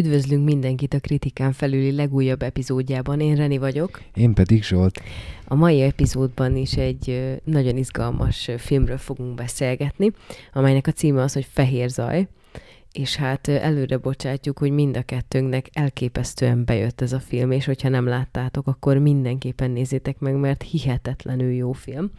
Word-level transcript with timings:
Üdvözlünk 0.00 0.44
mindenkit 0.44 0.94
a 0.94 1.00
Kritikán 1.00 1.52
felüli 1.52 1.92
legújabb 1.92 2.42
epizódjában. 2.42 3.20
Én 3.20 3.36
Reni 3.36 3.58
vagyok. 3.58 4.00
Én 4.14 4.34
pedig 4.34 4.64
Zsolt. 4.64 5.02
A 5.44 5.54
mai 5.54 5.80
epizódban 5.80 6.56
is 6.56 6.76
egy 6.76 7.38
nagyon 7.44 7.76
izgalmas 7.76 8.50
filmről 8.58 8.96
fogunk 8.96 9.34
beszélgetni, 9.34 10.10
amelynek 10.52 10.86
a 10.86 10.92
címe 10.92 11.22
az, 11.22 11.32
hogy 11.32 11.46
Fehér 11.50 11.88
zaj. 11.88 12.28
És 12.92 13.16
hát 13.16 13.48
előre 13.48 13.96
bocsátjuk, 13.96 14.58
hogy 14.58 14.70
mind 14.70 14.96
a 14.96 15.02
kettőnknek 15.02 15.68
elképesztően 15.72 16.64
bejött 16.64 17.00
ez 17.00 17.12
a 17.12 17.20
film, 17.20 17.50
és 17.50 17.64
hogyha 17.64 17.88
nem 17.88 18.06
láttátok, 18.06 18.66
akkor 18.66 18.98
mindenképpen 18.98 19.70
nézzétek 19.70 20.18
meg, 20.18 20.34
mert 20.34 20.62
hihetetlenül 20.62 21.52
jó 21.52 21.72
film 21.72 22.10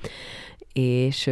és 0.73 1.29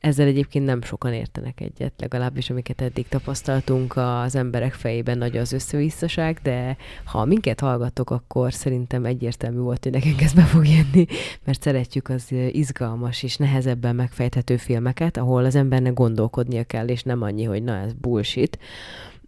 ezzel 0.00 0.26
egyébként 0.26 0.64
nem 0.64 0.82
sokan 0.82 1.12
értenek 1.12 1.60
egyet, 1.60 1.92
legalábbis 1.96 2.50
amiket 2.50 2.80
eddig 2.80 3.08
tapasztaltunk, 3.08 3.96
az 3.96 4.34
emberek 4.34 4.72
fejében 4.72 5.18
nagy 5.18 5.36
az 5.36 5.52
összevisszaság, 5.52 6.38
de 6.42 6.76
ha 7.04 7.24
minket 7.24 7.60
hallgatok, 7.60 8.10
akkor 8.10 8.52
szerintem 8.52 9.04
egyértelmű 9.04 9.58
volt, 9.58 9.82
hogy 9.82 9.92
nekünk 9.92 10.22
ez 10.22 10.32
be 10.32 10.42
fog 10.42 10.66
jönni, 10.66 11.06
mert 11.44 11.62
szeretjük 11.62 12.08
az 12.08 12.34
izgalmas 12.50 13.22
és 13.22 13.36
nehezebben 13.36 13.94
megfejthető 13.94 14.56
filmeket, 14.56 15.16
ahol 15.16 15.44
az 15.44 15.54
embernek 15.54 15.94
gondolkodnia 15.94 16.64
kell, 16.64 16.88
és 16.88 17.02
nem 17.02 17.22
annyi, 17.22 17.44
hogy 17.44 17.62
na 17.62 17.76
ez 17.76 17.92
bullshit. 17.92 18.58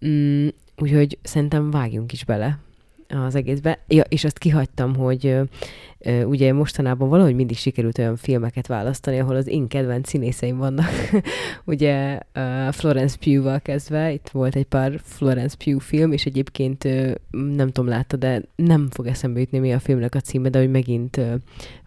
Mm, 0.07 0.49
úgyhogy 0.77 1.19
szerintem 1.23 1.71
vágjunk 1.71 2.13
is 2.13 2.25
bele 2.25 2.59
az 3.09 3.35
egészbe. 3.35 3.79
Ja, 3.89 4.03
és 4.03 4.25
azt 4.25 4.39
kihagytam, 4.39 4.97
hogy 4.97 5.37
ugye 6.07 6.53
mostanában 6.53 7.09
valahogy 7.09 7.35
mindig 7.35 7.57
sikerült 7.57 7.99
olyan 7.99 8.17
filmeket 8.17 8.67
választani, 8.67 9.19
ahol 9.19 9.37
az 9.37 9.47
én 9.47 9.69
kedvenc 9.69 10.09
színészeim 10.09 10.57
vannak. 10.57 10.91
ugye 11.65 12.19
Florence 12.71 13.17
Pugh-val 13.21 13.61
kezdve, 13.61 14.13
itt 14.13 14.29
volt 14.29 14.57
egy 14.57 14.65
pár 14.65 15.01
Florence 15.03 15.57
Pugh 15.65 15.81
film, 15.81 16.13
és 16.13 16.27
egyébként 16.27 16.89
nem 17.31 17.71
tudom, 17.71 17.89
látta, 17.89 18.17
de 18.17 18.43
nem 18.57 18.89
fog 18.91 19.07
eszembe 19.07 19.41
jutni 19.41 19.59
mi 19.59 19.73
a 19.73 19.79
filmnek 19.79 20.15
a 20.15 20.21
címe, 20.21 20.49
de 20.49 20.59
hogy 20.59 20.71
megint 20.71 21.21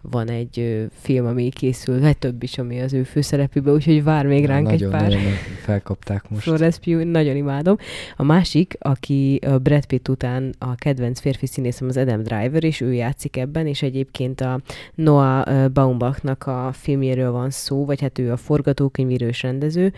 van 0.02 0.30
egy 0.30 0.86
film, 0.92 1.26
ami 1.26 1.48
készül, 1.48 2.00
vagy 2.00 2.18
több 2.18 2.42
is, 2.42 2.58
ami 2.58 2.80
az 2.80 2.92
ő 2.92 3.02
főszerepében, 3.02 3.74
úgyhogy 3.74 4.02
vár 4.02 4.26
még 4.26 4.46
ránk 4.46 4.66
nagyon, 4.66 4.92
egy 4.92 4.98
pár. 4.98 5.08
Nagyon 5.08 5.32
felkapták 5.62 6.30
most. 6.30 6.42
Florence 6.42 6.78
Pugh, 6.84 7.04
nagyon 7.04 7.36
imádom. 7.36 7.76
A 8.16 8.22
másik, 8.22 8.76
aki 8.78 9.40
Brad 9.62 9.86
Pitt 9.86 10.08
után 10.08 10.54
a 10.58 10.74
kedvenc 10.74 11.20
férfi 11.20 11.46
színészem 11.46 11.88
az 11.88 11.96
Adam 11.96 12.22
Driver, 12.22 12.64
és 12.64 12.80
ő 12.80 12.92
játszik 12.92 13.36
ebben, 13.36 13.66
és 13.66 13.82
egy 13.82 13.96
egyébként 14.02 14.40
a 14.40 14.60
Noah 14.94 15.68
Baumbachnak 15.68 16.46
a 16.46 16.70
filmjéről 16.72 17.30
van 17.30 17.50
szó, 17.50 17.84
vagy 17.84 18.00
hát 18.00 18.18
ő 18.18 18.32
a 18.32 18.36
forgatókönyvíró 18.36 19.26
és 19.26 19.42
rendező, 19.42 19.92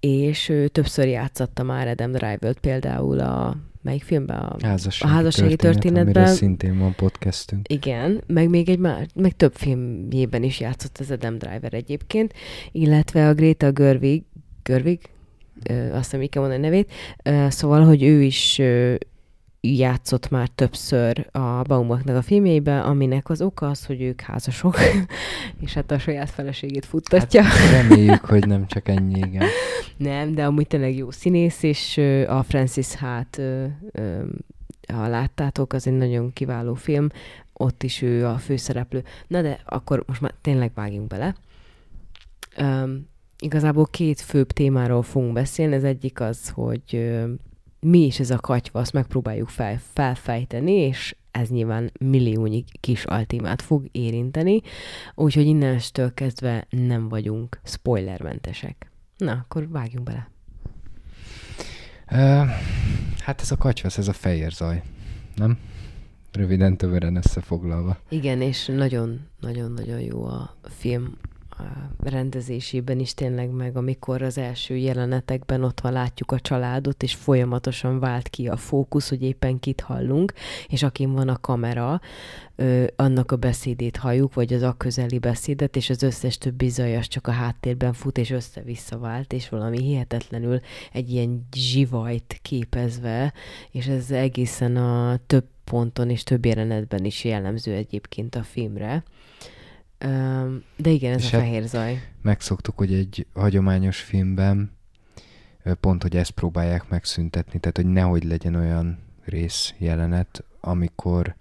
és 0.00 0.48
ő 0.48 0.68
többször 0.68 1.06
játszatta 1.06 1.62
már 1.62 1.88
Adam 1.88 2.12
Driver-t 2.12 2.60
például 2.60 3.20
a 3.20 3.56
melyik 3.82 4.02
filmben? 4.02 4.38
A 4.38 4.56
házassági, 4.66 5.12
a 5.12 5.14
házassági 5.14 5.56
történet, 5.56 6.04
történetben. 6.04 6.34
szintén 6.34 6.78
van 6.78 6.94
podcastünk. 6.94 7.72
Igen, 7.72 8.22
meg 8.26 8.48
még 8.48 8.68
egy 8.68 8.78
már, 8.78 9.06
meg 9.14 9.36
több 9.36 9.54
filmjében 9.54 10.42
is 10.42 10.60
játszott 10.60 10.98
az 10.98 11.10
Adam 11.10 11.38
Driver 11.38 11.74
egyébként, 11.74 12.32
illetve 12.72 13.28
a 13.28 13.34
Greta 13.34 13.72
Görvig, 13.72 14.22
Görvig, 14.62 15.00
azt 15.68 16.02
hiszem, 16.02 16.22
így 16.22 16.28
kell 16.28 16.42
mondani 16.42 16.66
a 16.66 16.70
nevét, 16.70 16.92
szóval, 17.52 17.84
hogy 17.84 18.02
ő 18.02 18.22
is 18.22 18.60
játszott 19.60 20.30
már 20.30 20.48
többször 20.48 21.28
a 21.32 21.62
Baumbachnak 21.62 22.16
a 22.16 22.22
filmjeiben, 22.22 22.80
aminek 22.82 23.28
az 23.28 23.42
oka 23.42 23.68
az, 23.68 23.86
hogy 23.86 24.02
ők 24.02 24.20
házasok, 24.20 24.76
és 25.64 25.74
hát 25.74 25.90
a 25.90 25.98
saját 25.98 26.30
feleségét 26.30 26.86
futtatja. 26.86 27.42
Hát 27.42 27.70
reméljük, 27.70 28.24
hogy 28.24 28.46
nem 28.46 28.66
csak 28.66 28.88
ennyi, 28.88 29.18
igen. 29.18 29.46
Nem, 29.96 30.34
de 30.34 30.44
amúgy 30.44 30.66
tényleg 30.66 30.96
jó 30.96 31.10
színész, 31.10 31.62
és 31.62 31.98
a 32.28 32.42
Francis 32.42 32.92
hát, 32.92 33.40
ha 34.92 35.08
láttátok, 35.08 35.72
az 35.72 35.86
egy 35.86 35.96
nagyon 35.96 36.32
kiváló 36.32 36.74
film, 36.74 37.08
ott 37.52 37.82
is 37.82 38.02
ő 38.02 38.26
a 38.26 38.36
főszereplő. 38.38 39.04
Na 39.26 39.42
de 39.42 39.60
akkor 39.64 40.04
most 40.06 40.20
már 40.20 40.34
tényleg 40.40 40.70
vágjunk 40.74 41.06
bele. 41.06 41.34
Um, 42.58 43.08
igazából 43.38 43.86
két 43.86 44.20
főbb 44.20 44.50
témáról 44.50 45.02
fogunk 45.02 45.32
beszélni. 45.32 45.74
Ez 45.74 45.84
egyik 45.84 46.20
az, 46.20 46.48
hogy 46.48 47.14
mi 47.80 47.98
is 47.98 48.20
ez 48.20 48.30
a 48.30 48.38
katyva, 48.38 48.80
azt 48.80 48.92
megpróbáljuk 48.92 49.48
fel, 49.48 49.80
felfejteni, 49.92 50.72
és 50.72 51.16
ez 51.30 51.48
nyilván 51.48 51.92
milliónyi 52.00 52.64
kis 52.80 53.04
altimát 53.04 53.62
fog 53.62 53.88
érinteni, 53.92 54.60
úgyhogy 55.14 55.46
innenstől 55.46 56.14
kezdve 56.14 56.66
nem 56.70 57.08
vagyunk 57.08 57.60
spoilermentesek. 57.64 58.90
Na, 59.16 59.32
akkor 59.32 59.68
vágjunk 59.68 60.04
bele. 60.06 60.30
Uh, 62.10 62.48
hát 63.18 63.40
ez 63.40 63.50
a 63.50 63.56
katyvasz, 63.56 63.98
ez 63.98 64.08
a 64.08 64.12
fehér 64.12 64.50
zaj, 64.50 64.82
nem? 65.34 65.58
Röviden, 66.32 66.76
tömören 66.76 67.16
összefoglalva. 67.16 67.98
Igen, 68.08 68.40
és 68.40 68.66
nagyon-nagyon-nagyon 68.66 70.00
jó 70.00 70.24
a 70.24 70.56
film 70.62 71.16
rendezésében 72.02 72.98
is 72.98 73.14
tényleg 73.14 73.50
meg, 73.50 73.76
amikor 73.76 74.22
az 74.22 74.38
első 74.38 74.76
jelenetekben 74.76 75.64
ott 75.64 75.80
van, 75.80 75.92
látjuk 75.92 76.32
a 76.32 76.40
családot, 76.40 77.02
és 77.02 77.14
folyamatosan 77.14 77.98
vált 77.98 78.28
ki 78.28 78.48
a 78.48 78.56
fókusz, 78.56 79.08
hogy 79.08 79.22
éppen 79.22 79.60
kit 79.60 79.80
hallunk, 79.80 80.32
és 80.68 80.82
akin 80.82 81.12
van 81.12 81.28
a 81.28 81.40
kamera, 81.40 82.00
ö, 82.56 82.84
annak 82.96 83.32
a 83.32 83.36
beszédét 83.36 83.96
halljuk, 83.96 84.34
vagy 84.34 84.52
az 84.52 84.62
a 84.62 84.74
közeli 84.76 85.18
beszédet, 85.18 85.76
és 85.76 85.90
az 85.90 86.02
összes 86.02 86.38
többi 86.38 86.68
zajas 86.68 87.08
csak 87.08 87.26
a 87.26 87.32
háttérben 87.32 87.92
fut, 87.92 88.18
és 88.18 88.30
össze-vissza 88.30 88.98
vált, 88.98 89.32
és 89.32 89.48
valami 89.48 89.80
hihetetlenül 89.80 90.60
egy 90.92 91.10
ilyen 91.10 91.46
zsivajt 91.56 92.38
képezve, 92.42 93.32
és 93.70 93.86
ez 93.86 94.10
egészen 94.10 94.76
a 94.76 95.18
több 95.26 95.44
ponton 95.64 96.10
és 96.10 96.22
több 96.22 96.44
jelenetben 96.44 97.04
is 97.04 97.24
jellemző 97.24 97.72
egyébként 97.72 98.34
a 98.34 98.42
filmre. 98.42 99.04
De 100.76 100.90
igen, 100.90 101.12
ez 101.12 101.22
És 101.22 101.32
a 101.32 101.36
hát 101.36 101.46
fehér 101.46 101.62
zaj. 101.62 102.02
Megszoktuk, 102.22 102.78
hogy 102.78 102.94
egy 102.94 103.26
hagyományos 103.34 104.00
filmben 104.00 104.76
pont, 105.80 106.02
hogy 106.02 106.16
ezt 106.16 106.30
próbálják 106.30 106.88
megszüntetni, 106.88 107.58
tehát, 107.58 107.76
hogy 107.76 107.86
nehogy 107.86 108.24
legyen 108.24 108.54
olyan 108.54 108.98
rész 109.24 109.74
jelenet, 109.78 110.44
amikor 110.60 111.34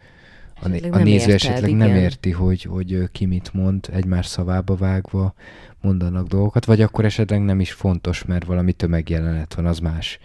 a, 0.62 0.68
né- 0.68 0.94
a 0.94 0.98
néző 0.98 1.32
érted, 1.32 1.34
esetleg 1.34 1.70
igen. 1.70 1.88
nem 1.88 1.96
érti, 1.96 2.32
hogy, 2.32 2.64
hogy 2.64 3.10
ki 3.12 3.26
mit 3.26 3.54
mond, 3.54 3.90
egymás 3.92 4.26
szavába 4.26 4.76
vágva 4.76 5.34
mondanak 5.82 6.28
dolgokat, 6.28 6.66
vagy 6.66 6.82
akkor 6.82 7.06
esetleg 7.06 7.42
nem 7.42 7.60
is 7.60 7.72
fontos, 7.72 8.26
mert 8.26 8.46
valami 8.46 8.74
tömegjelenet 8.74 9.54
van, 9.54 9.66
az 9.66 9.80
más. 9.80 10.20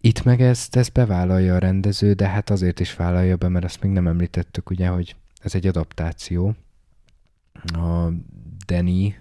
Itt 0.00 0.24
meg 0.24 0.40
ezt, 0.40 0.76
ezt 0.76 0.92
bevállalja 0.92 1.54
a 1.54 1.58
rendező, 1.58 2.12
de 2.12 2.28
hát 2.28 2.50
azért 2.50 2.80
is 2.80 2.94
vállalja 2.94 3.36
be, 3.36 3.48
mert 3.48 3.64
azt 3.64 3.82
még 3.82 3.92
nem 3.92 4.06
említettük, 4.06 4.70
ugye, 4.70 4.88
hogy 4.88 5.16
ez 5.42 5.54
egy 5.54 5.66
adaptáció, 5.66 6.54
a 7.64 8.12
Danny, 8.66 9.14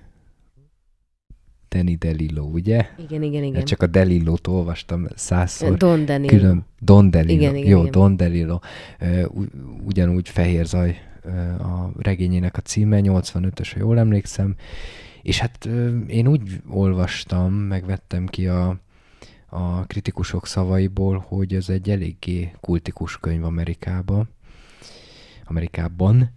Danny 1.69 1.95
Delillo, 1.95 2.43
ugye? 2.43 2.85
Igen, 2.97 3.23
igen, 3.23 3.43
igen. 3.43 3.65
Csak 3.65 3.81
a 3.81 3.87
Delillo-t 3.87 4.47
olvastam 4.47 5.07
százszor. 5.15 5.77
Don 5.77 6.05
Delillo. 6.05 6.27
Külön, 6.27 6.65
Don 6.79 7.09
Delillo. 7.09 7.33
Igen, 7.33 7.55
igen, 7.55 7.69
Jó, 7.69 7.79
igen. 7.79 7.91
Don 7.91 8.17
Delillo. 8.17 8.59
Ugyanúgy 9.85 10.29
Fehér 10.29 10.65
Zaj 10.65 10.97
a 11.59 11.91
regényének 11.97 12.57
a 12.57 12.61
címe, 12.61 12.99
85-ös, 13.03 13.69
ha 13.73 13.79
jól 13.79 13.99
emlékszem. 13.99 14.55
És 15.21 15.39
hát 15.39 15.69
én 16.07 16.27
úgy 16.27 16.61
olvastam, 16.69 17.53
megvettem 17.53 18.25
ki 18.25 18.47
a, 18.47 18.79
a 19.45 19.85
kritikusok 19.85 20.47
szavaiból, 20.47 21.25
hogy 21.27 21.53
ez 21.53 21.69
egy 21.69 21.89
eléggé 21.89 22.51
kultikus 22.61 23.19
könyv 23.19 23.43
Amerikában 23.43 24.29
Amerikában. 25.49 26.29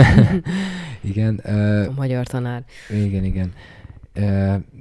igen. 1.10 1.34
A 1.36 1.92
magyar 1.96 2.26
tanár. 2.26 2.64
Igen, 2.90 3.24
igen. 3.24 3.52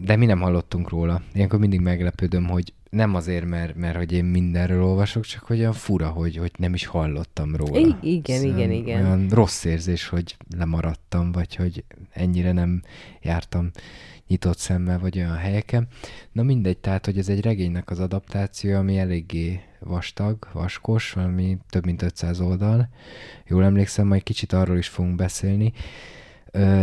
De 0.01 0.15
mi 0.15 0.25
nem 0.25 0.39
hallottunk 0.39 0.89
róla. 0.89 1.21
Ilyenkor 1.33 1.59
mindig 1.59 1.79
meglepődöm, 1.79 2.47
hogy 2.47 2.73
nem 2.89 3.15
azért, 3.15 3.45
mert, 3.45 3.75
mert 3.75 3.95
hogy 3.97 4.11
én 4.11 4.25
mindenről 4.25 4.83
olvasok, 4.83 5.23
csak 5.25 5.43
hogy 5.43 5.59
olyan 5.59 5.73
fura, 5.73 6.07
hogy, 6.07 6.37
hogy 6.37 6.51
nem 6.57 6.73
is 6.73 6.85
hallottam 6.85 7.55
róla. 7.55 7.79
I- 7.79 7.95
igen, 8.01 8.39
szóval 8.39 8.57
igen, 8.57 8.71
igen. 8.71 9.05
Olyan 9.05 9.27
rossz 9.29 9.63
érzés, 9.63 10.07
hogy 10.07 10.37
lemaradtam, 10.57 11.31
vagy 11.31 11.55
hogy 11.55 11.83
ennyire 12.11 12.51
nem 12.51 12.81
jártam 13.21 13.69
nyitott 14.27 14.57
szemmel, 14.57 14.99
vagy 14.99 15.17
olyan 15.17 15.35
helyeken. 15.35 15.87
Na 16.31 16.43
mindegy, 16.43 16.77
tehát, 16.77 17.05
hogy 17.05 17.17
ez 17.17 17.29
egy 17.29 17.41
regénynek 17.41 17.89
az 17.89 17.99
adaptáció, 17.99 18.75
ami 18.75 18.97
eléggé 18.97 19.61
vastag, 19.79 20.47
vaskos, 20.53 21.11
valami 21.11 21.57
több 21.69 21.85
mint 21.85 22.01
500 22.01 22.39
oldal. 22.39 22.89
Jól 23.47 23.63
emlékszem, 23.63 24.07
majd 24.07 24.23
kicsit 24.23 24.53
arról 24.53 24.77
is 24.77 24.87
fogunk 24.87 25.15
beszélni. 25.15 25.73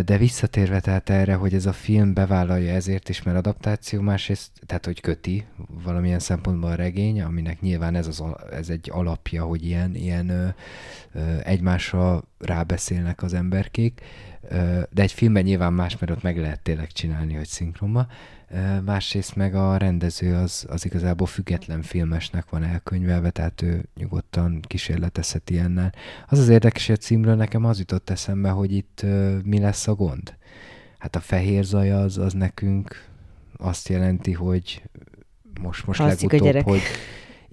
De 0.04 0.16
visszatérve 0.18 0.80
tehát 0.80 1.10
erre, 1.10 1.34
hogy 1.34 1.54
ez 1.54 1.66
a 1.66 1.72
film 1.72 2.14
bevállalja 2.14 2.72
ezért 2.72 3.08
is, 3.08 3.22
mert 3.22 3.36
adaptáció, 3.36 4.00
másrészt, 4.00 4.50
tehát 4.66 4.84
hogy 4.84 5.00
köti 5.00 5.44
valamilyen 5.84 6.18
szempontból 6.18 6.70
a 6.70 6.74
regény, 6.74 7.22
aminek 7.22 7.60
nyilván 7.60 7.94
ez, 7.94 8.06
az, 8.06 8.22
ez 8.52 8.68
egy 8.68 8.90
alapja, 8.92 9.44
hogy 9.44 9.64
ilyen, 9.64 9.94
ilyen 9.94 10.28
ö, 10.28 10.46
ö, 11.12 11.20
egymásra 11.42 12.22
rábeszélnek 12.38 13.22
az 13.22 13.34
emberkék, 13.34 14.00
de 14.90 15.02
egy 15.02 15.12
filmben 15.12 15.42
nyilván 15.42 15.72
más, 15.72 15.98
mert 15.98 16.12
ott 16.12 16.22
meg 16.22 16.38
lehet 16.38 16.60
tényleg 16.60 16.92
csinálni, 16.92 17.34
hogy 17.34 17.46
szinkronba. 17.46 18.06
másrészt 18.84 19.36
meg 19.36 19.54
a 19.54 19.76
rendező 19.76 20.34
az, 20.34 20.66
az 20.68 20.84
igazából 20.84 21.26
független 21.26 21.82
filmesnek 21.82 22.48
van 22.50 22.62
elkönyvelve, 22.62 23.30
tehát 23.30 23.62
ő 23.62 23.84
nyugodtan 23.96 24.60
kísérletezheti 24.60 25.52
ilyennel. 25.52 25.92
Az 26.28 26.38
az 26.38 26.48
érdekes, 26.48 26.86
hogy 26.86 26.96
a 26.98 27.04
címről 27.04 27.34
nekem 27.34 27.64
az 27.64 27.78
jutott 27.78 28.10
eszembe, 28.10 28.48
hogy 28.48 28.72
itt 28.72 29.06
mi 29.44 29.58
lesz 29.58 29.88
a 29.88 29.94
gond. 29.94 30.34
Hát 30.98 31.16
a 31.16 31.20
fehér 31.20 31.64
zaj 31.64 31.92
az, 31.92 32.18
az 32.18 32.32
nekünk 32.32 33.08
azt 33.56 33.88
jelenti, 33.88 34.32
hogy 34.32 34.82
most, 35.60 35.86
most 35.86 36.00
Alszik 36.00 36.32
legutóbb, 36.32 36.62
hogy 36.62 36.80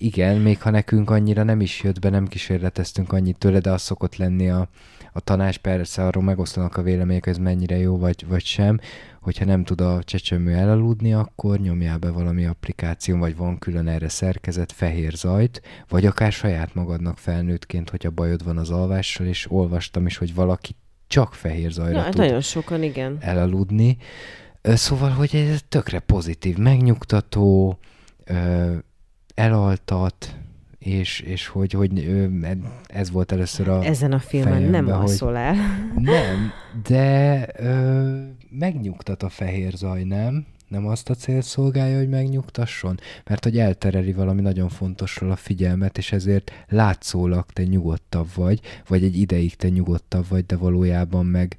igen, 0.01 0.37
még 0.37 0.61
ha 0.61 0.69
nekünk 0.69 1.09
annyira 1.09 1.43
nem 1.43 1.61
is 1.61 1.83
jött 1.83 1.99
be, 1.99 2.09
nem 2.09 2.27
kísérleteztünk 2.27 3.13
annyit 3.13 3.37
tőle, 3.37 3.59
de 3.59 3.71
az 3.71 3.81
szokott 3.81 4.15
lenni 4.15 4.49
a, 4.49 4.67
a 5.13 5.19
tanács, 5.19 5.57
persze 5.57 6.05
arról 6.05 6.23
megosztanak 6.23 6.77
a 6.77 6.81
vélemények, 6.81 7.27
ez 7.27 7.37
mennyire 7.37 7.77
jó 7.77 7.97
vagy, 7.97 8.25
vagy 8.27 8.43
sem, 8.43 8.79
hogyha 9.21 9.45
nem 9.45 9.63
tud 9.63 9.81
a 9.81 10.03
csecsemő 10.03 10.53
elaludni, 10.53 11.13
akkor 11.13 11.59
nyomjál 11.59 11.97
be 11.97 12.09
valami 12.09 12.45
applikáció, 12.45 13.17
vagy 13.17 13.35
van 13.35 13.57
külön 13.59 13.87
erre 13.87 14.09
szerkezet, 14.09 14.71
fehér 14.71 15.13
zajt, 15.13 15.61
vagy 15.89 16.05
akár 16.05 16.31
saját 16.31 16.73
magadnak 16.73 17.17
felnőttként, 17.17 17.89
hogyha 17.89 18.09
bajod 18.09 18.43
van 18.43 18.57
az 18.57 18.69
alvással, 18.69 19.27
és 19.27 19.51
olvastam 19.51 20.05
is, 20.05 20.17
hogy 20.17 20.33
valaki 20.33 20.75
csak 21.07 21.33
fehér 21.33 21.71
zajra 21.71 21.97
ja, 21.97 22.09
tud 22.09 22.17
nagyon 22.17 22.41
sokan, 22.41 22.83
igen. 22.83 23.17
elaludni. 23.19 23.97
Szóval, 24.61 25.09
hogy 25.09 25.35
ez 25.35 25.61
tökre 25.69 25.99
pozitív, 25.99 26.57
megnyugtató, 26.57 27.79
elaltat, 29.35 30.35
és, 30.79 31.19
és 31.19 31.47
hogy, 31.47 31.71
hogy 31.71 32.09
ez 32.87 33.11
volt 33.11 33.31
először 33.31 33.67
a 33.67 33.83
Ezen 33.83 34.11
a 34.11 34.19
filmen 34.19 34.61
nem 34.61 34.87
alszol 34.87 35.37
el. 35.37 35.55
Nem, 35.95 36.51
de 36.87 37.47
ö, 37.57 38.21
megnyugtat 38.49 39.23
a 39.23 39.29
fehér 39.29 39.71
zaj, 39.71 40.03
nem? 40.03 40.45
Nem 40.67 40.87
azt 40.87 41.09
a 41.09 41.13
cél 41.13 41.41
szolgálja, 41.41 41.97
hogy 41.97 42.09
megnyugtasson? 42.09 42.99
Mert 43.25 43.43
hogy 43.43 43.59
eltereli 43.59 44.13
valami 44.13 44.41
nagyon 44.41 44.69
fontosról 44.69 45.31
a 45.31 45.35
figyelmet, 45.35 45.97
és 45.97 46.11
ezért 46.11 46.51
látszólag 46.69 47.45
te 47.45 47.63
nyugodtabb 47.63 48.27
vagy, 48.35 48.59
vagy 48.87 49.03
egy 49.03 49.17
ideig 49.17 49.55
te 49.55 49.69
nyugodtabb 49.69 50.25
vagy, 50.29 50.45
de 50.45 50.57
valójában 50.57 51.25
meg 51.25 51.57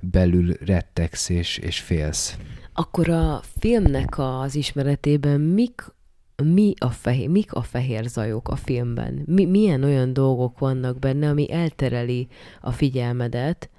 belül 0.00 0.54
rettegsz 0.66 1.28
és, 1.28 1.58
és 1.58 1.80
félsz. 1.80 2.36
Akkor 2.72 3.08
a 3.08 3.40
filmnek 3.58 4.18
az 4.18 4.54
ismeretében 4.54 5.40
mik 5.40 5.93
mi 6.42 6.74
a 6.78 6.90
fehér, 6.90 7.28
mik 7.28 7.52
a 7.52 7.62
fehér 7.62 8.04
zajok 8.04 8.48
a 8.48 8.56
filmben? 8.56 9.22
Mi, 9.26 9.44
milyen 9.44 9.82
olyan 9.82 10.12
dolgok 10.12 10.58
vannak 10.58 10.98
benne, 10.98 11.28
ami 11.28 11.52
eltereli 11.52 12.28
a 12.60 12.70
figyelmedet 12.70 13.70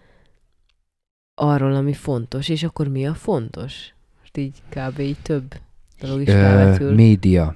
arról, 1.35 1.75
ami 1.75 1.93
fontos, 1.93 2.49
és 2.49 2.63
akkor 2.63 2.87
mi 2.87 3.07
a 3.07 3.13
fontos? 3.13 3.93
Most 4.19 4.37
így 4.37 4.61
kb. 4.69 4.99
így 4.99 5.17
több 5.21 5.55
dolog 5.99 6.21
is 6.21 6.29
felvetül. 6.29 6.93
Média, 6.93 7.55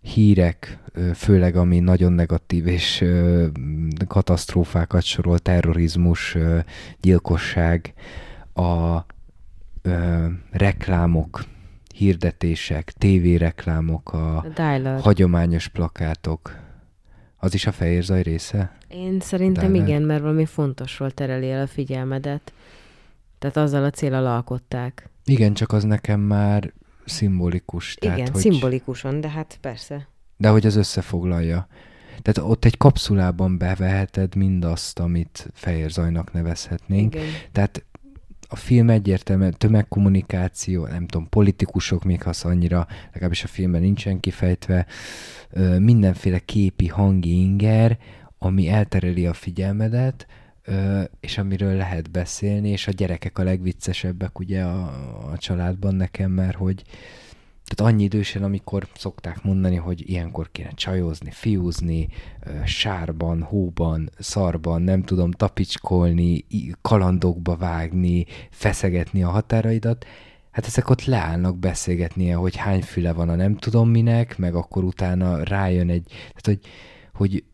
hírek, 0.00 0.78
főleg 1.14 1.56
ami 1.56 1.78
nagyon 1.78 2.12
negatív 2.12 2.66
és 2.66 3.04
katasztrófákat 4.06 5.02
sorol, 5.02 5.38
terrorizmus, 5.38 6.36
gyilkosság, 7.00 7.94
a 8.54 8.98
reklámok, 10.50 11.44
hirdetések, 11.94 12.92
tévéreklámok, 12.92 14.12
a, 14.12 14.36
a 14.36 15.00
hagyományos 15.00 15.68
plakátok. 15.68 16.56
Az 17.36 17.54
is 17.54 17.66
a 17.66 17.72
fehér 17.72 18.02
zaj 18.02 18.22
része? 18.22 18.76
Én 18.88 19.20
szerintem 19.20 19.72
Dialog. 19.72 19.88
igen, 19.88 20.02
mert 20.02 20.22
valami 20.22 20.44
fontosról 20.44 21.10
tereli 21.10 21.50
el 21.50 21.62
a 21.62 21.66
figyelmedet. 21.66 22.52
Tehát 23.38 23.56
azzal 23.56 23.84
a 23.84 23.90
célral 23.90 24.26
alkották. 24.26 25.08
Igen, 25.24 25.54
csak 25.54 25.72
az 25.72 25.84
nekem 25.84 26.20
már 26.20 26.72
szimbolikus. 27.04 27.94
Tehát, 27.94 28.18
igen, 28.18 28.32
hogy... 28.32 28.40
szimbolikusan, 28.40 29.20
de 29.20 29.28
hát 29.28 29.58
persze. 29.60 30.08
De 30.36 30.48
hogy 30.48 30.66
az 30.66 30.76
összefoglalja. 30.76 31.66
Tehát 32.22 32.50
ott 32.50 32.64
egy 32.64 32.76
kapszulában 32.76 33.58
beveheted 33.58 34.34
mindazt, 34.34 34.98
amit 34.98 35.48
fehér 35.52 35.90
zajnak 35.90 36.32
nevezhetnénk. 36.32 37.14
Igen. 37.14 37.26
Tehát 37.52 37.84
a 38.48 38.56
film 38.56 38.90
egyértelműen 38.90 39.54
tömegkommunikáció, 39.58 40.86
nem 40.86 41.06
tudom, 41.06 41.28
politikusok, 41.28 42.04
még 42.04 42.22
ha 42.22 42.30
az 42.30 42.44
annyira, 42.44 42.86
legalábbis 43.12 43.44
a 43.44 43.48
filmben 43.48 43.80
nincsen 43.80 44.20
kifejtve, 44.20 44.86
mindenféle 45.78 46.38
képi, 46.38 46.86
hangi 46.86 47.40
inger, 47.40 47.98
ami 48.38 48.68
eltereli 48.68 49.26
a 49.26 49.32
figyelmedet, 49.32 50.26
és 51.20 51.38
amiről 51.38 51.76
lehet 51.76 52.10
beszélni, 52.10 52.68
és 52.68 52.86
a 52.86 52.92
gyerekek 52.92 53.38
a 53.38 53.42
legviccesebbek 53.42 54.38
ugye 54.38 54.62
a, 54.62 54.82
a 55.32 55.38
családban 55.38 55.94
nekem, 55.94 56.30
mert 56.30 56.56
hogy 56.56 56.82
tehát 57.66 57.92
annyi 57.92 58.02
idősen, 58.02 58.42
amikor 58.42 58.86
szokták 58.96 59.42
mondani, 59.42 59.76
hogy 59.76 60.10
ilyenkor 60.10 60.50
kéne 60.50 60.70
csajozni, 60.74 61.30
fiúzni, 61.30 62.08
sárban, 62.64 63.42
hóban, 63.42 64.10
szarban, 64.18 64.82
nem 64.82 65.02
tudom, 65.02 65.30
tapicskolni, 65.30 66.44
kalandokba 66.82 67.56
vágni, 67.56 68.26
feszegetni 68.50 69.22
a 69.22 69.30
határaidat, 69.30 70.06
hát 70.50 70.66
ezek 70.66 70.90
ott 70.90 71.04
leállnak 71.04 71.58
beszélgetnie, 71.58 72.34
hogy 72.34 72.56
hány 72.56 72.82
füle 72.82 73.12
van 73.12 73.28
a 73.28 73.34
nem 73.34 73.56
tudom 73.56 73.90
minek, 73.90 74.38
meg 74.38 74.54
akkor 74.54 74.84
utána 74.84 75.42
rájön 75.42 75.90
egy, 75.90 76.06
tehát 76.06 76.44
hogy, 76.44 76.60
hogy 77.12 77.44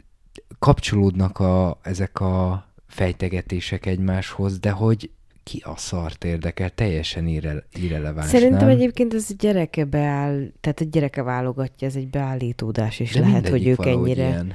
kapcsolódnak 0.58 1.38
a, 1.38 1.78
ezek 1.82 2.20
a 2.20 2.64
fejtegetések 2.86 3.86
egymáshoz, 3.86 4.58
de 4.58 4.70
hogy 4.70 5.10
ki 5.50 5.62
a 5.64 5.76
szart 5.76 6.24
érdekel, 6.24 6.70
teljesen 6.70 7.26
irre, 7.26 7.66
irreleváns, 7.72 8.28
Szerintem 8.28 8.68
nem? 8.68 8.76
egyébként 8.76 9.14
ez 9.14 9.36
gyereke 9.38 9.84
beáll, 9.84 10.46
tehát 10.60 10.80
a 10.80 10.84
gyereke 10.90 11.22
válogatja, 11.22 11.88
ez 11.88 11.96
egy 11.96 12.08
beállítódás, 12.08 13.00
és 13.00 13.12
de 13.12 13.20
lehet, 13.20 13.48
hogy 13.48 13.66
ők 13.66 13.86
ennyire... 13.86 14.26
Ilyen. 14.28 14.52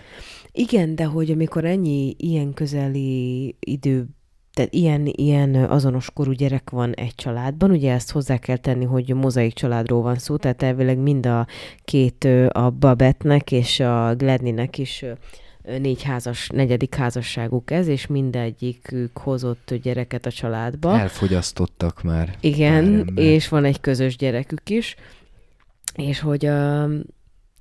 Igen, 0.52 0.96
de 0.96 1.06
hogy 1.06 1.32
amikor 1.32 1.66
ennyi 1.66 2.16
ilyen 2.18 2.54
közeli 2.54 3.56
idő 3.60 4.06
tehát 4.54 4.74
ilyen, 4.74 5.06
ilyen 5.06 5.56
azonos 5.56 6.12
korú 6.14 6.32
gyerek 6.32 6.70
van 6.70 6.94
egy 6.94 7.16
családban, 7.16 7.72
ugye 7.72 7.94
ezt 7.94 8.12
hozzá 8.12 8.38
kell 8.38 8.58
tenni, 8.58 8.86
hogy 8.86 9.14
mozaik 9.14 9.54
családról 9.54 10.02
van 10.02 10.16
szó, 10.16 10.38
tehát 10.38 10.64
elvileg 10.64 10.98
mind 10.98 11.26
a 11.26 11.48
két, 11.84 12.28
a 12.50 12.70
Babetnek 12.70 13.52
és 13.52 13.80
a 13.80 14.16
Gladneynek 14.16 14.78
is 14.78 15.06
négy 15.80 16.04
házas, 16.04 16.50
negyedik 16.50 16.96
házasságuk 16.96 17.72
ez, 17.72 17.88
és 17.88 18.08
mindegyikük 18.08 19.18
hozott 19.18 19.74
gyereket 19.82 20.26
a 20.26 20.32
családba. 20.32 21.00
Elfogyasztottak 21.00 22.04
már. 22.04 22.36
Igen, 22.40 22.84
már 22.84 23.06
és 23.16 23.48
van 23.48 23.66
egy 23.66 23.80
közös 23.80 24.18
gyerekük 24.18 24.70
is, 24.70 24.96
és 25.96 26.20
hogy 26.20 26.46
a, 26.46 26.90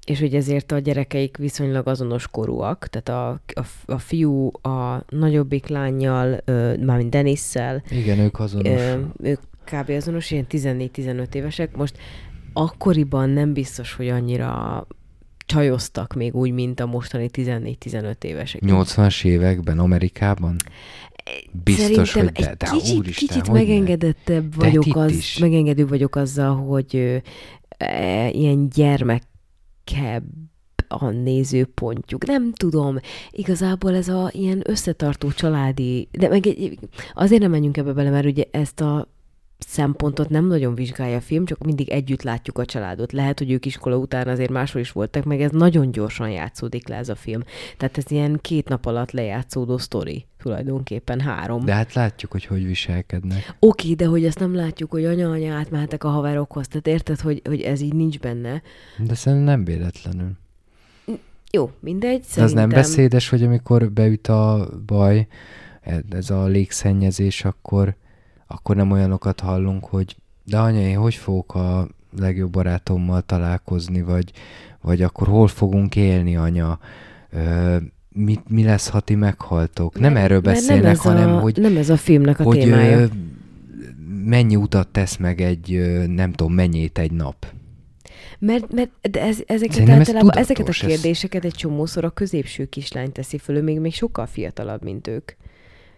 és 0.07 0.21
hogy 0.21 0.35
ezért 0.35 0.73
a 0.73 0.79
gyerekeik 0.79 1.37
viszonylag 1.37 1.87
azonos 1.87 2.29
korúak, 2.29 2.87
tehát 2.87 3.09
a, 3.09 3.61
a, 3.61 3.93
a 3.93 3.99
fiú 3.99 4.51
a 4.63 5.05
nagyobbik 5.09 5.67
lányjal, 5.67 6.41
mármint 6.81 7.11
Denisszel. 7.11 7.83
Igen, 7.91 8.19
ők 8.19 8.39
azonos. 8.39 8.81
Ö, 8.81 9.01
ők 9.23 9.41
kb. 9.65 9.91
azonos, 9.91 10.31
ilyen 10.31 10.47
14-15 10.51 11.35
évesek. 11.35 11.77
Most 11.77 11.99
akkoriban 12.53 13.31
nem 13.31 13.53
biztos, 13.53 13.95
hogy 13.95 14.09
annyira 14.09 14.87
csajoztak 15.47 16.15
még 16.15 16.35
úgy, 16.35 16.51
mint 16.51 16.81
a 16.81 16.87
mostani 16.87 17.31
14-15 17.33 18.25
évesek. 18.25 18.61
80-as 18.65 19.25
években 19.25 19.79
Amerikában? 19.79 20.57
Biztos, 21.65 22.09
Szerintem 22.11 22.23
hogy 22.23 22.57
de, 22.57 22.67
de 22.67 22.79
kicsit, 22.79 22.97
úristen, 22.97 23.29
kicsit 23.29 23.53
megengedettebb 23.53 24.55
vagyok, 24.55 24.97
az, 24.97 25.13
is. 25.13 25.39
megengedő 25.39 25.87
vagyok 25.87 26.17
azzal, 26.17 26.57
hogy 26.57 27.23
e, 27.69 28.29
ilyen 28.31 28.69
gyermekebb 28.69 30.25
a 30.89 31.11
nézőpontjuk. 31.11 32.27
Nem 32.27 32.53
tudom, 32.53 32.99
igazából 33.31 33.95
ez 33.95 34.09
a 34.09 34.31
ilyen 34.33 34.63
összetartó 34.65 35.31
családi, 35.31 36.09
de 36.11 36.29
meg 36.29 36.47
egy, 36.47 36.79
azért 37.15 37.41
nem 37.41 37.51
menjünk 37.51 37.77
ebbe 37.77 37.93
bele, 37.93 38.11
mert 38.11 38.27
ugye 38.27 38.45
ezt 38.51 38.81
a 38.81 39.09
szempontot 39.59 40.29
nem 40.29 40.47
nagyon 40.47 40.75
vizsgálja 40.75 41.17
a 41.17 41.21
film, 41.21 41.45
csak 41.45 41.65
mindig 41.65 41.89
együtt 41.89 42.23
látjuk 42.23 42.59
a 42.59 42.65
családot. 42.65 43.13
Lehet, 43.13 43.39
hogy 43.39 43.51
ők 43.51 43.67
iskola 43.67 43.97
után 43.97 44.29
azért 44.29 44.51
máshol 44.51 44.81
is 44.81 44.93
voltak, 44.93 45.25
meg 45.25 45.41
ez 45.41 45.51
nagyon 45.51 45.91
gyorsan 45.91 46.31
játszódik 46.31 46.89
le 46.89 46.97
ez 46.97 47.09
a 47.09 47.15
film. 47.15 47.43
Tehát 47.77 47.99
ez 47.99 48.11
ilyen 48.11 48.39
két 48.41 48.69
nap 48.69 48.87
alatt 48.87 49.11
lejátszódó 49.11 49.79
sztori, 49.79 50.27
tulajdonképpen 50.39 51.21
három. 51.21 51.65
De 51.65 51.75
hát 51.75 51.95
látjuk, 51.95 52.33
hogy 52.33 52.45
hogy 52.45 52.67
viselkednek. 52.67 53.57
Oké, 53.59 53.95
de 53.95 54.07
hogy 54.07 54.25
ezt 54.25 54.39
nem 54.39 54.55
látjuk, 54.55 54.91
hogy 54.91 55.05
anya-anya 55.05 55.55
átmehetek 55.55 56.05
a 56.05 56.09
haverokhoz. 56.09 56.69
Tehát 56.69 56.87
érted, 56.87 57.21
hogy, 57.21 57.43
hogy 57.45 57.61
ez 57.61 57.81
így 57.81 57.95
nincs 57.95 58.19
benne. 58.19 58.63
De 58.99 59.15
szerintem 59.15 59.47
nem 59.47 59.65
véletlenül. 59.65 60.31
Jó, 61.51 61.71
mindegy. 61.81 62.23
Szerintem... 62.23 62.35
De 62.35 62.45
az 62.45 62.53
nem 62.53 62.83
beszédes, 62.83 63.29
hogy 63.29 63.43
amikor 63.43 63.93
beüt 63.93 64.29
a 64.29 64.69
baj, 64.87 65.27
ez 66.11 66.31
a 66.31 66.45
légszennyezés, 66.45 67.45
akkor 67.45 67.97
akkor 68.47 68.77
nem 68.77 68.91
olyanokat 68.91 69.41
hallunk, 69.41 69.85
hogy 69.85 70.17
de 70.45 70.59
anya, 70.59 70.81
én 70.81 70.97
hogy 70.97 71.15
fogok 71.15 71.55
a 71.55 71.89
legjobb 72.19 72.51
barátommal 72.51 73.23
találkozni, 73.23 74.03
vagy, 74.03 74.33
vagy 74.81 75.03
akkor 75.03 75.27
hol 75.27 75.49
fogunk 75.49 75.97
élni, 75.97 76.37
anya? 76.37 76.79
Ö, 77.31 77.77
mi, 78.09 78.39
mi 78.49 78.65
lesz, 78.65 78.89
ha 78.89 79.01
ti 79.01 79.15
meghaltok? 79.15 79.99
Nem, 79.99 80.17
erről 80.17 80.41
beszélnek, 80.41 80.85
nem 80.85 80.97
hanem 80.97 81.35
a, 81.35 81.39
hogy... 81.39 81.59
Nem 81.59 81.77
ez 81.77 81.91
a 81.91 81.97
filmnek 81.97 82.41
a 82.41 82.43
hogy, 82.43 82.59
témája. 82.59 82.99
Ö, 82.99 83.05
mennyi 84.25 84.57
utat 84.57 84.89
tesz 84.89 85.17
meg 85.17 85.41
egy, 85.41 85.81
nem 86.09 86.33
tudom, 86.33 86.53
mennyit 86.53 86.99
egy 86.99 87.13
nap? 87.13 87.47
Mert, 88.39 88.73
mert 88.73 88.91
de 89.11 89.21
ez, 89.21 89.39
ezeket, 89.47 89.89
általában, 89.89 89.99
ez 89.99 90.07
tudatos, 90.07 90.43
ezeket 90.43 90.69
a 90.69 90.87
kérdéseket 90.87 91.45
egy 91.45 91.55
csomószor 91.55 92.05
a 92.05 92.11
középső 92.11 92.65
kislány 92.65 93.13
teszi 93.13 93.39
föl, 93.39 93.57
ő 93.57 93.63
még, 93.63 93.81
még 93.81 93.95
sokkal 93.95 94.27
fiatalabb, 94.27 94.83
mint 94.83 95.07
ők. 95.07 95.33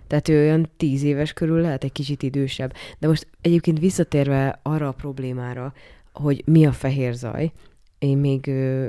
Tehát 0.07 0.29
ő 0.29 0.43
olyan 0.43 0.71
tíz 0.77 1.03
éves 1.03 1.33
körül 1.33 1.61
lehet 1.61 1.85
egy 1.85 1.93
kicsit 1.93 2.23
idősebb. 2.23 2.75
De 2.99 3.09
most 3.09 3.27
egyébként 3.41 3.79
visszatérve 3.79 4.61
arra 4.63 4.89
a 4.89 4.93
problémára, 4.93 5.73
hogy 6.13 6.43
mi 6.47 6.67
a 6.67 6.73
fehér 6.73 7.15
zaj, 7.15 7.53
én 7.99 8.19
még 8.19 8.47
ö, 8.47 8.87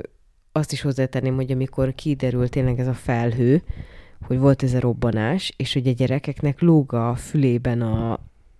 azt 0.52 0.72
is 0.72 0.80
hozzátenném, 0.80 1.34
hogy 1.34 1.52
amikor 1.52 1.94
kiderült 1.94 2.50
tényleg 2.50 2.78
ez 2.78 2.86
a 2.86 2.94
felhő, 2.94 3.62
hogy 4.26 4.38
volt 4.38 4.62
ez 4.62 4.74
a 4.74 4.80
robbanás, 4.80 5.54
és 5.56 5.72
hogy 5.72 5.88
a 5.88 5.92
gyerekeknek 5.92 6.60
lóg 6.60 6.92
a 6.92 7.14
fülében 7.14 7.82
a, 7.82 8.12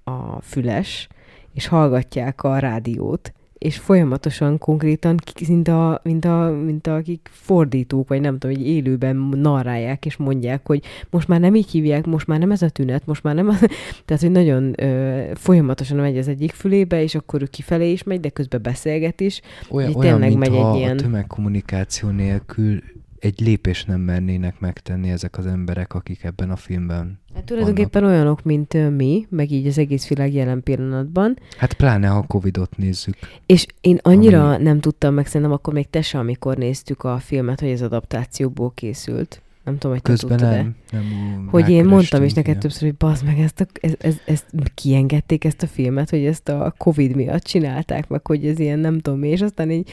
a 0.04 0.40
füles, 0.40 1.08
és 1.52 1.66
hallgatják 1.66 2.42
a 2.42 2.58
rádiót, 2.58 3.32
és 3.58 3.78
folyamatosan 3.78 4.58
konkrétan, 4.58 5.18
mint, 5.48 5.68
a, 5.68 6.00
mint, 6.02 6.24
a, 6.24 6.50
mint 6.64 6.86
a, 6.86 6.94
akik 6.94 7.28
fordítók, 7.32 8.08
vagy 8.08 8.20
nem 8.20 8.38
tudom, 8.38 8.56
hogy 8.56 8.66
élőben 8.66 9.16
narrálják, 9.16 10.06
és 10.06 10.16
mondják, 10.16 10.66
hogy 10.66 10.82
most 11.10 11.28
már 11.28 11.40
nem 11.40 11.54
így 11.54 11.70
hívják, 11.70 12.06
most 12.06 12.26
már 12.26 12.38
nem 12.38 12.50
ez 12.50 12.62
a 12.62 12.68
tünet, 12.68 13.06
most 13.06 13.22
már 13.22 13.34
nem 13.34 13.48
a... 13.48 13.54
Tehát, 14.04 14.22
hogy 14.22 14.30
nagyon 14.30 14.82
ö, 14.82 15.22
folyamatosan 15.34 15.96
megy 15.96 16.18
az 16.18 16.28
egyik 16.28 16.52
fülébe, 16.52 17.02
és 17.02 17.14
akkor 17.14 17.42
ő 17.42 17.46
kifelé 17.46 17.90
is 17.90 18.02
megy, 18.02 18.20
de 18.20 18.28
közben 18.28 18.62
beszélget 18.62 19.20
is. 19.20 19.40
Olyan, 19.70 19.94
olyan 19.94 20.18
mint 20.18 20.38
megy 20.38 20.54
egy 20.54 20.74
ilyen... 20.74 20.98
a 20.98 21.00
tömegkommunikáció 21.00 22.08
nélkül 22.08 22.80
egy 23.20 23.40
lépés 23.40 23.84
nem 23.84 24.00
mernének 24.00 24.60
megtenni 24.60 25.10
ezek 25.10 25.38
az 25.38 25.46
emberek, 25.46 25.94
akik 25.94 26.24
ebben 26.24 26.50
a 26.50 26.56
filmben 26.56 27.20
Hát 27.34 27.44
tulajdonképpen 27.44 28.02
vannak. 28.02 28.16
olyanok, 28.16 28.42
mint 28.42 28.96
mi, 28.96 29.26
meg 29.30 29.50
így 29.50 29.66
az 29.66 29.78
egész 29.78 30.08
világ 30.08 30.32
jelen 30.32 30.62
pillanatban. 30.62 31.38
Hát 31.58 31.72
pláne, 31.72 32.06
ha 32.06 32.18
a 32.18 32.26
Covid-ot 32.26 32.76
nézzük. 32.76 33.16
És 33.46 33.66
én 33.80 33.98
annyira 34.02 34.52
ami... 34.52 34.62
nem 34.62 34.80
tudtam 34.80 35.14
meg, 35.14 35.26
szerintem 35.26 35.52
akkor 35.52 35.72
még 35.72 35.90
te 35.90 36.02
sem, 36.02 36.20
amikor 36.20 36.56
néztük 36.56 37.04
a 37.04 37.18
filmet, 37.18 37.60
hogy 37.60 37.68
ez 37.68 37.82
adaptációból 37.82 38.72
készült. 38.74 39.42
Nem 39.64 39.78
tudom, 39.78 39.92
hogy 39.92 40.02
te 40.02 40.10
Közben 40.10 40.36
tudtad 40.36 40.54
nem, 40.54 40.76
nem 40.90 41.48
Hogy 41.50 41.68
én 41.68 41.84
mondtam 41.84 42.22
is 42.22 42.32
neked 42.32 42.58
többször, 42.58 42.88
hogy 42.88 42.96
bazd 42.96 43.24
meg, 43.24 43.38
ezt, 43.38 43.60
a, 43.60 43.66
ez, 43.80 43.92
ez, 43.98 44.16
ezt 44.26 44.46
kiengedték 44.74 45.44
ezt 45.44 45.62
a 45.62 45.66
filmet, 45.66 46.10
hogy 46.10 46.24
ezt 46.24 46.48
a 46.48 46.74
Covid 46.76 47.16
miatt 47.16 47.42
csinálták, 47.42 48.08
meg 48.08 48.26
hogy 48.26 48.46
ez 48.46 48.58
ilyen 48.58 48.78
nem 48.78 48.98
tudom 48.98 49.18
mi, 49.18 49.28
és 49.28 49.40
aztán 49.40 49.70
így 49.70 49.90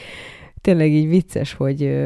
tényleg 0.60 0.90
így 0.90 1.08
vicces, 1.08 1.52
hogy 1.52 1.96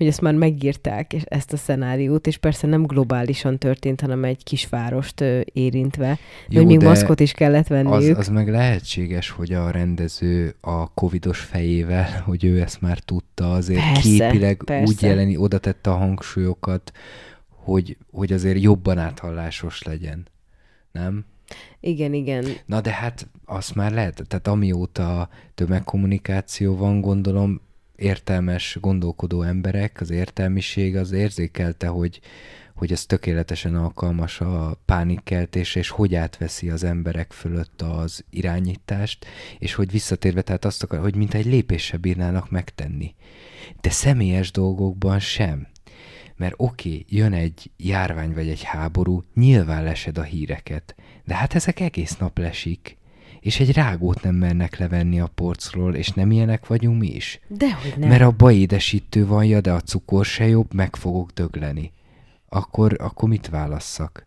hogy 0.00 0.08
ezt 0.08 0.20
már 0.20 0.34
megírták, 0.34 1.12
és 1.12 1.22
ezt 1.22 1.52
a 1.52 1.56
szenáriót, 1.56 2.26
és 2.26 2.36
persze 2.36 2.66
nem 2.66 2.86
globálisan 2.86 3.58
történt, 3.58 4.00
hanem 4.00 4.24
egy 4.24 4.44
kisvárost 4.44 5.20
érintve, 5.44 6.18
Jó, 6.48 6.58
hogy 6.58 6.66
még 6.66 6.82
maszkot 6.82 7.20
is 7.20 7.32
kellett 7.32 7.66
venni. 7.66 7.90
Az, 7.90 8.18
az 8.18 8.28
meg 8.28 8.48
lehetséges, 8.48 9.30
hogy 9.30 9.52
a 9.52 9.70
rendező 9.70 10.54
a 10.60 10.92
covidos 10.94 11.38
fejével, 11.40 12.20
hogy 12.26 12.44
ő 12.44 12.60
ezt 12.60 12.80
már 12.80 12.98
tudta, 12.98 13.52
azért 13.52 13.80
persze, 13.80 14.00
képileg 14.00 14.62
persze. 14.64 14.92
úgy 14.92 15.02
jeleni, 15.02 15.36
oda 15.36 15.58
tette 15.58 15.90
a 15.90 15.96
hangsúlyokat, 15.96 16.92
hogy, 17.48 17.96
hogy 18.10 18.32
azért 18.32 18.60
jobban 18.60 18.98
áthallásos 18.98 19.82
legyen. 19.82 20.26
Nem? 20.92 21.24
Igen, 21.80 22.12
igen. 22.12 22.44
Na 22.66 22.80
de 22.80 22.90
hát 22.90 23.28
azt 23.44 23.74
már 23.74 23.92
lehet, 23.92 24.22
tehát 24.28 24.48
amióta 24.48 25.28
tömegkommunikáció 25.54 26.76
van, 26.76 27.00
gondolom, 27.00 27.60
értelmes, 28.00 28.78
gondolkodó 28.80 29.42
emberek, 29.42 30.00
az 30.00 30.10
értelmiség 30.10 30.96
az 30.96 31.12
érzékelte, 31.12 31.86
hogy, 31.86 32.20
hogy 32.74 32.92
ez 32.92 33.06
tökéletesen 33.06 33.74
alkalmas 33.74 34.40
a 34.40 34.80
pánikkeltés, 34.84 35.74
és 35.74 35.88
hogy 35.88 36.14
átveszi 36.14 36.70
az 36.70 36.84
emberek 36.84 37.32
fölött 37.32 37.82
az 37.82 38.24
irányítást, 38.30 39.26
és 39.58 39.74
hogy 39.74 39.90
visszatérve, 39.90 40.42
tehát 40.42 40.64
azt 40.64 40.82
akar, 40.82 41.00
hogy 41.00 41.16
mint 41.16 41.34
egy 41.34 41.46
lépésre 41.46 41.96
bírnának 41.96 42.50
megtenni. 42.50 43.14
De 43.80 43.90
személyes 43.90 44.50
dolgokban 44.50 45.18
sem. 45.18 45.66
Mert 46.36 46.54
oké, 46.56 46.88
okay, 46.88 47.04
jön 47.08 47.32
egy 47.32 47.70
járvány 47.76 48.34
vagy 48.34 48.48
egy 48.48 48.62
háború, 48.62 49.24
nyilván 49.34 49.84
lesed 49.84 50.18
a 50.18 50.22
híreket, 50.22 50.94
de 51.24 51.34
hát 51.34 51.54
ezek 51.54 51.80
egész 51.80 52.16
nap 52.16 52.38
lesik 52.38 52.98
és 53.40 53.60
egy 53.60 53.72
rágót 53.72 54.22
nem 54.22 54.34
mernek 54.34 54.78
levenni 54.78 55.20
a 55.20 55.30
porcról, 55.34 55.94
és 55.94 56.08
nem 56.08 56.30
ilyenek 56.30 56.66
vagyunk 56.66 57.00
mi 57.00 57.08
is. 57.08 57.40
Dehogy 57.48 57.94
nem. 57.96 58.08
Mert 58.08 58.22
abba 58.22 58.50
édesítő 58.52 59.26
van, 59.26 59.44
ja, 59.44 59.60
de 59.60 59.72
a 59.72 59.80
cukor 59.80 60.24
se 60.24 60.46
jobb, 60.46 60.74
meg 60.74 60.96
fogok 60.96 61.30
dögleni. 61.30 61.92
Akkor, 62.48 62.96
akkor 62.98 63.28
mit 63.28 63.48
válasszak? 63.48 64.24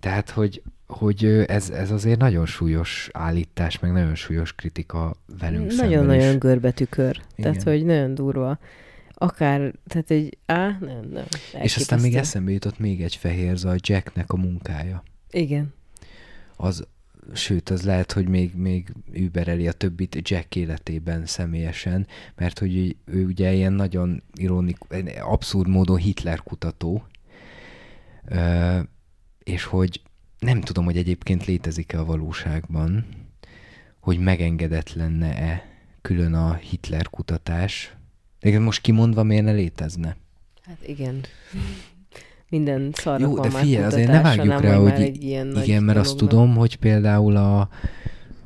Tehát, 0.00 0.30
hogy, 0.30 0.62
hogy 0.86 1.24
ez, 1.46 1.70
ez 1.70 1.90
azért 1.90 2.18
nagyon 2.18 2.46
súlyos 2.46 3.08
állítás, 3.12 3.78
meg 3.78 3.92
nagyon 3.92 4.14
súlyos 4.14 4.54
kritika 4.54 5.16
velünk 5.38 5.72
Nagyon-nagyon 5.72 6.38
görbetükör. 6.38 7.20
Igen. 7.36 7.52
Tehát, 7.52 7.62
hogy 7.62 7.84
nagyon 7.84 8.14
durva. 8.14 8.58
Akár, 9.18 9.72
tehát 9.86 10.10
egy, 10.10 10.38
á, 10.46 10.76
nem, 10.80 11.08
nem. 11.12 11.24
És 11.62 11.76
aztán 11.76 12.00
még 12.00 12.14
eszembe 12.14 12.50
jutott 12.50 12.78
még 12.78 13.02
egy 13.02 13.16
fehér 13.16 13.56
zaj, 13.56 13.78
Jacknek 13.80 14.32
a 14.32 14.36
munkája. 14.36 15.02
Igen. 15.30 15.74
Az, 16.56 16.86
sőt, 17.32 17.70
az 17.70 17.82
lehet, 17.82 18.12
hogy 18.12 18.28
még, 18.28 18.54
még 18.54 18.92
übereli 19.12 19.68
a 19.68 19.72
többit 19.72 20.28
Jack 20.28 20.56
életében 20.56 21.26
személyesen, 21.26 22.06
mert 22.36 22.58
hogy 22.58 22.96
ő 23.04 23.26
ugye 23.26 23.52
ilyen 23.52 23.72
nagyon 23.72 24.22
ironik, 24.34 24.78
abszurd 25.20 25.68
módon 25.68 25.96
Hitler 25.96 26.42
kutató, 26.42 27.06
és 29.38 29.64
hogy 29.64 30.00
nem 30.38 30.60
tudom, 30.60 30.84
hogy 30.84 30.96
egyébként 30.96 31.44
létezik-e 31.44 31.98
a 31.98 32.04
valóságban, 32.04 33.06
hogy 34.00 34.18
megengedett 34.18 34.92
lenne-e 34.92 35.64
külön 36.02 36.34
a 36.34 36.54
Hitler 36.54 37.10
kutatás. 37.10 37.94
De 38.40 38.58
most 38.58 38.80
kimondva 38.80 39.22
miért 39.22 39.44
ne 39.44 39.52
létezne? 39.52 40.16
Hát 40.62 40.88
igen 40.88 41.20
minden 42.48 42.90
szarnak 42.92 43.36
Jó, 43.36 43.40
de 43.40 43.50
figyelj, 43.50 43.84
azért 43.84 44.10
ne 44.10 44.22
vágjuk 44.22 44.60
rá, 44.60 44.76
hogy, 44.76 44.92
hogy 44.92 45.02
egy 45.02 45.22
ilyen 45.22 45.56
igen, 45.62 45.82
mert 45.82 45.98
azt 45.98 46.16
tudom, 46.16 46.56
hogy 46.56 46.76
például 46.76 47.36
a, 47.36 47.68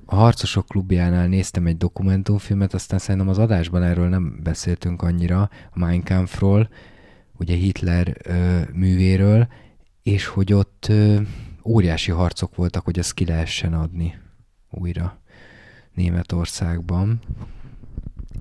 a 0.04 0.14
Harcosok 0.14 0.66
klubjánál 0.66 1.26
néztem 1.26 1.66
egy 1.66 1.76
dokumentumfilmet, 1.76 2.74
aztán 2.74 2.98
szerintem 2.98 3.28
az 3.28 3.38
adásban 3.38 3.82
erről 3.82 4.08
nem 4.08 4.40
beszéltünk 4.42 5.02
annyira, 5.02 5.40
a 5.42 5.78
Mein 5.78 6.02
Kampfról, 6.02 6.68
ugye 7.38 7.54
Hitler 7.54 8.16
ö, 8.24 8.60
művéről, 8.72 9.48
és 10.02 10.26
hogy 10.26 10.52
ott 10.52 10.86
ö, 10.88 11.20
óriási 11.64 12.10
harcok 12.10 12.56
voltak, 12.56 12.84
hogy 12.84 12.98
ezt 12.98 13.14
ki 13.14 13.24
lehessen 13.24 13.74
adni 13.74 14.14
újra 14.70 15.20
Németországban. 15.94 17.20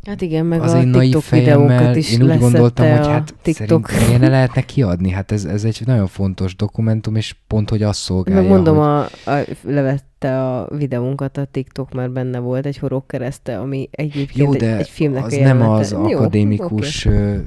Hát 0.04 0.22
igen, 0.22 0.46
meg 0.46 0.62
az 0.62 0.74
a 0.74 0.82
én 0.82 0.92
TikTok 0.92 1.30
videókat 1.30 1.96
is 1.96 2.14
Én 2.14 2.32
úgy 2.32 2.40
gondoltam, 2.40 2.90
hogy 2.90 3.08
hát 3.08 3.34
TikTok. 3.42 3.90
szerintem 3.90 4.20
ne 4.20 4.30
lehetne 4.30 4.62
kiadni. 4.62 5.10
Hát 5.10 5.32
ez, 5.32 5.46
ez 5.46 5.64
egy 5.64 5.82
nagyon 5.86 6.08
fontos 6.08 6.56
dokumentum, 6.56 7.16
és 7.16 7.36
pont, 7.48 7.70
hogy 7.70 7.84
azt 7.84 8.00
szolgálja, 8.00 8.42
Meg 8.42 8.50
mondom, 8.50 8.76
hogy... 8.76 8.86
a, 8.86 9.32
a, 9.32 9.44
levette 9.64 10.48
a 10.48 10.68
videónkat 10.76 11.38
a 11.38 11.46
TikTok, 11.46 11.94
mert 11.94 12.12
benne 12.12 12.40
volt 12.40 12.66
egy 12.66 12.78
horog 12.78 13.06
kereszte, 13.06 13.60
ami 13.60 13.90
egyébként 13.92 14.38
Jó, 14.38 14.54
de 14.54 14.74
egy, 14.74 14.80
egy 14.80 14.90
filmnek 14.90 15.26
az 15.26 15.34
nem 15.34 15.62
az 15.62 15.92
Jó, 15.92 16.04
akadémikus 16.04 17.06
okay. 17.06 17.38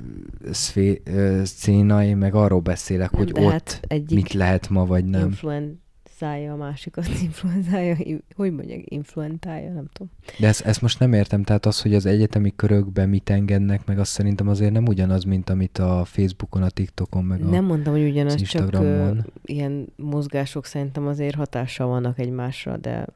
szfé, 0.50 1.02
széna, 1.42 2.04
én 2.04 2.16
meg 2.16 2.34
arról 2.34 2.60
beszélek, 2.60 3.10
nem, 3.10 3.20
hogy 3.20 3.44
ott 3.44 3.80
hát 3.88 4.10
mit 4.10 4.32
lehet 4.32 4.68
ma, 4.68 4.86
vagy 4.86 5.04
nem. 5.04 5.26
Influen 5.26 5.81
influenzája, 6.22 6.52
a 6.52 6.56
másik 6.56 6.96
az 6.96 7.08
influenzája, 7.22 7.96
hogy 8.36 8.52
mondják, 8.52 8.82
influentája, 8.84 9.72
nem 9.72 9.88
tudom. 9.92 10.12
De 10.38 10.46
ezt, 10.46 10.60
ezt 10.60 10.82
most 10.82 10.98
nem 10.98 11.12
értem, 11.12 11.42
tehát 11.42 11.66
az, 11.66 11.82
hogy 11.82 11.94
az 11.94 12.06
egyetemi 12.06 12.52
körökben 12.56 13.08
mit 13.08 13.30
engednek, 13.30 13.86
meg 13.86 13.98
azt 13.98 14.10
szerintem 14.10 14.48
azért 14.48 14.72
nem 14.72 14.86
ugyanaz, 14.86 15.24
mint 15.24 15.50
amit 15.50 15.78
a 15.78 16.04
Facebookon, 16.04 16.62
a 16.62 16.70
TikTokon, 16.70 17.24
meg 17.24 17.40
Nem 17.40 17.64
a 17.64 17.66
mondtam, 17.66 17.92
hogy 17.92 18.08
ugyanaz, 18.08 18.42
csak 18.42 18.72
uh, 18.72 19.18
ilyen 19.44 19.92
mozgások 19.96 20.64
szerintem 20.64 21.06
azért 21.06 21.34
hatással 21.34 21.86
vannak 21.86 22.18
egymásra, 22.18 22.76
de 22.76 23.06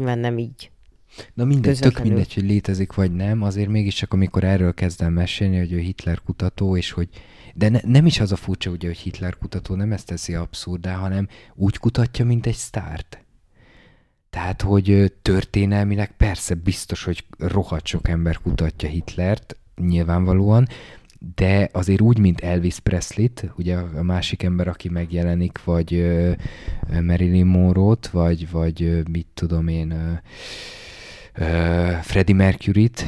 mert 0.00 0.20
nem 0.20 0.38
így. 0.38 0.70
Na 1.34 1.44
mindegy, 1.44 1.78
tök 1.78 2.02
mindegy, 2.02 2.34
hogy 2.34 2.42
létezik 2.42 2.94
vagy 2.94 3.12
nem, 3.12 3.42
azért 3.42 3.68
mégiscsak 3.68 4.12
amikor 4.12 4.44
erről 4.44 4.74
kezdem 4.74 5.12
mesélni, 5.12 5.58
hogy 5.58 5.72
ő 5.72 5.78
Hitler 5.78 6.20
kutató, 6.24 6.76
és 6.76 6.90
hogy 6.90 7.08
de 7.56 7.68
ne, 7.68 7.80
nem 7.84 8.06
is 8.06 8.20
az 8.20 8.32
a 8.32 8.36
furcsa, 8.36 8.70
ugye, 8.70 8.86
hogy 8.86 8.96
Hitler 8.96 9.36
kutató 9.36 9.74
nem 9.74 9.92
ezt 9.92 10.06
teszi 10.06 10.34
abszurdá, 10.34 10.94
hanem 10.94 11.28
úgy 11.54 11.76
kutatja, 11.76 12.24
mint 12.24 12.46
egy 12.46 12.54
sztárt. 12.54 13.24
Tehát, 14.30 14.62
hogy 14.62 15.12
történelmileg 15.22 16.16
persze 16.16 16.54
biztos, 16.54 17.04
hogy 17.04 17.24
rohadt 17.38 17.86
sok 17.86 18.08
ember 18.08 18.38
kutatja 18.38 18.88
Hitlert, 18.88 19.56
nyilvánvalóan, 19.76 20.66
de 21.34 21.68
azért 21.72 22.00
úgy, 22.00 22.18
mint 22.18 22.40
Elvis 22.40 22.78
Presley-t, 22.78 23.50
ugye 23.56 23.76
a 23.76 24.02
másik 24.02 24.42
ember, 24.42 24.68
aki 24.68 24.88
megjelenik, 24.88 25.64
vagy 25.64 26.16
Marilyn 27.02 27.46
Monroe-t, 27.46 28.08
vagy, 28.08 28.50
vagy 28.50 29.02
mit 29.10 29.26
tudom 29.34 29.68
én, 29.68 30.20
Freddie 32.02 32.34
Mercury-t, 32.34 33.04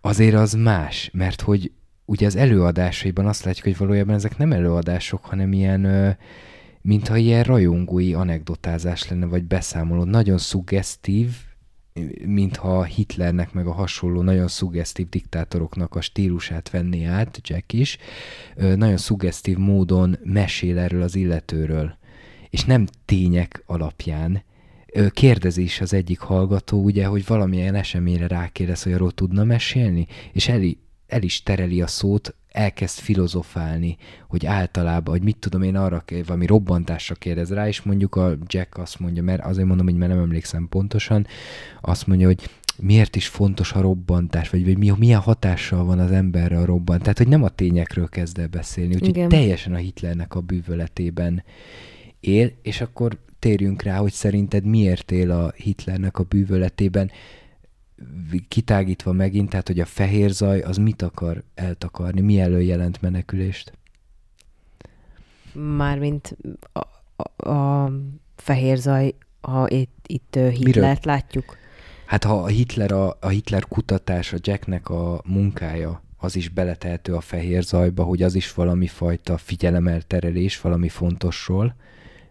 azért 0.00 0.34
az 0.34 0.52
más, 0.52 1.10
mert 1.12 1.40
hogy 1.40 1.72
ugye 2.04 2.26
az 2.26 2.36
előadásaiban 2.36 3.26
azt 3.26 3.44
látjuk, 3.44 3.64
hogy 3.64 3.76
valójában 3.76 4.14
ezek 4.14 4.36
nem 4.36 4.52
előadások, 4.52 5.24
hanem 5.24 5.52
ilyen 5.52 5.84
ö, 5.84 6.10
mintha 6.80 7.16
ilyen 7.16 7.42
rajongói 7.42 8.14
anekdotázás 8.14 9.08
lenne, 9.08 9.26
vagy 9.26 9.44
beszámoló. 9.44 10.04
Nagyon 10.04 10.38
szuggesztív, 10.38 11.30
mintha 12.24 12.84
Hitlernek 12.84 13.52
meg 13.52 13.66
a 13.66 13.72
hasonló 13.72 14.22
nagyon 14.22 14.48
szuggesztív 14.48 15.08
diktátoroknak 15.08 15.94
a 15.94 16.00
stílusát 16.00 16.70
venné 16.70 17.04
át, 17.04 17.40
Jack 17.42 17.72
is, 17.72 17.98
nagyon 18.56 18.96
szuggesztív 18.96 19.56
módon 19.56 20.18
mesél 20.24 20.78
erről 20.78 21.02
az 21.02 21.14
illetőről. 21.14 21.96
És 22.50 22.64
nem 22.64 22.86
tények 23.04 23.62
alapján, 23.66 24.42
kérdezi 25.10 25.62
is 25.62 25.80
az 25.80 25.92
egyik 25.92 26.18
hallgató, 26.18 26.82
ugye, 26.82 27.06
hogy 27.06 27.26
valamilyen 27.26 27.74
eseményre 27.74 28.26
rákérdez, 28.26 28.82
hogy 28.82 28.92
arról 28.92 29.12
tudna 29.12 29.44
mesélni, 29.44 30.06
és 30.32 30.48
el, 30.48 30.60
el 31.14 31.22
is 31.22 31.42
tereli 31.42 31.82
a 31.82 31.86
szót, 31.86 32.34
elkezd 32.48 32.98
filozofálni, 32.98 33.96
hogy 34.28 34.46
általában, 34.46 35.14
hogy 35.14 35.22
mit 35.22 35.36
tudom 35.36 35.62
én 35.62 35.76
arra, 35.76 36.04
valami 36.26 36.46
robbantásra 36.46 37.14
kérdez 37.14 37.50
rá, 37.50 37.68
és 37.68 37.82
mondjuk 37.82 38.16
a 38.16 38.36
Jack 38.46 38.78
azt 38.78 38.98
mondja, 38.98 39.22
mert 39.22 39.44
azért 39.44 39.66
mondom, 39.66 39.86
hogy 39.86 39.96
mert 39.96 40.12
nem 40.12 40.20
emlékszem 40.20 40.68
pontosan, 40.68 41.26
azt 41.80 42.06
mondja, 42.06 42.26
hogy 42.26 42.50
miért 42.78 43.16
is 43.16 43.28
fontos 43.28 43.72
a 43.72 43.80
robbantás, 43.80 44.50
vagy, 44.50 44.64
vagy 44.64 44.98
milyen 44.98 45.20
hatással 45.20 45.84
van 45.84 45.98
az 45.98 46.10
emberre 46.10 46.58
a 46.58 46.64
robbant. 46.64 47.02
Tehát, 47.02 47.18
hogy 47.18 47.28
nem 47.28 47.42
a 47.42 47.48
tényekről 47.48 48.08
kezd 48.08 48.38
el 48.38 48.46
beszélni, 48.46 48.94
úgyhogy 48.94 49.16
Igen. 49.16 49.28
teljesen 49.28 49.74
a 49.74 49.76
Hitlernek 49.76 50.34
a 50.34 50.40
bűvöletében 50.40 51.42
él, 52.20 52.52
és 52.62 52.80
akkor 52.80 53.18
térjünk 53.38 53.82
rá, 53.82 53.96
hogy 53.96 54.12
szerinted 54.12 54.64
miért 54.64 55.10
él 55.10 55.30
a 55.30 55.52
Hitlernek 55.56 56.18
a 56.18 56.22
bűvöletében, 56.22 57.10
kitágítva 58.48 59.12
megint, 59.12 59.50
tehát 59.50 59.66
hogy 59.66 59.80
a 59.80 59.84
fehér 59.84 60.30
zaj 60.30 60.60
az 60.60 60.76
mit 60.76 61.02
akar 61.02 61.42
eltakarni, 61.54 62.20
mi 62.20 62.40
elől 62.40 62.62
jelent 62.62 63.00
menekülést? 63.00 63.72
Mármint 65.52 66.36
a, 66.72 67.50
a, 67.50 67.90
fehér 68.36 68.76
zaj, 68.76 69.14
ha 69.40 69.68
itt, 69.68 70.04
itt 70.06 70.34
Hitlert 70.34 70.64
Miről? 70.64 70.98
látjuk. 71.02 71.56
Hát 72.06 72.24
ha 72.24 72.42
a 72.42 72.46
Hitler, 72.46 72.92
a, 72.92 73.16
a 73.20 73.28
Hitler 73.28 73.64
kutatás, 73.68 74.32
a 74.32 74.36
Jacknek 74.40 74.88
a 74.88 75.22
munkája, 75.24 76.02
az 76.16 76.36
is 76.36 76.48
beletehető 76.48 77.14
a 77.14 77.20
fehér 77.20 77.62
zajba, 77.62 78.02
hogy 78.02 78.22
az 78.22 78.34
is 78.34 78.54
valami 78.54 78.86
fajta 78.86 79.36
figyelemelterelés 79.36 80.60
valami 80.60 80.88
fontosról, 80.88 81.74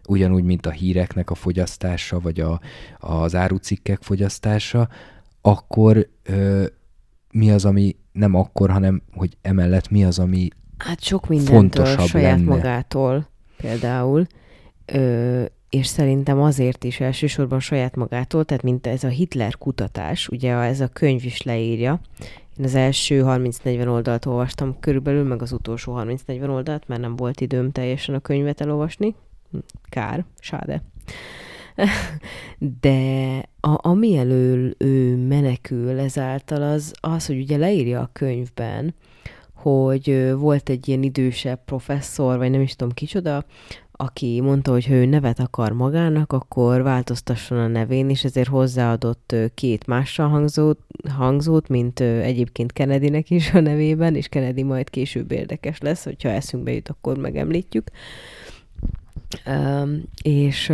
ugyanúgy, 0.06 0.44
mint 0.44 0.66
a 0.66 0.70
híreknek 0.70 1.30
a 1.30 1.34
fogyasztása, 1.34 2.20
vagy 2.20 2.40
a, 2.40 2.60
az 2.98 3.34
árucikkek 3.34 4.02
fogyasztása, 4.02 4.88
akkor 5.46 6.08
ö, 6.22 6.64
mi 7.32 7.50
az, 7.50 7.64
ami 7.64 7.96
nem 8.12 8.34
akkor, 8.34 8.70
hanem 8.70 9.02
hogy 9.12 9.36
emellett 9.42 9.90
mi 9.90 10.04
az, 10.04 10.18
ami 10.18 10.48
Hát 10.78 11.02
sok 11.02 11.28
mindentől 11.28 11.84
saját 11.98 12.38
lenne. 12.38 12.48
magától 12.54 13.28
például, 13.56 14.26
ö, 14.86 15.44
és 15.70 15.86
szerintem 15.86 16.40
azért 16.40 16.84
is 16.84 17.00
elsősorban 17.00 17.60
saját 17.60 17.96
magától, 17.96 18.44
tehát 18.44 18.62
mint 18.62 18.86
ez 18.86 19.04
a 19.04 19.08
Hitler 19.08 19.58
kutatás, 19.58 20.28
ugye 20.28 20.54
ez 20.56 20.80
a 20.80 20.88
könyv 20.88 21.24
is 21.24 21.42
leírja, 21.42 22.00
én 22.58 22.64
az 22.64 22.74
első 22.74 23.22
30-40 23.26 23.88
oldalt 23.88 24.26
olvastam 24.26 24.76
körülbelül, 24.80 25.24
meg 25.24 25.42
az 25.42 25.52
utolsó 25.52 25.94
30-40 25.98 26.48
oldalt, 26.48 26.88
mert 26.88 27.00
nem 27.00 27.16
volt 27.16 27.40
időm 27.40 27.70
teljesen 27.70 28.14
a 28.14 28.20
könyvet 28.20 28.60
elolvasni, 28.60 29.14
Kár, 29.88 30.24
sáde. 30.40 30.82
De 32.80 33.36
a, 33.60 33.88
ami 33.88 34.16
elől 34.16 34.74
ő 34.78 35.16
menekül 35.16 35.98
ezáltal 35.98 36.62
az, 36.62 36.92
az, 37.00 37.26
hogy 37.26 37.40
ugye 37.40 37.56
leírja 37.56 38.00
a 38.00 38.10
könyvben, 38.12 38.94
hogy 39.52 40.32
volt 40.36 40.68
egy 40.68 40.88
ilyen 40.88 41.02
idősebb 41.02 41.64
professzor, 41.64 42.38
vagy 42.38 42.50
nem 42.50 42.60
is 42.60 42.76
tudom 42.76 42.92
kicsoda, 42.92 43.44
aki 43.96 44.40
mondta, 44.40 44.70
hogy 44.70 44.86
ha 44.86 44.94
ő 44.94 45.04
nevet 45.04 45.38
akar 45.38 45.72
magának, 45.72 46.32
akkor 46.32 46.82
változtasson 46.82 47.58
a 47.58 47.66
nevén, 47.66 48.10
és 48.10 48.24
ezért 48.24 48.48
hozzáadott 48.48 49.34
két 49.54 49.86
mással 49.86 50.28
hangzót, 50.28 50.78
hangzót 51.08 51.68
mint 51.68 52.00
egyébként 52.00 52.72
Kennedynek 52.72 53.30
is 53.30 53.52
a 53.52 53.60
nevében, 53.60 54.14
és 54.14 54.28
Kennedy 54.28 54.62
majd 54.62 54.90
később 54.90 55.32
érdekes 55.32 55.78
lesz, 55.80 56.04
hogyha 56.04 56.28
eszünkbe 56.28 56.72
jut, 56.72 56.88
akkor 56.88 57.16
megemlítjük. 57.16 57.90
És 60.22 60.72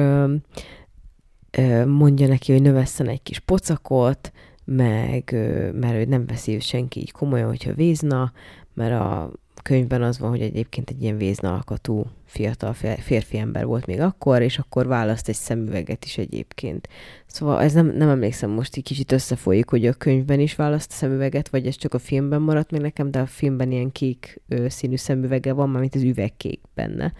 mondja 1.86 2.26
neki, 2.26 2.52
hogy 2.52 2.62
növesszen 2.62 3.08
egy 3.08 3.22
kis 3.22 3.38
pocakot, 3.38 4.32
meg, 4.64 5.30
mert 5.74 5.94
ő 5.94 6.04
nem 6.04 6.26
veszi 6.26 6.60
senki 6.60 7.00
így 7.00 7.12
komolyan, 7.12 7.48
hogyha 7.48 7.74
vízna, 7.74 8.32
mert 8.74 9.00
a 9.00 9.30
könyvben 9.62 10.02
az 10.02 10.18
van, 10.18 10.30
hogy 10.30 10.40
egyébként 10.40 10.90
egy 10.90 11.02
ilyen 11.02 11.16
vézna 11.16 11.52
alkatú 11.52 12.06
fiatal 12.24 12.72
férfi 12.98 13.38
ember 13.38 13.66
volt 13.66 13.86
még 13.86 14.00
akkor, 14.00 14.42
és 14.42 14.58
akkor 14.58 14.86
választ 14.86 15.28
egy 15.28 15.34
szemüveget 15.34 16.04
is 16.04 16.18
egyébként. 16.18 16.88
Szóval 17.26 17.62
ez 17.62 17.72
nem, 17.72 17.86
nem 17.86 18.08
emlékszem 18.08 18.50
most, 18.50 18.76
így 18.76 18.84
kicsit 18.84 19.12
összefolyik, 19.12 19.68
hogy 19.68 19.86
a 19.86 19.92
könyvben 19.92 20.40
is 20.40 20.54
választ 20.54 20.90
szemüveget, 20.90 21.48
vagy 21.48 21.66
ez 21.66 21.76
csak 21.76 21.94
a 21.94 21.98
filmben 21.98 22.42
maradt 22.42 22.70
még 22.70 22.80
nekem, 22.80 23.10
de 23.10 23.20
a 23.20 23.26
filmben 23.26 23.70
ilyen 23.70 23.92
kék 23.92 24.40
ö, 24.48 24.68
színű 24.68 24.96
szemüvege 24.96 25.52
van, 25.52 25.68
mint 25.68 25.94
az 25.94 26.02
üvegkék 26.02 26.60
benne. 26.74 27.12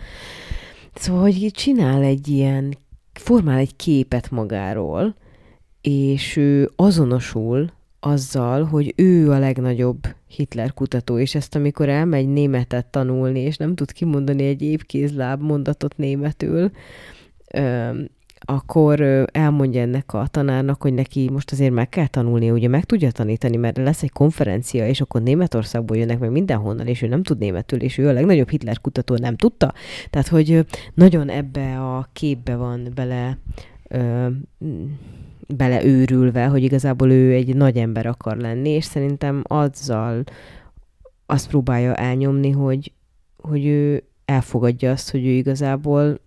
Szóval, 0.95 1.21
hogy 1.21 1.51
csinál 1.53 2.03
egy 2.03 2.29
ilyen, 2.29 2.77
formál 3.21 3.59
egy 3.59 3.77
képet 3.77 4.31
magáról, 4.31 5.15
és 5.81 6.37
ő 6.37 6.71
azonosul 6.77 7.73
azzal, 8.01 8.65
hogy 8.65 8.93
ő 8.97 9.31
a 9.31 9.39
legnagyobb 9.39 10.07
Hitler 10.27 10.75
kutató, 10.75 11.19
és 11.19 11.35
ezt 11.35 11.55
amikor 11.55 11.89
elmegy 11.89 12.29
németet 12.29 12.87
tanulni, 12.87 13.41
és 13.41 13.57
nem 13.57 13.75
tud 13.75 13.93
kimondani 13.93 14.45
egy 14.45 14.63
évkézláb 14.63 15.43
mondatot 15.43 15.97
németül, 15.97 16.71
akkor 18.45 19.01
elmondja 19.33 19.81
ennek 19.81 20.13
a 20.13 20.27
tanárnak, 20.27 20.83
hogy 20.83 20.95
neki 20.95 21.31
most 21.31 21.53
azért 21.53 21.73
meg 21.73 21.89
kell 21.89 22.07
tanulnia, 22.07 22.53
ugye 22.53 22.69
meg 22.69 22.85
tudja 22.85 23.11
tanítani, 23.11 23.57
mert 23.57 23.77
lesz 23.77 24.03
egy 24.03 24.13
konferencia, 24.13 24.87
és 24.87 25.01
akkor 25.01 25.23
Németországból 25.23 25.97
jönnek 25.97 26.19
meg 26.19 26.31
mindenhonnan, 26.31 26.87
és 26.87 27.03
ő 27.03 27.07
nem 27.07 27.23
tud 27.23 27.39
németül, 27.39 27.81
és 27.81 27.99
ő 27.99 28.09
a 28.09 28.13
legnagyobb 28.13 28.49
Hitler 28.49 28.81
kutató 28.81 29.17
nem 29.17 29.37
tudta. 29.37 29.73
Tehát, 30.11 30.29
hogy 30.29 30.67
nagyon 30.95 31.29
ebbe 31.29 31.81
a 31.81 32.09
képbe 32.13 32.57
van 32.57 32.89
bele 32.95 33.39
ö, 33.89 34.27
beleőrülve, 35.57 36.47
hogy 36.47 36.63
igazából 36.63 37.11
ő 37.11 37.33
egy 37.33 37.57
nagy 37.57 37.77
ember 37.77 38.07
akar 38.07 38.37
lenni, 38.37 38.69
és 38.69 38.85
szerintem 38.85 39.43
azzal 39.47 40.25
azt 41.27 41.49
próbálja 41.49 41.95
elnyomni, 41.95 42.51
hogy, 42.51 42.93
hogy 43.37 43.67
ő 43.67 44.03
elfogadja 44.25 44.91
azt, 44.91 45.11
hogy 45.11 45.27
ő 45.27 45.31
igazából 45.31 46.21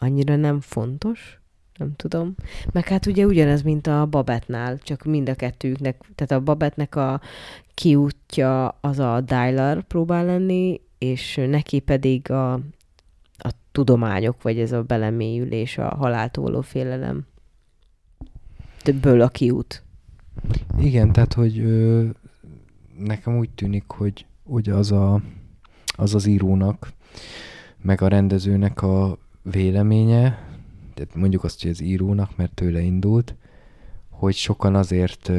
annyira 0.00 0.36
nem 0.36 0.60
fontos, 0.60 1.40
nem 1.76 1.92
tudom. 1.96 2.34
Meg 2.72 2.88
hát 2.88 3.06
ugye 3.06 3.24
ugyanez, 3.24 3.62
mint 3.62 3.86
a 3.86 4.06
Babetnál, 4.06 4.78
csak 4.78 5.04
mind 5.04 5.28
a 5.28 5.34
kettőknek, 5.34 6.04
tehát 6.14 6.42
a 6.42 6.44
Babetnek 6.44 6.94
a 6.94 7.20
kiútja 7.74 8.68
az 8.68 8.98
a 8.98 9.20
dialer 9.20 9.82
próbál 9.82 10.24
lenni, 10.24 10.80
és 10.98 11.40
neki 11.48 11.78
pedig 11.78 12.30
a, 12.30 12.52
a 13.36 13.50
tudományok, 13.72 14.42
vagy 14.42 14.58
ez 14.58 14.72
a 14.72 14.82
belemélyülés, 14.82 15.78
a 15.78 15.94
haláltól 15.94 16.44
való 16.44 16.60
félelem. 16.60 17.26
Többből 18.82 19.20
a 19.20 19.28
kiút. 19.28 19.82
Igen, 20.78 21.12
tehát, 21.12 21.32
hogy 21.32 21.58
ö, 21.58 22.06
nekem 22.98 23.38
úgy 23.38 23.50
tűnik, 23.50 23.84
hogy, 23.86 24.26
hogy 24.44 24.68
az, 24.68 24.92
a, 24.92 25.20
az 25.96 26.14
az 26.14 26.26
írónak, 26.26 26.92
meg 27.82 28.00
a 28.00 28.08
rendezőnek 28.08 28.82
a 28.82 29.18
véleménye, 29.42 30.48
tehát 30.94 31.14
mondjuk 31.14 31.44
azt, 31.44 31.62
hogy 31.62 31.70
az 31.70 31.80
írónak, 31.80 32.36
mert 32.36 32.54
tőle 32.54 32.80
indult, 32.80 33.34
hogy 34.08 34.34
sokan 34.34 34.74
azért 34.74 35.30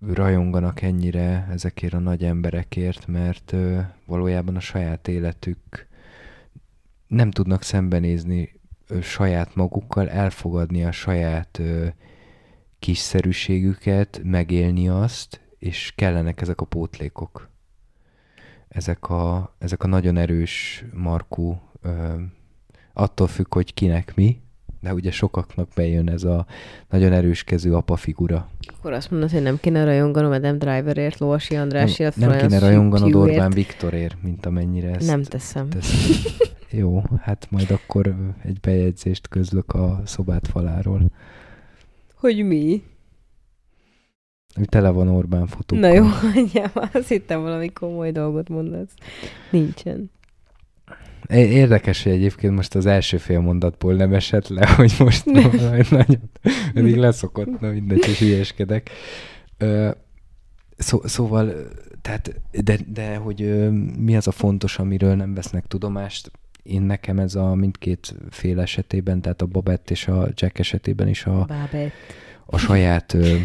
rajonganak 0.00 0.82
ennyire 0.82 1.48
ezekért 1.50 1.94
a 1.94 1.98
nagy 1.98 2.24
emberekért, 2.24 3.06
mert 3.06 3.54
valójában 4.06 4.56
a 4.56 4.60
saját 4.60 5.08
életük 5.08 5.86
nem 7.06 7.30
tudnak 7.30 7.62
szembenézni 7.62 8.60
saját 9.02 9.54
magukkal, 9.54 10.08
elfogadni 10.08 10.84
a 10.84 10.92
saját 10.92 11.60
kiszerűségüket, 12.78 14.20
megélni 14.24 14.88
azt, 14.88 15.40
és 15.58 15.92
kellenek 15.96 16.40
ezek 16.40 16.60
a 16.60 16.64
pótlékok. 16.64 17.48
Ezek 18.68 19.08
a, 19.08 19.54
ezek 19.58 19.82
a 19.82 19.86
nagyon 19.86 20.16
erős 20.16 20.84
markú 20.92 21.60
attól 22.98 23.26
függ, 23.26 23.54
hogy 23.54 23.74
kinek 23.74 24.12
mi, 24.16 24.36
de 24.80 24.94
ugye 24.94 25.10
sokaknak 25.10 25.68
bejön 25.74 26.08
ez 26.08 26.24
a 26.24 26.46
nagyon 26.90 27.12
erős 27.12 27.44
kezű 27.44 27.70
apa 27.70 27.96
figura. 27.96 28.48
Akkor 28.78 28.92
azt 28.92 29.10
mondod, 29.10 29.30
hogy 29.30 29.42
nem 29.42 29.58
kéne 29.60 29.84
rajonganom 29.84 30.32
Adam 30.32 30.58
Driverért, 30.58 31.18
Lovasi 31.18 31.56
Andrásért, 31.56 32.16
Nem, 32.16 32.28
nem 32.28 32.38
kéne 32.38 32.58
rajonganod 32.58 33.14
Orbán 33.14 33.50
Viktorért, 33.50 34.16
mint 34.22 34.46
amennyire 34.46 34.90
ezt 34.94 35.06
Nem 35.06 35.22
teszem. 35.22 35.68
teszem. 35.68 36.22
Jó, 36.70 37.02
hát 37.20 37.46
majd 37.50 37.70
akkor 37.70 38.14
egy 38.44 38.60
bejegyzést 38.60 39.28
közlök 39.28 39.72
a 39.72 40.02
szobát 40.04 40.48
faláról. 40.48 41.10
Hogy 42.14 42.44
mi? 42.46 42.82
Tele 44.64 44.90
van 44.90 45.08
Orbán 45.08 45.46
fotókkal. 45.46 45.88
Na 45.88 45.94
jó, 45.96 46.04
hagyjál 46.32 46.72
azt 46.92 47.08
hittem 47.08 47.42
valami 47.42 47.72
komoly 47.72 48.10
dolgot 48.10 48.48
mondasz. 48.48 48.90
Nincsen. 49.50 50.10
Érdekes, 51.28 52.02
hogy 52.02 52.12
egyébként 52.12 52.54
most 52.54 52.74
az 52.74 52.86
első 52.86 53.16
fél 53.16 53.40
mondatból 53.40 53.94
nem 53.94 54.14
esett 54.14 54.48
le, 54.48 54.68
hogy 54.76 54.94
most 54.98 55.24
nagyon, 55.24 55.84
eddig 56.74 56.96
leszokott, 56.96 57.60
na 57.60 57.70
mindegy, 57.70 58.08
és 58.08 58.18
hülyeskedek. 58.18 58.90
Szó, 60.76 61.00
szóval, 61.04 61.52
tehát, 62.02 62.40
de, 62.50 62.78
de 62.86 63.16
hogy 63.16 63.70
mi 63.98 64.16
az 64.16 64.26
a 64.26 64.30
fontos, 64.30 64.78
amiről 64.78 65.14
nem 65.14 65.34
vesznek 65.34 65.66
tudomást, 65.66 66.30
én 66.62 66.82
nekem 66.82 67.18
ez 67.18 67.34
a 67.34 67.54
mindkét 67.54 68.14
fél 68.30 68.60
esetében, 68.60 69.20
tehát 69.20 69.42
a 69.42 69.46
Babett 69.46 69.90
és 69.90 70.08
a 70.08 70.28
Jack 70.34 70.58
esetében 70.58 71.08
is 71.08 71.24
a, 71.24 71.48
a 72.46 72.58
saját 72.58 73.14
ö, 73.14 73.36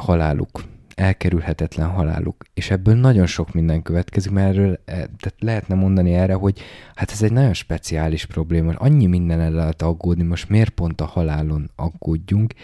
haláluk, 0.00 0.64
elkerülhetetlen 0.94 1.88
haláluk. 1.88 2.44
És 2.54 2.70
ebből 2.70 2.94
nagyon 2.94 3.26
sok 3.26 3.52
minden 3.52 3.82
következik, 3.82 4.32
mert 4.32 4.48
erről 4.48 4.80
e, 4.84 4.92
tehát 4.94 5.34
lehetne 5.38 5.74
mondani 5.74 6.14
erre, 6.14 6.34
hogy 6.34 6.60
hát 6.94 7.10
ez 7.10 7.22
egy 7.22 7.32
nagyon 7.32 7.54
speciális 7.54 8.26
probléma, 8.26 8.72
annyi 8.72 9.06
minden 9.06 9.40
el 9.40 9.50
lehet 9.50 9.82
aggódni, 9.82 10.22
most 10.22 10.48
miért 10.48 10.70
pont 10.70 11.00
a 11.00 11.04
halálon 11.04 11.70
aggódjunk, 11.76 12.54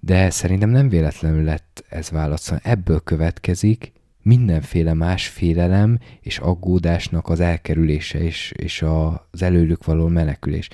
de 0.00 0.30
szerintem 0.30 0.68
nem 0.68 0.88
véletlenül 0.88 1.44
lett 1.44 1.84
ez 1.88 2.10
válasz. 2.10 2.52
Ebből 2.62 3.00
következik, 3.00 3.92
mindenféle 4.22 4.94
más 4.94 5.28
félelem 5.28 5.98
és 6.20 6.38
aggódásnak 6.38 7.28
az 7.28 7.40
elkerülése 7.40 8.18
és, 8.18 8.52
és 8.56 8.82
az 8.82 9.42
előlük 9.42 9.84
való 9.84 10.06
menekülés. 10.06 10.68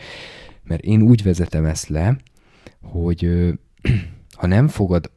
Mert 0.63 0.83
én 0.83 1.03
úgy 1.03 1.23
vezetem 1.23 1.65
ezt 1.65 1.89
le, 1.89 2.17
hogy 2.83 3.29
ha 4.39 4.47
nem 4.47 4.69
fogad, 4.69 5.11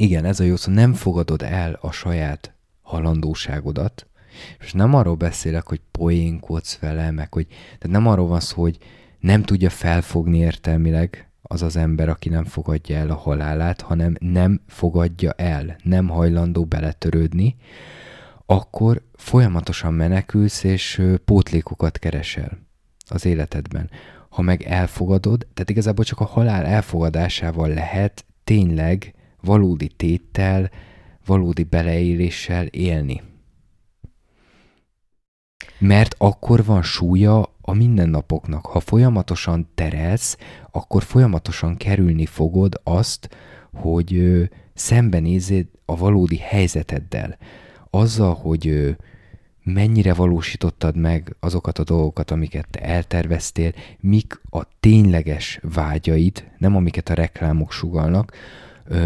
igen, 0.00 0.24
ez 0.24 0.40
a 0.40 0.44
jó 0.44 0.56
szó, 0.56 0.72
nem 0.72 0.92
fogadod 0.92 1.42
el 1.42 1.78
a 1.80 1.90
saját 1.90 2.54
halandóságodat, 2.82 4.06
és 4.60 4.72
nem 4.72 4.94
arról 4.94 5.14
beszélek, 5.14 5.66
hogy 5.66 5.80
poénkodsz 5.90 6.78
vele, 6.78 7.10
meg 7.10 7.32
hogy, 7.32 7.46
tehát 7.46 7.96
nem 7.96 8.06
arról 8.06 8.26
van 8.26 8.40
szó, 8.40 8.60
hogy 8.62 8.78
nem 9.18 9.42
tudja 9.42 9.70
felfogni 9.70 10.38
értelmileg 10.38 11.30
az 11.42 11.62
az 11.62 11.76
ember, 11.76 12.08
aki 12.08 12.28
nem 12.28 12.44
fogadja 12.44 12.96
el 12.96 13.10
a 13.10 13.14
halálát, 13.14 13.80
hanem 13.80 14.16
nem 14.18 14.60
fogadja 14.66 15.30
el, 15.30 15.76
nem 15.82 16.08
hajlandó 16.08 16.64
beletörődni, 16.64 17.56
akkor 18.46 19.02
folyamatosan 19.14 19.94
menekülsz, 19.94 20.64
és 20.64 21.02
pótlékokat 21.24 21.98
keresel 21.98 22.58
az 23.08 23.24
életedben. 23.24 23.90
Ha 24.28 24.42
meg 24.42 24.62
elfogadod, 24.62 25.46
tehát 25.54 25.70
igazából 25.70 26.04
csak 26.04 26.20
a 26.20 26.24
halál 26.24 26.64
elfogadásával 26.64 27.68
lehet 27.68 28.24
tényleg 28.44 29.14
valódi 29.40 29.88
téttel, 29.88 30.70
valódi 31.26 31.62
beleéléssel 31.62 32.66
élni. 32.66 33.22
Mert 35.78 36.14
akkor 36.18 36.64
van 36.64 36.82
súlya 36.82 37.54
a 37.60 37.74
mindennapoknak. 37.74 38.66
Ha 38.66 38.80
folyamatosan 38.80 39.68
terelsz, 39.74 40.36
akkor 40.70 41.02
folyamatosan 41.02 41.76
kerülni 41.76 42.26
fogod 42.26 42.80
azt, 42.82 43.28
hogy 43.72 44.22
szembenézed 44.74 45.66
a 45.84 45.96
valódi 45.96 46.36
helyzeteddel. 46.36 47.38
Azzal, 47.90 48.34
hogy 48.34 48.96
mennyire 49.62 50.14
valósítottad 50.14 50.96
meg 50.96 51.36
azokat 51.40 51.78
a 51.78 51.84
dolgokat, 51.84 52.30
amiket 52.30 52.68
te 52.70 52.80
elterveztél, 52.80 53.72
mik 54.00 54.40
a 54.50 54.62
tényleges 54.80 55.60
vágyaid, 55.62 56.50
nem 56.58 56.76
amiket 56.76 57.08
a 57.08 57.14
reklámok 57.14 57.72
sugalnak, 57.72 58.32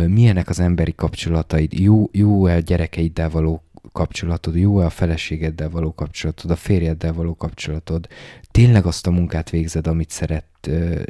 milyenek 0.06 0.48
az 0.48 0.60
emberi 0.60 0.94
kapcsolataid, 0.94 1.72
jó, 1.72 2.08
jó-e 2.12 2.60
gyerekeiddel 2.60 3.30
való 3.30 3.62
kapcsolatod, 3.92 4.56
jó-e 4.56 4.84
a 4.84 4.90
feleségeddel 4.90 5.70
való 5.70 5.94
kapcsolatod, 5.94 6.50
a 6.50 6.56
férjeddel 6.56 7.12
való 7.12 7.34
kapcsolatod, 7.34 8.08
tényleg 8.50 8.86
azt 8.86 9.06
a 9.06 9.10
munkát 9.10 9.50
végzed, 9.50 9.86
amit 9.86 10.10
szeretnél, 10.10 11.04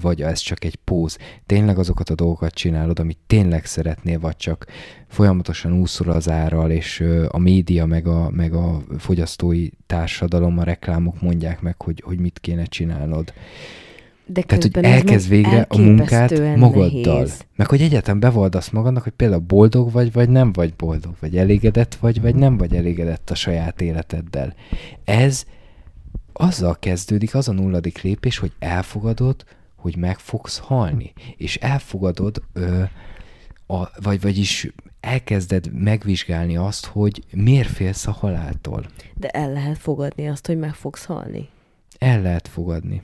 vagy 0.00 0.22
ez 0.22 0.38
csak 0.38 0.64
egy 0.64 0.76
póz, 0.76 1.18
tényleg 1.46 1.78
azokat 1.78 2.10
a 2.10 2.14
dolgokat 2.14 2.54
csinálod, 2.54 2.98
amit 2.98 3.18
tényleg 3.26 3.64
szeretnél, 3.64 4.18
vagy 4.18 4.36
csak 4.36 4.66
folyamatosan 5.08 5.72
úszol 5.72 6.10
az 6.10 6.28
árral, 6.28 6.70
és 6.70 7.04
a 7.28 7.38
média, 7.38 7.86
meg 7.86 8.06
a, 8.06 8.30
meg 8.30 8.54
a 8.54 8.82
fogyasztói 8.98 9.68
társadalom, 9.86 10.58
a 10.58 10.64
reklámok 10.64 11.20
mondják 11.20 11.60
meg, 11.60 11.82
hogy, 11.82 12.02
hogy 12.04 12.18
mit 12.18 12.38
kéne 12.38 12.64
csinálnod. 12.64 13.32
De 14.32 14.42
Tehát, 14.42 14.62
hogy 14.62 14.84
elkezd 14.84 15.28
végre 15.28 15.66
a 15.68 15.78
munkát 15.78 16.56
magaddal. 16.56 17.14
Nehéz. 17.14 17.44
Meg 17.56 17.66
hogy 17.66 17.80
egyetem 17.80 18.20
bevaldasz 18.20 18.70
magadnak, 18.70 19.02
hogy 19.02 19.12
például 19.12 19.40
boldog 19.40 19.92
vagy, 19.92 20.12
vagy 20.12 20.28
nem 20.28 20.52
vagy 20.52 20.74
boldog, 20.74 21.14
vagy 21.20 21.36
elégedett 21.36 21.94
vagy, 21.94 22.20
vagy 22.20 22.34
nem 22.34 22.56
vagy 22.56 22.74
elégedett 22.74 23.30
a 23.30 23.34
saját 23.34 23.80
életeddel. 23.80 24.54
Ez 25.04 25.44
azzal 26.32 26.76
kezdődik, 26.78 27.34
az 27.34 27.48
a 27.48 27.52
nulladik 27.52 28.02
lépés, 28.02 28.38
hogy 28.38 28.52
elfogadod, 28.58 29.44
hogy 29.76 29.96
meg 29.96 30.18
fogsz 30.18 30.58
halni. 30.58 31.12
És 31.36 31.56
elfogadod, 31.56 32.42
ö, 32.52 32.82
a, 33.66 33.90
vagy, 34.02 34.20
vagyis 34.20 34.72
elkezded 35.00 35.72
megvizsgálni 35.72 36.56
azt, 36.56 36.86
hogy 36.86 37.24
miért 37.32 37.68
félsz 37.68 38.06
a 38.06 38.12
haláltól. 38.12 38.86
De 39.14 39.28
el 39.28 39.52
lehet 39.52 39.78
fogadni 39.78 40.28
azt, 40.28 40.46
hogy 40.46 40.58
meg 40.58 40.74
fogsz 40.74 41.04
halni? 41.04 41.48
El 41.98 42.22
lehet 42.22 42.48
fogadni. 42.48 43.02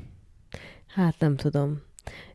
Hát 0.96 1.14
nem 1.18 1.36
tudom. 1.36 1.80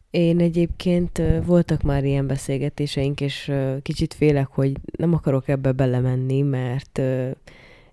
Én 0.10 0.39
egyébként 0.39 1.21
voltak 1.45 1.82
már 1.82 2.04
ilyen 2.04 2.28
beszélgetéseink, 2.28 3.21
és 3.21 3.52
kicsit 3.82 4.13
félek, 4.13 4.47
hogy 4.47 4.78
nem 4.97 5.13
akarok 5.13 5.47
ebbe 5.47 5.71
belemenni, 5.71 6.41
mert 6.41 6.97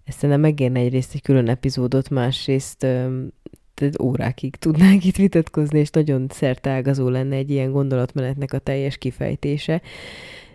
ezt 0.04 0.22
nem 0.22 0.40
megérne 0.40 0.78
egyrészt 0.78 1.14
egy 1.14 1.22
külön 1.22 1.48
epizódot, 1.48 2.10
másrészt 2.10 2.86
órákig 4.00 4.56
tudnánk 4.56 5.04
itt 5.04 5.16
vitatkozni, 5.16 5.78
és 5.78 5.90
nagyon 5.90 6.26
szertágazó 6.30 7.08
lenne 7.08 7.36
egy 7.36 7.50
ilyen 7.50 7.70
gondolatmenetnek 7.70 8.52
a 8.52 8.58
teljes 8.58 8.98
kifejtése. 8.98 9.82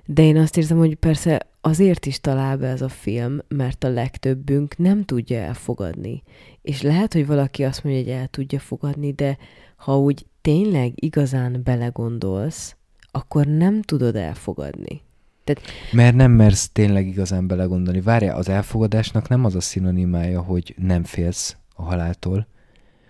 De 0.06 0.24
én 0.24 0.38
azt 0.38 0.58
érzem, 0.58 0.78
hogy 0.78 0.96
persze 0.96 1.48
azért 1.62 2.06
is 2.06 2.20
talál 2.20 2.58
be 2.58 2.68
ez 2.68 2.82
a 2.82 2.90
film, 2.90 3.40
mert 3.48 3.84
a 3.84 3.90
legtöbbünk 3.90 4.78
nem 4.78 5.06
tudja 5.06 5.40
elfogadni. 5.40 6.24
És 6.62 6.82
lehet, 6.82 7.14
hogy 7.14 7.26
valaki 7.28 7.64
azt 7.64 7.84
mondja, 7.84 8.04
hogy 8.04 8.12
el 8.12 8.28
tudja 8.28 8.60
fogadni, 8.60 9.12
de 9.12 9.38
ha 9.84 10.00
úgy 10.00 10.26
tényleg 10.42 10.92
igazán 10.96 11.62
belegondolsz, 11.64 12.76
akkor 13.12 13.46
nem 13.46 13.82
tudod 13.82 14.16
elfogadni. 14.16 15.02
Tehát... 15.44 15.62
Mert 15.92 16.16
nem 16.16 16.32
mersz 16.32 16.70
tényleg 16.70 17.08
igazán 17.08 17.48
belegondolni. 17.48 18.02
Várja, 18.02 18.36
az 18.36 18.50
elfogadásnak 18.50 19.28
nem 19.28 19.46
az 19.46 19.56
a 19.56 19.62
szinonimája, 19.62 20.42
hogy 20.42 20.76
nem 20.78 21.04
félsz 21.04 21.58
a 21.76 21.84
haláltól, 21.84 22.48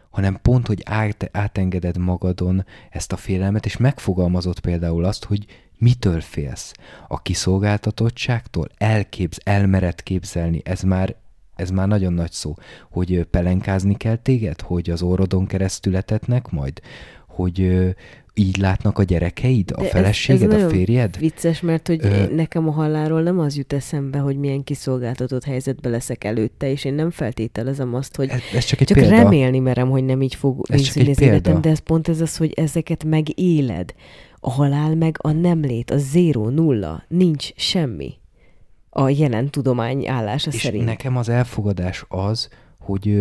hanem 0.09 0.39
pont, 0.41 0.67
hogy 0.67 0.81
át, 0.85 1.29
átengeded 1.31 1.97
magadon 1.97 2.65
ezt 2.89 3.11
a 3.11 3.17
félelmet, 3.17 3.65
és 3.65 3.77
megfogalmazott 3.77 4.59
például 4.59 5.05
azt, 5.05 5.25
hogy 5.25 5.45
mitől 5.77 6.21
félsz. 6.21 6.73
A 7.07 7.21
kiszolgáltatottságtól 7.21 8.67
elképz, 8.77 9.39
elmered 9.43 10.03
képzelni, 10.03 10.61
ez 10.65 10.81
már 10.81 11.15
ez 11.55 11.69
már 11.69 11.87
nagyon 11.87 12.13
nagy 12.13 12.31
szó, 12.31 12.55
hogy 12.91 13.23
pelenkázni 13.29 13.97
kell 13.97 14.15
téged, 14.15 14.61
hogy 14.61 14.89
az 14.89 15.01
orrodon 15.01 15.45
keresztül 15.45 15.95
etetnek 15.95 16.49
majd, 16.49 16.81
hogy 17.27 17.93
így 18.33 18.57
látnak 18.57 18.99
a 18.99 19.03
gyerekeid, 19.03 19.71
a 19.75 19.81
De 19.81 19.87
feleséged, 19.87 20.51
ez, 20.51 20.57
ez 20.57 20.63
a 20.63 20.69
férjed? 20.69 21.17
vicces, 21.19 21.61
mert 21.61 21.87
hogy 21.87 21.99
Ö... 22.05 22.33
nekem 22.35 22.67
a 22.67 22.71
halálról 22.71 23.21
nem 23.21 23.39
az 23.39 23.57
jut 23.57 23.73
eszembe, 23.73 24.17
hogy 24.17 24.37
milyen 24.37 24.63
kiszolgáltatott 24.63 25.43
helyzetbe 25.43 25.89
leszek 25.89 26.23
előtte, 26.23 26.71
és 26.71 26.85
én 26.85 26.93
nem 26.93 27.09
feltételezem 27.09 27.95
azt, 27.95 28.15
hogy 28.15 28.29
ez, 28.29 28.39
ez 28.53 28.65
csak, 28.65 28.81
egy 28.81 28.87
csak 28.87 28.97
példa. 28.97 29.15
remélni 29.15 29.59
merem, 29.59 29.89
hogy 29.89 30.03
nem 30.03 30.21
így 30.21 30.35
fog 30.35 30.67
végzni 30.69 31.09
az 31.09 31.21
életem, 31.21 31.61
de 31.61 31.69
ez 31.69 31.79
pont 31.79 32.07
ez 32.07 32.21
az, 32.21 32.37
hogy 32.37 32.53
ezeket 32.55 33.03
megéled. 33.03 33.93
A 34.39 34.51
halál 34.51 34.95
meg 34.95 35.17
a 35.21 35.31
nem 35.31 35.61
lét, 35.61 35.91
a 35.91 35.97
zéro, 35.97 36.49
nulla, 36.49 37.03
nincs 37.07 37.49
semmi 37.55 38.21
a 38.93 39.09
jelen 39.09 39.49
tudomány 39.49 40.07
állása 40.07 40.51
és 40.51 40.61
szerint. 40.61 40.85
nekem 40.85 41.17
az 41.17 41.29
elfogadás 41.29 42.05
az, 42.07 42.49
hogy, 42.79 43.17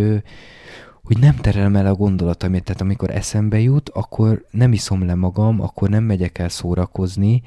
hogy 1.02 1.18
nem 1.18 1.36
terelem 1.36 1.76
el 1.76 1.86
a 1.86 1.94
gondolataimat, 1.94 2.62
tehát 2.64 2.80
amikor 2.80 3.10
eszembe 3.10 3.60
jut, 3.60 3.88
akkor 3.88 4.44
nem 4.50 4.72
iszom 4.72 5.06
le 5.06 5.14
magam, 5.14 5.60
akkor 5.60 5.88
nem 5.88 6.04
megyek 6.04 6.38
el 6.38 6.48
szórakozni, 6.48 7.42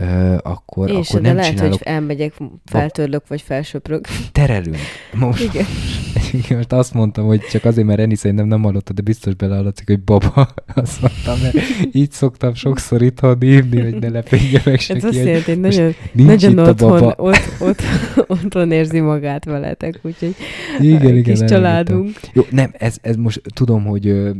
Uh, 0.00 0.36
akkor, 0.42 0.88
Én 0.88 0.96
akkor 0.96 1.20
nem 1.20 1.36
lehet, 1.36 1.50
csinálok... 1.50 1.72
hogy 1.72 1.86
elmegyek, 1.86 2.32
feltörlök, 2.64 3.28
vagy 3.28 3.40
felsöprök. 3.40 4.06
Terelünk. 4.32 4.76
Most, 5.12 5.42
Igen. 5.42 5.64
most 6.56 6.72
azt 6.72 6.94
mondtam, 6.94 7.26
hogy 7.26 7.40
csak 7.40 7.64
azért, 7.64 7.86
mert 7.86 8.00
Eni 8.00 8.14
szerintem 8.14 8.46
nem 8.46 8.62
hallotta, 8.62 8.92
de 8.92 9.02
biztos 9.02 9.34
belehallatszik, 9.34 9.86
hogy 9.86 10.00
baba. 10.00 10.48
Azt 10.74 11.00
mondtam, 11.00 11.38
mert 11.42 11.56
így 11.92 12.10
szoktam 12.10 12.54
sokszor 12.54 13.02
itthon 13.02 13.36
hívni, 13.40 13.80
hogy 13.80 13.98
ne 13.98 14.08
lepődje 14.08 14.60
meg 14.64 14.80
senki. 14.80 15.06
Ez 15.06 15.14
azt 15.14 15.24
jelenti, 15.24 15.50
hogy 15.50 15.60
nagyon, 15.60 15.94
nagyon 16.12 16.58
otthon, 16.58 17.12
ott, 17.16 17.40
ott, 17.60 17.82
otthon 18.26 18.72
érzi 18.72 19.00
magát 19.00 19.44
veletek, 19.44 19.98
úgyhogy 20.02 20.34
igen, 20.80 21.16
igen, 21.16 21.22
kis 21.22 21.48
családunk. 21.48 22.20
Jó, 22.32 22.42
nem, 22.50 22.70
ez, 22.78 22.96
ez 23.02 23.16
most 23.16 23.40
tudom, 23.54 23.84
hogy 23.84 24.32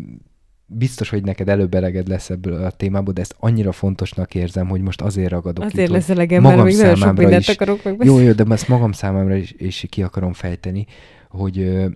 biztos, 0.71 1.11
hogy 1.11 1.25
neked 1.25 1.49
előbb 1.49 1.75
eleged 1.75 2.09
lesz 2.09 2.31
ebből 2.31 2.65
a 2.65 2.71
témából, 2.71 3.13
de 3.13 3.21
ezt 3.21 3.35
annyira 3.39 3.73
fontosnak 3.73 4.35
érzem, 4.35 4.69
hogy 4.69 4.81
most 4.81 5.01
azért 5.01 5.31
ragadok 5.31 5.65
Azért 5.65 5.91
lesz 5.91 6.09
elegem, 6.09 6.43
mert 6.43 6.63
még 6.63 6.77
nagyon 6.77 6.97
sok 6.97 7.17
mindent 7.17 7.41
is, 7.41 7.49
akarok 7.49 7.85
megbeszélni. 7.85 8.21
Jó, 8.21 8.27
jó, 8.27 8.33
de 8.33 8.45
ezt 8.49 8.69
magam 8.69 8.93
számára 8.93 9.35
is, 9.35 9.55
is 9.59 9.87
ki 9.89 10.03
akarom 10.03 10.33
fejteni, 10.33 10.87
hogy 11.29 11.87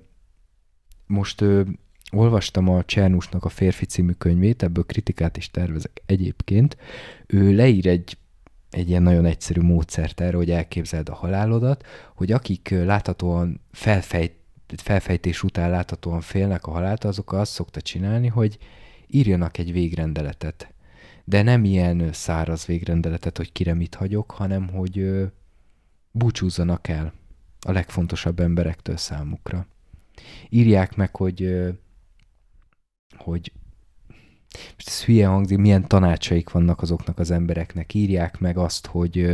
most 1.07 1.45
olvastam 2.13 2.69
a 2.69 2.85
Csernusnak 2.85 3.45
a 3.45 3.49
Férfi 3.49 3.85
című 3.85 4.13
könyvét, 4.13 4.63
ebből 4.63 4.85
kritikát 4.85 5.37
is 5.37 5.51
tervezek 5.51 6.03
egyébként. 6.07 6.77
Ő 7.27 7.55
leír 7.55 7.87
egy, 7.87 8.17
egy 8.71 8.89
ilyen 8.89 9.03
nagyon 9.03 9.25
egyszerű 9.25 9.61
módszert 9.61 10.21
erre, 10.21 10.37
hogy 10.37 10.51
elképzeld 10.51 11.09
a 11.09 11.15
halálodat, 11.15 11.87
hogy 12.15 12.33
akik 12.33 12.69
láthatóan 12.71 13.61
felfejt, 13.71 14.35
felfejtés 14.77 15.43
után 15.43 15.71
láthatóan 15.71 16.21
félnek 16.21 16.67
a 16.67 16.71
halált, 16.71 17.05
azok 17.05 17.33
azt 17.33 17.53
szokta 17.53 17.81
csinálni, 17.81 18.29
hogy 18.29 18.59
írjanak 19.07 19.59
egy 19.59 19.73
végrendeletet. 19.73 20.75
De 21.25 21.43
nem 21.43 21.65
ilyen 21.65 22.13
száraz 22.13 22.67
végrendeletet, 22.67 23.37
hogy 23.37 23.53
kire 23.53 23.75
mit 23.75 23.95
hagyok, 23.95 24.31
hanem 24.31 24.69
hogy 24.69 25.23
búcsúzzanak 26.11 26.89
el 26.89 27.13
a 27.67 27.73
legfontosabb 27.73 28.41
emberektől 28.41 28.97
számukra. 28.97 29.67
Írják 30.49 30.97
meg, 30.97 31.17
hogy 31.17 31.73
hogy 33.17 33.53
most 34.75 34.89
ez 34.89 35.05
hülye 35.05 35.27
hangzik, 35.27 35.59
milyen 35.59 35.89
tanácsaik 35.89 36.51
vannak 36.51 36.83
azoknak 36.83 37.19
az 37.19 37.31
embereknek. 37.31 37.95
Írják 37.95 38.39
meg 38.41 38.57
azt, 38.57 38.87
hogy, 38.87 39.27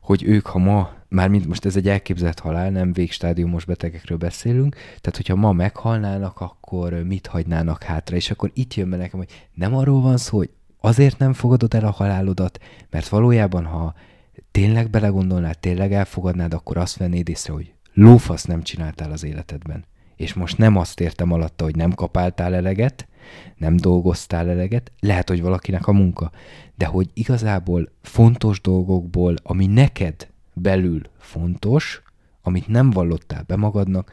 hogy 0.00 0.22
ők, 0.22 0.46
ha 0.46 0.58
ma, 0.58 0.92
már 1.08 1.28
mint 1.28 1.46
most 1.46 1.64
ez 1.64 1.76
egy 1.76 1.88
elképzelt 1.88 2.38
halál, 2.38 2.70
nem 2.70 2.92
végstádiumos 2.92 3.64
betegekről 3.64 4.18
beszélünk, 4.18 4.74
tehát 4.74 5.16
hogyha 5.16 5.34
ma 5.34 5.52
meghalnának, 5.52 6.40
akkor 6.40 6.92
mit 6.92 7.26
hagynának 7.26 7.82
hátra? 7.82 8.16
És 8.16 8.30
akkor 8.30 8.50
itt 8.54 8.74
jön 8.74 8.90
be 8.90 8.96
nekem, 8.96 9.18
hogy 9.18 9.48
nem 9.54 9.74
arról 9.74 10.00
van 10.00 10.16
szó, 10.16 10.36
hogy 10.36 10.50
azért 10.80 11.18
nem 11.18 11.32
fogadod 11.32 11.74
el 11.74 11.84
a 11.84 11.90
halálodat, 11.90 12.58
mert 12.90 13.08
valójában, 13.08 13.64
ha 13.64 13.94
tényleg 14.54 14.90
belegondolnád, 14.90 15.58
tényleg 15.58 15.92
elfogadnád, 15.92 16.54
akkor 16.54 16.76
azt 16.76 16.96
vennéd 16.96 17.28
észre, 17.28 17.52
hogy 17.52 17.72
lófasz 17.92 18.44
nem 18.44 18.62
csináltál 18.62 19.10
az 19.10 19.24
életedben. 19.24 19.84
És 20.16 20.34
most 20.34 20.58
nem 20.58 20.76
azt 20.76 21.00
értem 21.00 21.32
alatta, 21.32 21.64
hogy 21.64 21.76
nem 21.76 21.92
kapáltál 21.92 22.54
eleget, 22.54 23.08
nem 23.56 23.76
dolgoztál 23.76 24.50
eleget, 24.50 24.92
lehet, 25.00 25.28
hogy 25.28 25.42
valakinek 25.42 25.86
a 25.86 25.92
munka, 25.92 26.30
de 26.76 26.86
hogy 26.86 27.10
igazából 27.14 27.92
fontos 28.02 28.60
dolgokból, 28.60 29.34
ami 29.42 29.66
neked 29.66 30.28
belül 30.52 31.00
fontos, 31.18 32.02
amit 32.42 32.68
nem 32.68 32.90
vallottál 32.90 33.44
be 33.46 33.56
magadnak, 33.56 34.12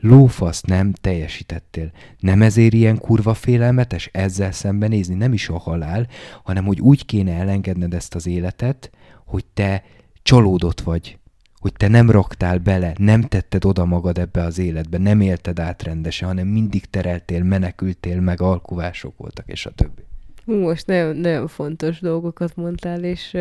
lófasz 0.00 0.60
nem 0.60 0.92
teljesítettél. 0.92 1.92
Nem 2.18 2.42
ezért 2.42 2.72
ilyen 2.72 2.98
kurva 2.98 3.34
félelmetes 3.34 4.08
ezzel 4.12 4.52
szembenézni, 4.52 5.14
nem 5.14 5.32
is 5.32 5.48
a 5.48 5.58
halál, 5.58 6.06
hanem 6.42 6.64
hogy 6.64 6.80
úgy 6.80 7.06
kéne 7.06 7.32
elengedned 7.32 7.94
ezt 7.94 8.14
az 8.14 8.26
életet, 8.26 8.90
hogy 9.30 9.44
te 9.54 9.84
csalódott 10.22 10.80
vagy, 10.80 11.18
hogy 11.60 11.72
te 11.72 11.88
nem 11.88 12.10
raktál 12.10 12.58
bele, 12.58 12.94
nem 12.98 13.20
tetted 13.20 13.64
oda 13.64 13.84
magad 13.84 14.18
ebbe 14.18 14.42
az 14.42 14.58
életbe, 14.58 14.98
nem 14.98 15.20
élted 15.20 15.58
át 15.58 15.82
rendesen, 15.82 16.28
hanem 16.28 16.46
mindig 16.46 16.84
tereltél, 16.84 17.42
menekültél, 17.42 18.20
meg 18.20 18.40
alkuvások 18.40 19.16
voltak, 19.16 19.48
és 19.48 19.66
a 19.66 19.70
többi. 19.70 20.02
Most 20.44 20.86
nagyon, 20.86 21.16
nagyon 21.16 21.48
fontos 21.48 22.00
dolgokat 22.00 22.56
mondtál, 22.56 23.04
és, 23.04 23.36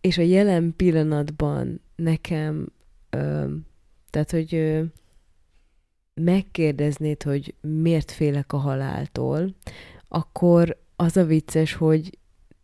és 0.00 0.18
a 0.18 0.22
jelen 0.22 0.74
pillanatban 0.76 1.80
nekem, 1.96 2.72
tehát, 4.10 4.30
hogy 4.30 4.80
megkérdeznéd, 6.14 7.22
hogy 7.22 7.54
miért 7.60 8.10
félek 8.10 8.52
a 8.52 8.56
haláltól, 8.56 9.54
akkor 10.08 10.76
az 10.96 11.16
a 11.16 11.24
vicces, 11.24 11.72
hogy 11.72 12.18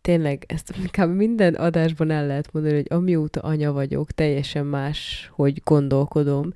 tényleg 0.05 0.43
ezt 0.47 0.73
inkább 0.81 1.15
minden 1.15 1.53
adásban 1.53 2.11
el 2.11 2.27
lehet 2.27 2.53
mondani, 2.53 2.75
hogy 2.75 2.87
amióta 2.89 3.39
anya 3.39 3.71
vagyok, 3.71 4.11
teljesen 4.11 4.65
más, 4.65 5.29
hogy 5.33 5.61
gondolkodom, 5.63 6.53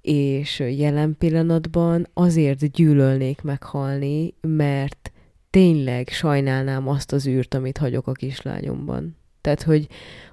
és 0.00 0.58
jelen 0.58 1.16
pillanatban 1.18 2.08
azért 2.12 2.70
gyűlölnék 2.70 3.42
meghalni, 3.42 4.34
mert 4.40 5.12
tényleg 5.50 6.08
sajnálnám 6.08 6.88
azt 6.88 7.12
az 7.12 7.26
űrt, 7.26 7.54
amit 7.54 7.78
hagyok 7.78 8.06
a 8.06 8.12
kislányomban. 8.12 9.16
Tehát, 9.40 9.62
hogy, 9.62 9.88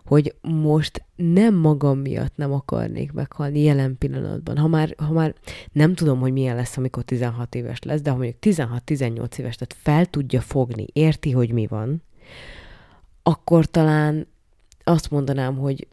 hogy 0.05 0.35
most 0.41 1.05
nem 1.15 1.55
magam 1.55 1.99
miatt 1.99 2.35
nem 2.35 2.53
akarnék 2.53 3.11
meghalni 3.11 3.61
jelen 3.61 3.97
pillanatban. 3.97 4.57
Ha 4.57 4.67
már, 4.67 4.95
ha 4.97 5.11
már 5.11 5.35
nem 5.71 5.93
tudom, 5.93 6.19
hogy 6.19 6.31
milyen 6.31 6.55
lesz, 6.55 6.77
amikor 6.77 7.03
16 7.03 7.55
éves 7.55 7.81
lesz, 7.81 8.01
de 8.01 8.09
ha 8.09 8.17
mondjuk 8.17 8.37
16-18 8.41 9.37
éves, 9.37 9.55
tehát 9.55 9.75
fel 9.77 10.05
tudja 10.05 10.41
fogni, 10.41 10.85
érti, 10.93 11.31
hogy 11.31 11.51
mi 11.51 11.67
van, 11.67 12.03
akkor 13.23 13.65
talán 13.65 14.27
azt 14.83 15.11
mondanám, 15.11 15.57
hogy 15.57 15.87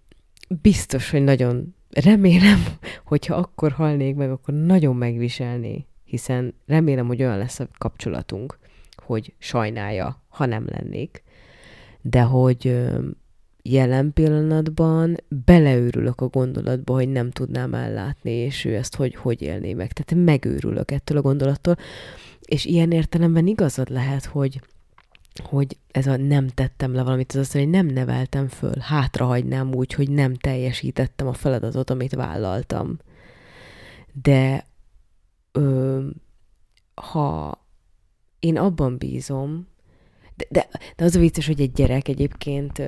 biztos, 0.49 1.11
hogy 1.11 1.23
nagyon 1.23 1.75
remélem, 1.91 2.65
hogyha 3.05 3.35
akkor 3.35 3.73
halnék 3.73 4.15
meg, 4.15 4.31
akkor 4.31 4.55
nagyon 4.55 4.97
megviselné, 4.97 5.87
hiszen 6.05 6.55
remélem, 6.67 7.07
hogy 7.07 7.23
olyan 7.23 7.39
lesz 7.39 7.61
a 7.61 7.69
kapcsolatunk, 7.79 8.59
hogy 8.97 9.33
sajnálja, 9.39 10.23
ha 10.29 10.47
nem 10.47 10.65
lennék. 10.67 11.23
De 12.01 12.23
hogy 12.23 12.81
jelen 13.63 14.13
pillanatban 14.13 15.17
beleőrülök 15.45 16.21
a 16.21 16.29
gondolatba, 16.29 16.95
hogy 16.95 17.09
nem 17.09 17.31
tudnám 17.31 17.75
ellátni, 17.75 18.31
és 18.31 18.65
ő 18.65 18.75
ezt 18.75 18.97
hogy, 18.97 19.15
hogy 19.15 19.43
élné 19.43 19.75
meg. 19.75 19.93
Tehát 19.93 20.25
megőrülök 20.25 20.91
ettől 20.91 21.19
a 21.19 21.23
gondolattól, 21.23 21.77
és 22.41 22.65
ilyen 22.65 22.91
értelemben 22.91 23.47
igazad 23.47 23.91
lehet, 23.91 24.25
hogy 24.25 24.61
hogy 25.39 25.77
ez 25.91 26.07
a 26.07 26.17
nem 26.17 26.49
tettem 26.49 26.95
le 26.95 27.03
valamit, 27.03 27.33
az 27.33 27.37
azt 27.37 27.55
mondja, 27.55 27.79
hogy 27.79 27.85
nem 27.85 27.95
neveltem 27.95 28.49
föl, 28.49 28.75
hátrahagynám 28.81 29.75
úgy, 29.75 29.93
hogy 29.93 30.11
nem 30.11 30.35
teljesítettem 30.35 31.27
a 31.27 31.33
feladatot, 31.33 31.91
amit 31.91 32.15
vállaltam. 32.15 32.99
De 34.23 34.67
ö, 35.53 36.01
ha 36.95 37.59
én 38.39 38.59
abban 38.59 38.99
bízom, 38.99 39.67
de, 40.37 40.47
de, 40.51 40.69
de 40.97 41.05
az 41.05 41.17
a 41.17 41.19
vicces, 41.19 41.47
hogy 41.47 41.61
egy 41.61 41.73
gyerek 41.73 42.09
egyébként 42.09 42.83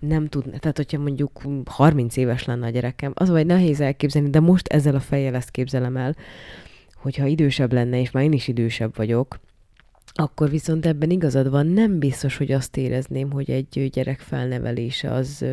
nem 0.00 0.28
tudna, 0.28 0.58
tehát 0.58 0.76
hogyha 0.76 0.98
mondjuk 0.98 1.42
30 1.64 2.16
éves 2.16 2.44
lenne 2.44 2.66
a 2.66 2.70
gyerekem, 2.70 3.12
az 3.14 3.28
vagy 3.28 3.46
nehéz 3.46 3.80
elképzelni, 3.80 4.30
de 4.30 4.40
most 4.40 4.68
ezzel 4.68 4.94
a 4.94 5.00
fejjel 5.00 5.34
ezt 5.34 5.50
képzelem 5.50 5.96
el, 5.96 6.16
hogyha 6.94 7.26
idősebb 7.26 7.72
lenne, 7.72 8.00
és 8.00 8.10
már 8.10 8.24
én 8.24 8.32
is 8.32 8.48
idősebb 8.48 8.96
vagyok, 8.96 9.40
akkor 10.20 10.50
viszont 10.50 10.86
ebben 10.86 11.10
igazad 11.10 11.50
van, 11.50 11.66
nem 11.66 11.98
biztos, 11.98 12.36
hogy 12.36 12.52
azt 12.52 12.76
érezném, 12.76 13.30
hogy 13.30 13.50
egy 13.50 13.88
gyerek 13.92 14.18
felnevelése 14.18 15.10
az, 15.10 15.44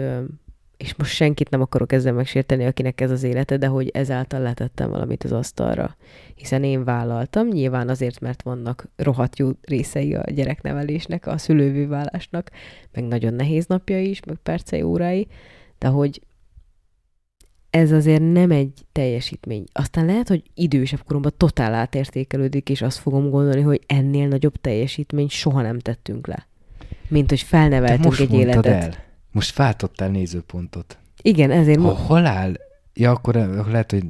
és 0.77 0.95
most 0.95 1.13
senkit 1.13 1.49
nem 1.49 1.61
akarok 1.61 1.91
ezzel 1.91 2.13
megsérteni, 2.13 2.65
akinek 2.65 3.01
ez 3.01 3.11
az 3.11 3.23
élete, 3.23 3.57
de 3.57 3.67
hogy 3.67 3.89
ezáltal 3.93 4.39
letettem 4.39 4.89
valamit 4.89 5.23
az 5.23 5.31
asztalra. 5.31 5.95
Hiszen 6.35 6.63
én 6.63 6.83
vállaltam, 6.83 7.47
nyilván 7.47 7.89
azért, 7.89 8.19
mert 8.19 8.41
vannak 8.41 8.87
rohadt 8.95 9.37
jó 9.37 9.49
részei 9.61 10.15
a 10.15 10.23
gyereknevelésnek, 10.31 11.27
a 11.27 11.37
szülővő 11.37 11.87
válásnak, 11.87 12.51
meg 12.93 13.03
nagyon 13.03 13.33
nehéz 13.33 13.65
napja 13.65 14.01
is, 14.01 14.23
meg 14.23 14.37
percei, 14.43 14.81
órái, 14.81 15.27
de 15.77 15.87
hogy 15.87 16.21
ez 17.75 17.91
azért 17.91 18.31
nem 18.31 18.51
egy 18.51 18.71
teljesítmény. 18.91 19.63
Aztán 19.71 20.05
lehet, 20.05 20.27
hogy 20.27 20.43
idősebb 20.53 21.03
koromban 21.03 21.33
totál 21.37 21.73
átértékelődik, 21.73 22.69
és 22.69 22.81
azt 22.81 22.97
fogom 22.97 23.29
gondolni, 23.29 23.61
hogy 23.61 23.81
ennél 23.85 24.27
nagyobb 24.27 24.55
teljesítményt 24.61 25.29
soha 25.29 25.61
nem 25.61 25.79
tettünk 25.79 26.27
le. 26.27 26.47
Mint 27.07 27.29
hogy 27.29 27.41
felneveltünk 27.41 28.03
most 28.03 28.19
egy 28.19 28.33
életet. 28.33 28.65
El. 28.65 28.93
Most 29.31 29.55
váltottál 29.55 30.09
nézőpontot. 30.09 30.97
Igen, 31.21 31.51
ezért... 31.51 31.79
Ha 31.79 31.93
halál, 31.93 32.53
ja, 32.93 33.11
akkor 33.11 33.35
lehet, 33.69 33.91
hogy 33.91 34.03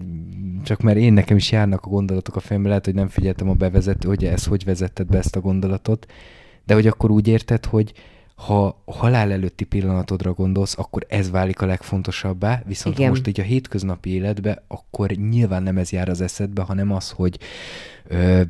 csak 0.64 0.82
mert 0.82 0.98
én 0.98 1.14
nekem 1.14 1.38
is 1.38 1.52
járnak 1.52 1.86
a 1.86 1.90
gondolatok 1.90 2.36
a 2.36 2.40
fejembe, 2.40 2.70
lehet, 2.70 2.86
hogy 2.86 2.96
nem 2.96 3.08
figyeltem 3.08 3.50
a 3.50 3.54
bevezető, 3.54 4.08
hogy 4.08 4.26
ez 4.26 4.46
hogy 4.46 4.64
vezetted 4.64 5.08
be 5.08 5.18
ezt 5.18 5.36
a 5.36 5.40
gondolatot, 5.40 6.06
de 6.66 6.74
hogy 6.74 6.88
akkor 6.88 7.12
úgy 7.12 7.28
érted, 7.28 7.66
hogy 7.66 7.94
ha 8.36 8.84
halál 8.86 9.32
előtti 9.32 9.64
pillanatodra 9.64 10.34
gondolsz, 10.34 10.78
akkor 10.78 11.06
ez 11.10 11.32
válik 11.32 11.62
a 11.62 11.66
legfontosabbá, 11.66 12.62
viszont 12.66 12.98
Igen. 12.98 13.10
most 13.10 13.28
így 13.28 13.40
a 13.40 13.44
hétköznapi 13.44 14.10
életbe, 14.10 14.64
akkor 14.68 15.10
nyilván 15.10 15.64
nem 15.64 15.78
ez 15.78 15.92
jár 15.92 16.10
az 16.10 16.22
eszedbe, 16.22 16.62
hanem 16.62 16.92
az, 16.92 17.10
hogy 17.10 17.40
ö, 18.08 18.42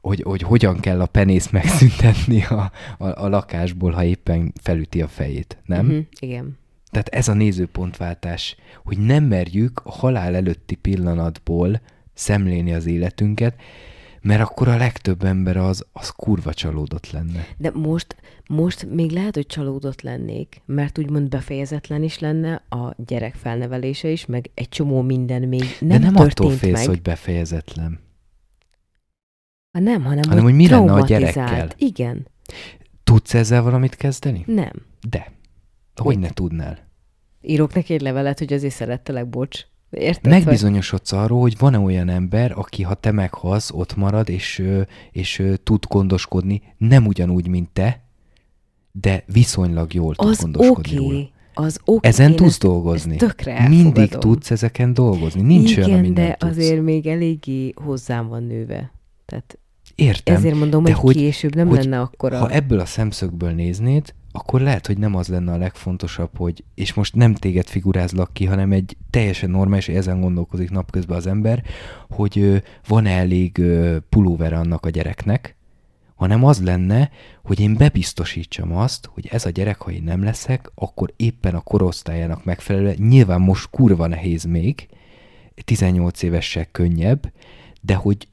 hogy, 0.00 0.22
hogy 0.22 0.42
hogyan 0.42 0.80
kell 0.80 1.00
a 1.00 1.06
penészt 1.06 1.52
megszüntetni 1.52 2.44
a, 2.44 2.72
a, 2.98 3.24
a 3.24 3.28
lakásból, 3.28 3.90
ha 3.92 4.04
éppen 4.04 4.52
felüti 4.62 5.02
a 5.02 5.08
fejét, 5.08 5.56
nem? 5.64 5.86
Uh-huh. 5.86 6.04
Igen. 6.20 6.58
Tehát 6.90 7.08
ez 7.08 7.28
a 7.28 7.34
nézőpontváltás, 7.34 8.56
hogy 8.84 8.98
nem 8.98 9.24
merjük 9.24 9.80
a 9.84 9.90
halál 9.90 10.34
előtti 10.34 10.74
pillanatból 10.74 11.80
szemlélni 12.14 12.74
az 12.74 12.86
életünket, 12.86 13.60
mert 14.26 14.40
akkor 14.40 14.68
a 14.68 14.76
legtöbb 14.76 15.24
ember 15.24 15.56
az, 15.56 15.86
az 15.92 16.10
kurva 16.10 16.54
csalódott 16.54 17.10
lenne. 17.10 17.46
De 17.56 17.70
most, 17.70 18.16
most 18.48 18.86
még 18.90 19.10
lehet, 19.10 19.34
hogy 19.34 19.46
csalódott 19.46 20.02
lennék, 20.02 20.62
mert 20.64 20.98
úgymond 20.98 21.28
befejezetlen 21.28 22.02
is 22.02 22.18
lenne 22.18 22.62
a 22.68 22.94
gyerek 23.06 23.34
felnevelése 23.34 24.08
is, 24.08 24.26
meg 24.26 24.50
egy 24.54 24.68
csomó 24.68 25.02
minden 25.02 25.42
még 25.42 25.64
nem 25.80 25.88
De 25.88 25.98
nem 25.98 26.16
attól 26.16 26.50
félsz, 26.50 26.78
meg. 26.78 26.86
hogy 26.86 27.02
befejezetlen. 27.02 27.98
Ha 29.72 29.80
nem, 29.80 30.02
hanem, 30.02 30.22
hanem 30.28 30.44
hogy, 30.44 30.52
hogy 30.52 30.54
mi 30.54 30.68
lenne 30.68 30.92
a 30.92 31.04
gyerekkel. 31.04 31.70
Igen. 31.76 32.26
Tudsz 33.04 33.34
ezzel 33.34 33.62
valamit 33.62 33.94
kezdeni? 33.94 34.42
Nem. 34.46 34.72
De. 35.08 35.32
Hogy 35.94 36.18
ne 36.18 36.28
tudnál? 36.28 36.78
Írok 37.40 37.74
neki 37.74 37.94
egy 37.94 38.00
levelet, 38.00 38.38
hogy 38.38 38.52
azért 38.52 38.74
szerettelek, 38.74 39.28
bocs. 39.28 39.66
Érted, 39.90 40.32
megbizonyosodsz 40.32 41.10
vagy? 41.10 41.20
arról, 41.20 41.40
hogy 41.40 41.58
van-e 41.58 41.78
olyan 41.78 42.08
ember, 42.08 42.52
aki 42.54 42.82
ha 42.82 42.94
te 42.94 43.10
meghalsz, 43.12 43.70
ott 43.70 43.96
marad, 43.96 44.28
és, 44.28 44.62
és, 45.12 45.42
tud 45.62 45.84
gondoskodni, 45.88 46.62
nem 46.76 47.06
ugyanúgy, 47.06 47.48
mint 47.48 47.68
te, 47.72 48.00
de 48.92 49.24
viszonylag 49.26 49.94
jól 49.94 50.14
tud 50.14 50.28
az 50.28 50.40
gondoskodni 50.40 50.96
okay. 50.96 51.08
róla. 51.08 51.28
Az 51.54 51.80
okay, 51.84 52.10
Ezen 52.10 52.36
tudsz 52.36 52.58
dolgozni. 52.58 53.16
Tökre 53.16 53.68
Mindig 53.68 54.08
tudsz 54.08 54.50
ezeken 54.50 54.94
dolgozni. 54.94 55.42
Nincs 55.42 55.76
Igen, 55.76 55.90
olyan, 55.90 56.14
de 56.14 56.34
tudsz. 56.34 56.50
azért 56.50 56.82
még 56.82 57.06
eléggé 57.06 57.72
hozzám 57.74 58.28
van 58.28 58.42
nőve. 58.42 58.92
Tehát 59.26 59.58
Értem. 59.96 60.34
Ezért 60.34 60.54
mondom, 60.54 60.82
hogy, 60.82 60.92
hogy 60.92 61.16
később 61.16 61.54
nem 61.54 61.68
hogy 61.68 61.84
lenne 61.84 62.00
akkor 62.00 62.32
Ha 62.32 62.50
ebből 62.50 62.80
a 62.80 62.84
szemszögből 62.84 63.50
néznéd, 63.50 64.14
akkor 64.32 64.60
lehet, 64.60 64.86
hogy 64.86 64.98
nem 64.98 65.14
az 65.14 65.28
lenne 65.28 65.52
a 65.52 65.56
legfontosabb, 65.56 66.30
hogy, 66.36 66.64
és 66.74 66.94
most 66.94 67.14
nem 67.14 67.34
téged 67.34 67.66
figurázlak 67.66 68.32
ki, 68.32 68.44
hanem 68.44 68.72
egy 68.72 68.96
teljesen 69.10 69.50
normális, 69.50 69.88
ezen 69.88 70.20
gondolkozik 70.20 70.70
napközben 70.70 71.16
az 71.16 71.26
ember, 71.26 71.62
hogy 72.10 72.62
van-e 72.88 73.10
elég 73.10 73.62
pulóver 74.08 74.52
annak 74.52 74.86
a 74.86 74.90
gyereknek, 74.90 75.56
hanem 76.14 76.44
az 76.44 76.62
lenne, 76.62 77.10
hogy 77.44 77.60
én 77.60 77.74
bebiztosítsam 77.76 78.76
azt, 78.76 79.08
hogy 79.12 79.28
ez 79.30 79.46
a 79.46 79.50
gyerek, 79.50 79.80
ha 79.80 79.90
én 79.90 80.02
nem 80.02 80.22
leszek, 80.22 80.70
akkor 80.74 81.12
éppen 81.16 81.54
a 81.54 81.60
korosztályának 81.60 82.44
megfelelően, 82.44 82.96
nyilván 82.98 83.40
most 83.40 83.70
kurva 83.70 84.06
nehéz 84.06 84.44
még, 84.44 84.86
18 85.64 86.22
évessel 86.22 86.66
könnyebb, 86.72 87.32
de 87.80 87.94
hogy 87.94 88.28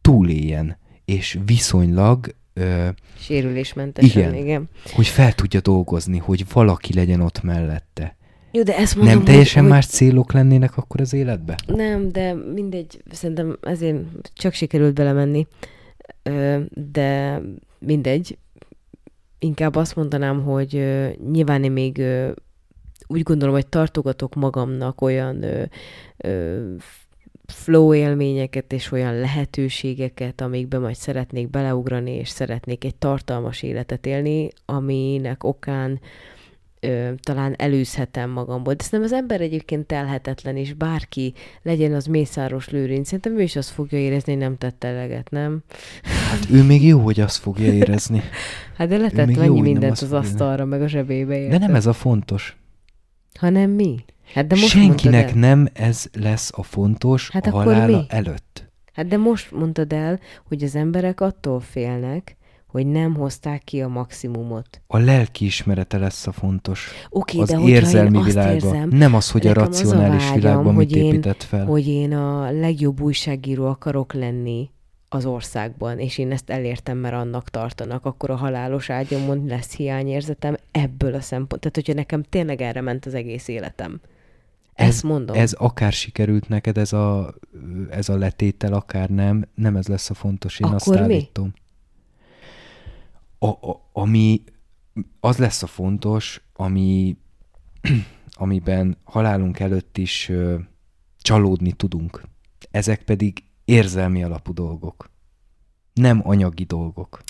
túléljen, 0.00 0.76
és 1.08 1.38
viszonylag 1.46 2.34
Ö, 2.54 2.88
Sérülésmentesen, 3.18 4.20
igen, 4.20 4.34
igen. 4.34 4.68
Hogy 4.92 5.06
fel 5.06 5.32
tudja 5.32 5.60
dolgozni, 5.60 6.18
hogy 6.18 6.44
valaki 6.52 6.94
legyen 6.94 7.20
ott 7.20 7.42
mellette. 7.42 8.16
Jó, 8.52 8.62
de 8.62 8.76
ezt 8.76 8.96
mondom, 8.96 9.14
Nem 9.14 9.24
teljesen 9.24 9.62
hogy, 9.62 9.70
más 9.70 9.86
célok 9.86 10.32
lennének 10.32 10.76
akkor 10.76 11.00
az 11.00 11.12
életbe? 11.12 11.56
Nem, 11.66 12.12
de 12.12 12.34
mindegy, 12.34 13.02
szerintem 13.10 13.58
ezért 13.62 13.98
csak 14.32 14.52
sikerült 14.52 14.94
belemenni. 14.94 15.46
De 16.92 17.40
mindegy. 17.78 18.38
Inkább 19.38 19.74
azt 19.74 19.96
mondanám, 19.96 20.42
hogy 20.42 20.72
nyilván 21.30 21.64
én 21.64 21.72
még 21.72 22.02
úgy 23.06 23.22
gondolom, 23.22 23.54
hogy 23.54 23.66
tartogatok 23.66 24.34
magamnak 24.34 25.00
olyan 25.00 25.44
flow 27.52 27.94
élményeket 27.94 28.72
és 28.72 28.92
olyan 28.92 29.14
lehetőségeket, 29.14 30.40
amikbe 30.40 30.78
majd 30.78 30.94
szeretnék 30.94 31.50
beleugrani, 31.50 32.10
és 32.10 32.28
szeretnék 32.28 32.84
egy 32.84 32.94
tartalmas 32.94 33.62
életet 33.62 34.06
élni, 34.06 34.48
aminek 34.64 35.44
okán 35.44 36.00
ö, 36.80 37.10
talán 37.22 37.54
előzhetem 37.58 38.30
magamból. 38.30 38.74
De 38.74 38.84
szerintem 38.84 39.12
az 39.12 39.22
ember 39.22 39.40
egyébként 39.40 39.86
telhetetlen, 39.86 40.56
és 40.56 40.72
bárki 40.72 41.32
legyen 41.62 41.94
az 41.94 42.06
Mészáros 42.06 42.68
Lőrinc, 42.68 43.06
szerintem 43.06 43.38
ő 43.38 43.42
is 43.42 43.56
azt 43.56 43.70
fogja 43.70 43.98
érezni, 43.98 44.32
hogy 44.32 44.42
nem 44.42 44.58
tett 44.58 44.84
eleget, 44.84 45.30
nem? 45.30 45.62
Hát 46.02 46.46
ő 46.50 46.62
még 46.62 46.86
jó, 46.86 46.98
hogy 46.98 47.20
azt 47.20 47.36
fogja 47.36 47.72
érezni. 47.72 48.22
hát 48.76 48.88
de 48.88 48.96
letett 48.96 49.36
mennyi 49.36 49.60
mindent 49.60 49.98
az 49.98 50.12
asztalra, 50.12 50.64
meg 50.64 50.82
a 50.82 50.88
zsebébe. 50.88 51.36
Érted? 51.38 51.60
De 51.60 51.66
nem 51.66 51.74
ez 51.74 51.86
a 51.86 51.92
fontos. 51.92 52.56
Hanem 53.34 53.70
mi? 53.70 54.04
Hát 54.34 54.46
de 54.46 54.54
most 54.54 54.68
Senkinek 54.68 55.34
nem 55.34 55.68
ez 55.72 56.06
lesz 56.12 56.50
a 56.54 56.62
fontos 56.62 57.30
hát 57.30 57.46
a 57.46 57.50
halála 57.50 57.96
mi? 57.96 58.04
előtt. 58.08 58.70
Hát 58.92 59.06
de 59.06 59.16
most 59.16 59.52
mondtad 59.52 59.92
el, 59.92 60.20
hogy 60.48 60.62
az 60.62 60.74
emberek 60.74 61.20
attól 61.20 61.60
félnek, 61.60 62.36
hogy 62.66 62.86
nem 62.86 63.14
hozták 63.14 63.64
ki 63.64 63.80
a 63.80 63.88
maximumot. 63.88 64.82
A 64.86 64.98
lelki 64.98 65.44
ismerete 65.44 65.98
lesz 65.98 66.26
a 66.26 66.32
fontos. 66.32 66.90
Okay, 67.10 67.40
az 67.40 67.48
de 67.48 67.60
érzelmi 67.60 68.22
világban. 68.22 68.88
Nem 68.88 69.14
az, 69.14 69.30
hogy 69.30 69.46
a 69.46 69.52
racionális 69.52 70.22
a 70.22 70.26
vágyam, 70.26 70.40
világban 70.40 70.74
mit 70.74 70.90
én, 70.90 71.04
épített 71.04 71.42
fel. 71.42 71.66
Hogy 71.66 71.88
én 71.88 72.12
a 72.12 72.50
legjobb 72.50 73.00
újságíró 73.00 73.66
akarok 73.66 74.12
lenni 74.12 74.70
az 75.08 75.26
országban, 75.26 75.98
és 75.98 76.18
én 76.18 76.32
ezt 76.32 76.50
elértem, 76.50 76.98
mert 76.98 77.14
annak 77.14 77.48
tartanak, 77.48 78.04
akkor 78.04 78.30
a 78.30 78.36
halálos 78.36 78.90
ágyamon 78.90 79.44
lesz 79.46 79.74
hiányérzetem 79.74 80.56
ebből 80.70 81.14
a 81.14 81.20
szempont. 81.20 81.60
Tehát, 81.60 81.74
hogyha 81.74 81.94
nekem 81.94 82.22
tényleg 82.22 82.60
erre 82.60 82.80
ment 82.80 83.06
az 83.06 83.14
egész 83.14 83.48
életem. 83.48 84.00
Ez, 84.78 84.88
Ezt 84.88 85.02
mondom. 85.02 85.36
Ez 85.36 85.52
akár 85.52 85.92
sikerült 85.92 86.48
neked, 86.48 86.78
ez 86.78 86.92
a, 86.92 87.34
ez 87.90 88.08
a 88.08 88.16
letétel, 88.16 88.72
akár 88.72 89.08
nem, 89.08 89.48
nem 89.54 89.76
ez 89.76 89.86
lesz 89.86 90.10
a 90.10 90.14
fontos, 90.14 90.60
én 90.60 90.66
Akkor 90.66 90.76
azt 90.76 90.96
állítom. 90.96 91.52
A, 93.38 93.46
a, 93.46 93.88
ami, 93.92 94.42
az 95.20 95.36
lesz 95.36 95.62
a 95.62 95.66
fontos, 95.66 96.42
ami, 96.52 97.16
amiben 98.32 98.96
halálunk 99.04 99.58
előtt 99.60 99.98
is 99.98 100.28
ö, 100.28 100.58
csalódni 101.20 101.72
tudunk. 101.72 102.22
Ezek 102.70 103.02
pedig 103.02 103.42
érzelmi 103.64 104.24
alapú 104.24 104.52
dolgok. 104.52 105.10
Nem 105.92 106.20
anyagi 106.24 106.64
dolgok. 106.64 107.22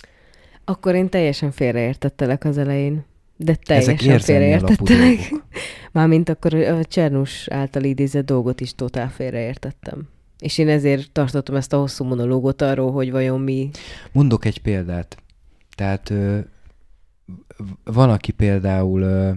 Akkor 0.64 0.94
én 0.94 1.08
teljesen 1.08 1.50
félreértettelek 1.50 2.44
az 2.44 2.58
elején. 2.58 3.04
De 3.40 3.54
teljesen 3.54 4.18
félreértettelek. 4.18 5.18
Mármint 5.92 6.28
akkor 6.28 6.54
a 6.54 6.84
Csernus 6.84 7.48
által 7.48 7.84
idézett 7.84 8.26
dolgot 8.26 8.60
is 8.60 8.74
totál 8.74 9.10
félreértettem. 9.10 10.08
És 10.38 10.58
én 10.58 10.68
ezért 10.68 11.12
tartottam 11.12 11.54
ezt 11.54 11.72
a 11.72 11.78
hosszú 11.78 12.04
monológot 12.04 12.62
arról, 12.62 12.92
hogy 12.92 13.10
vajon 13.10 13.40
mi... 13.40 13.70
Mondok 14.12 14.44
egy 14.44 14.58
példát. 14.58 15.16
Tehát 15.74 16.10
ö, 16.10 16.38
van, 17.84 18.10
aki 18.10 18.32
például, 18.32 19.02
ö, 19.02 19.30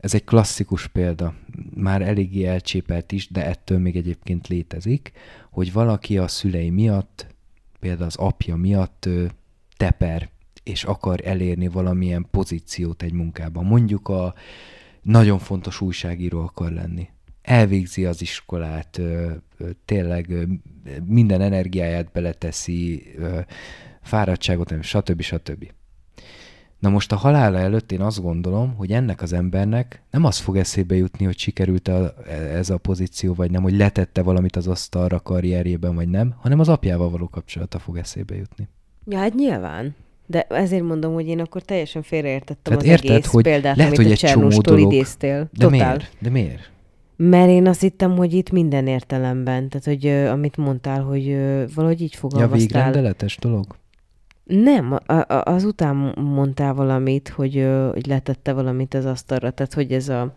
ez 0.00 0.14
egy 0.14 0.24
klasszikus 0.24 0.86
példa, 0.86 1.34
már 1.74 2.02
eléggé 2.02 2.44
elcsépelt 2.44 3.12
is, 3.12 3.28
de 3.28 3.46
ettől 3.46 3.78
még 3.78 3.96
egyébként 3.96 4.48
létezik, 4.48 5.12
hogy 5.50 5.72
valaki 5.72 6.18
a 6.18 6.28
szülei 6.28 6.70
miatt, 6.70 7.26
például 7.80 8.06
az 8.06 8.16
apja 8.16 8.56
miatt 8.56 9.06
ö, 9.06 9.24
teper 9.76 10.30
és 10.62 10.84
akar 10.84 11.20
elérni 11.24 11.68
valamilyen 11.68 12.26
pozíciót 12.30 13.02
egy 13.02 13.12
munkában. 13.12 13.64
Mondjuk 13.64 14.08
a 14.08 14.34
nagyon 15.02 15.38
fontos 15.38 15.80
újságíró 15.80 16.40
akar 16.40 16.72
lenni. 16.72 17.08
Elvégzi 17.42 18.04
az 18.04 18.20
iskolát, 18.20 19.00
tényleg 19.84 20.48
minden 21.06 21.40
energiáját 21.40 22.12
beleteszi, 22.12 23.02
fáradtságot, 24.02 24.82
stb. 24.82 25.20
stb. 25.20 25.72
Na 26.78 26.88
most 26.88 27.12
a 27.12 27.16
halála 27.16 27.58
előtt 27.58 27.92
én 27.92 28.00
azt 28.00 28.22
gondolom, 28.22 28.74
hogy 28.74 28.92
ennek 28.92 29.22
az 29.22 29.32
embernek 29.32 30.02
nem 30.10 30.24
az 30.24 30.38
fog 30.38 30.56
eszébe 30.56 30.94
jutni, 30.94 31.24
hogy 31.24 31.38
sikerült 31.38 31.90
ez 32.28 32.70
a 32.70 32.78
pozíció, 32.78 33.34
vagy 33.34 33.50
nem, 33.50 33.62
hogy 33.62 33.76
letette 33.76 34.22
valamit 34.22 34.56
az 34.56 34.66
asztalra 34.66 35.20
karrierjében, 35.20 35.94
vagy 35.94 36.08
nem, 36.08 36.34
hanem 36.38 36.60
az 36.60 36.68
apjával 36.68 37.10
való 37.10 37.28
kapcsolata 37.28 37.78
fog 37.78 37.96
eszébe 37.96 38.36
jutni. 38.36 38.68
Ja, 39.06 39.18
hát 39.18 39.34
nyilván. 39.34 39.94
De 40.32 40.42
ezért 40.42 40.82
mondom, 40.82 41.12
hogy 41.12 41.26
én 41.26 41.40
akkor 41.40 41.62
teljesen 41.62 42.02
félreértettem 42.02 42.56
Tehát 42.62 42.80
az 42.80 42.88
érted, 42.88 43.10
egész 43.10 43.30
hogy 43.30 43.42
példát, 43.42 43.76
lehet, 43.76 43.92
amit 43.92 44.06
hogy 44.06 44.12
a 44.12 44.16
Csernustól 44.16 44.78
idéztél. 44.78 45.48
De 45.52 45.64
Totál. 45.64 45.70
miért? 45.70 46.12
De 46.18 46.30
miért? 46.30 46.70
Mert 47.16 47.48
én 47.48 47.66
azt 47.66 47.80
hittem, 47.80 48.16
hogy 48.16 48.32
itt 48.32 48.50
minden 48.50 48.86
értelemben, 48.86 49.68
tehát 49.68 49.84
hogy 49.84 50.06
uh, 50.06 50.30
amit 50.30 50.56
mondtál, 50.56 51.02
hogy 51.02 51.28
uh, 51.28 51.62
valahogy 51.74 52.00
így 52.00 52.14
fogalmaztál. 52.14 52.58
Ja, 52.58 52.66
végrendeletes 52.66 53.38
dolog? 53.38 53.66
Nem, 54.44 54.98
a, 55.06 55.12
a, 55.12 55.42
azután 55.44 56.14
mondtál 56.16 56.74
valamit, 56.74 57.28
hogy, 57.28 57.56
uh, 57.56 57.92
hogy 57.92 58.06
letette 58.06 58.52
valamit 58.52 58.94
az 58.94 59.04
asztalra, 59.04 59.50
tehát 59.50 59.74
hogy 59.74 59.92
ez 59.92 60.08
a... 60.08 60.34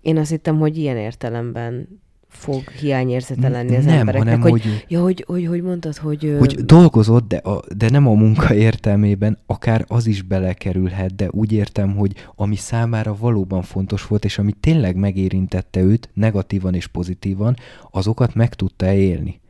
Én 0.00 0.18
azt 0.18 0.30
hittem, 0.30 0.58
hogy 0.58 0.76
ilyen 0.78 0.96
értelemben 0.96 2.00
fog 2.28 2.68
hiányérzete 2.68 3.48
lenni 3.48 3.76
az 3.76 3.84
nem, 3.84 3.98
embereknek. 3.98 4.34
Hanem, 4.34 4.50
hogy, 4.50 4.62
hogy, 4.62 4.84
ja, 4.88 5.02
hogy, 5.02 5.24
hogy, 5.26 5.46
hogy 5.46 5.62
mondtad, 5.62 5.96
hogy... 5.96 6.36
Hogy 6.38 6.54
dolgozott, 6.54 7.28
de, 7.28 7.36
a, 7.36 7.62
de 7.76 7.90
nem 7.90 8.06
a 8.06 8.12
munka 8.12 8.54
értelmében, 8.54 9.38
akár 9.46 9.84
az 9.88 10.06
is 10.06 10.22
belekerülhet, 10.22 11.14
de 11.14 11.28
úgy 11.30 11.52
értem, 11.52 11.96
hogy 11.96 12.12
ami 12.34 12.56
számára 12.56 13.16
valóban 13.16 13.62
fontos 13.62 14.06
volt, 14.06 14.24
és 14.24 14.38
ami 14.38 14.52
tényleg 14.52 14.96
megérintette 14.96 15.80
őt, 15.80 16.10
negatívan 16.14 16.74
és 16.74 16.86
pozitívan, 16.86 17.56
azokat 17.90 18.34
meg 18.34 18.54
tudta 18.54 18.92
élni. 18.92 19.40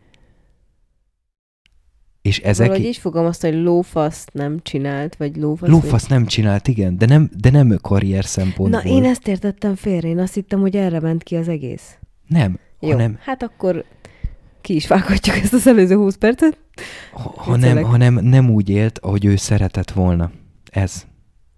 És 2.23 2.39
ezek... 2.39 2.67
Valahogy 2.67 2.89
így 2.89 3.01
azt, 3.03 3.41
hogy 3.43 3.55
lófaszt 3.55 4.33
nem 4.33 4.59
csinált, 4.63 5.17
vagy 5.17 5.37
lófaszt... 5.37 5.73
Lófaszt 5.73 6.09
nem 6.09 6.27
csinált, 6.27 6.69
igen, 6.69 6.99
de 6.99 7.07
nem, 7.07 7.31
de 7.41 7.51
nem 7.51 7.79
karrier 7.81 8.25
szempontból. 8.25 8.83
Na, 8.83 8.89
én 8.89 9.05
ezt 9.05 9.29
értettem 9.29 9.75
félre, 9.75 10.09
én 10.09 10.19
azt 10.19 10.35
hittem, 10.35 10.61
hogy 10.61 10.77
erre 10.77 11.01
ment 11.01 11.23
ki 11.23 11.37
az 11.37 11.49
egész. 11.49 11.99
Nem, 12.27 12.59
jó, 12.81 12.91
hanem... 12.91 13.19
hát 13.21 13.43
akkor 13.43 13.85
ki 14.61 14.75
is 14.75 14.87
vághatjuk 14.87 15.37
ezt 15.37 15.53
az 15.53 15.67
előző 15.67 15.97
20 15.97 16.17
percet. 16.17 16.59
Ha, 17.13 17.33
hanem, 17.37 17.83
hanem 17.83 18.15
nem 18.15 18.51
úgy 18.51 18.69
élt, 18.69 18.99
ahogy 18.99 19.25
ő 19.25 19.37
szeretett 19.37 19.91
volna. 19.91 20.31
Ez. 20.71 21.07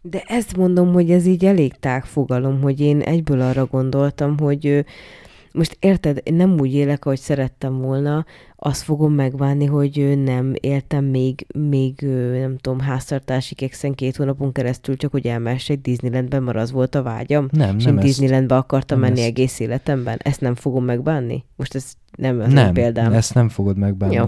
De 0.02 0.22
ezt 0.26 0.56
mondom, 0.56 0.92
hogy 0.92 1.10
ez 1.10 1.26
így 1.26 1.44
elég 1.44 1.72
tág 1.80 2.04
fogalom, 2.04 2.60
hogy 2.60 2.80
én 2.80 3.00
egyből 3.00 3.40
arra 3.40 3.66
gondoltam, 3.66 4.38
hogy 4.38 4.84
most 5.52 5.76
érted, 5.80 6.20
én 6.22 6.34
nem 6.34 6.60
úgy 6.60 6.74
élek, 6.74 7.04
ahogy 7.04 7.18
szerettem 7.18 7.80
volna, 7.80 8.24
azt 8.56 8.82
fogom 8.82 9.12
megbánni, 9.12 9.64
hogy 9.64 10.18
nem 10.24 10.52
éltem 10.60 11.04
még, 11.04 11.46
még 11.54 12.00
nem 12.40 12.56
tudom, 12.58 12.80
háztartási 12.80 13.54
kekszen 13.54 13.94
két 13.94 14.16
hónapon 14.16 14.52
keresztül, 14.52 14.96
csak 14.96 15.10
hogy 15.10 15.26
elmessek 15.26 15.80
Disneylandben, 15.80 16.42
mert 16.42 16.58
az 16.58 16.72
volt 16.72 16.94
a 16.94 17.02
vágyam. 17.02 17.48
Nem, 17.50 17.76
és 17.76 17.84
nem 17.84 17.96
én 17.96 18.04
Disneylandbe 18.04 18.56
akartam 18.56 19.00
nem 19.00 19.08
menni 19.08 19.20
ezt. 19.20 19.28
egész 19.28 19.60
életemben. 19.60 20.18
Ezt 20.22 20.40
nem 20.40 20.54
fogom 20.54 20.84
megbánni? 20.84 21.44
Most 21.56 21.74
ez 21.74 21.92
nem 22.16 22.40
az 22.40 22.52
nem, 22.52 22.66
én 22.66 22.72
példám. 22.72 23.12
ezt 23.12 23.34
nem 23.34 23.48
fogod 23.48 23.76
megbánni. 23.76 24.14
Jó. 24.14 24.24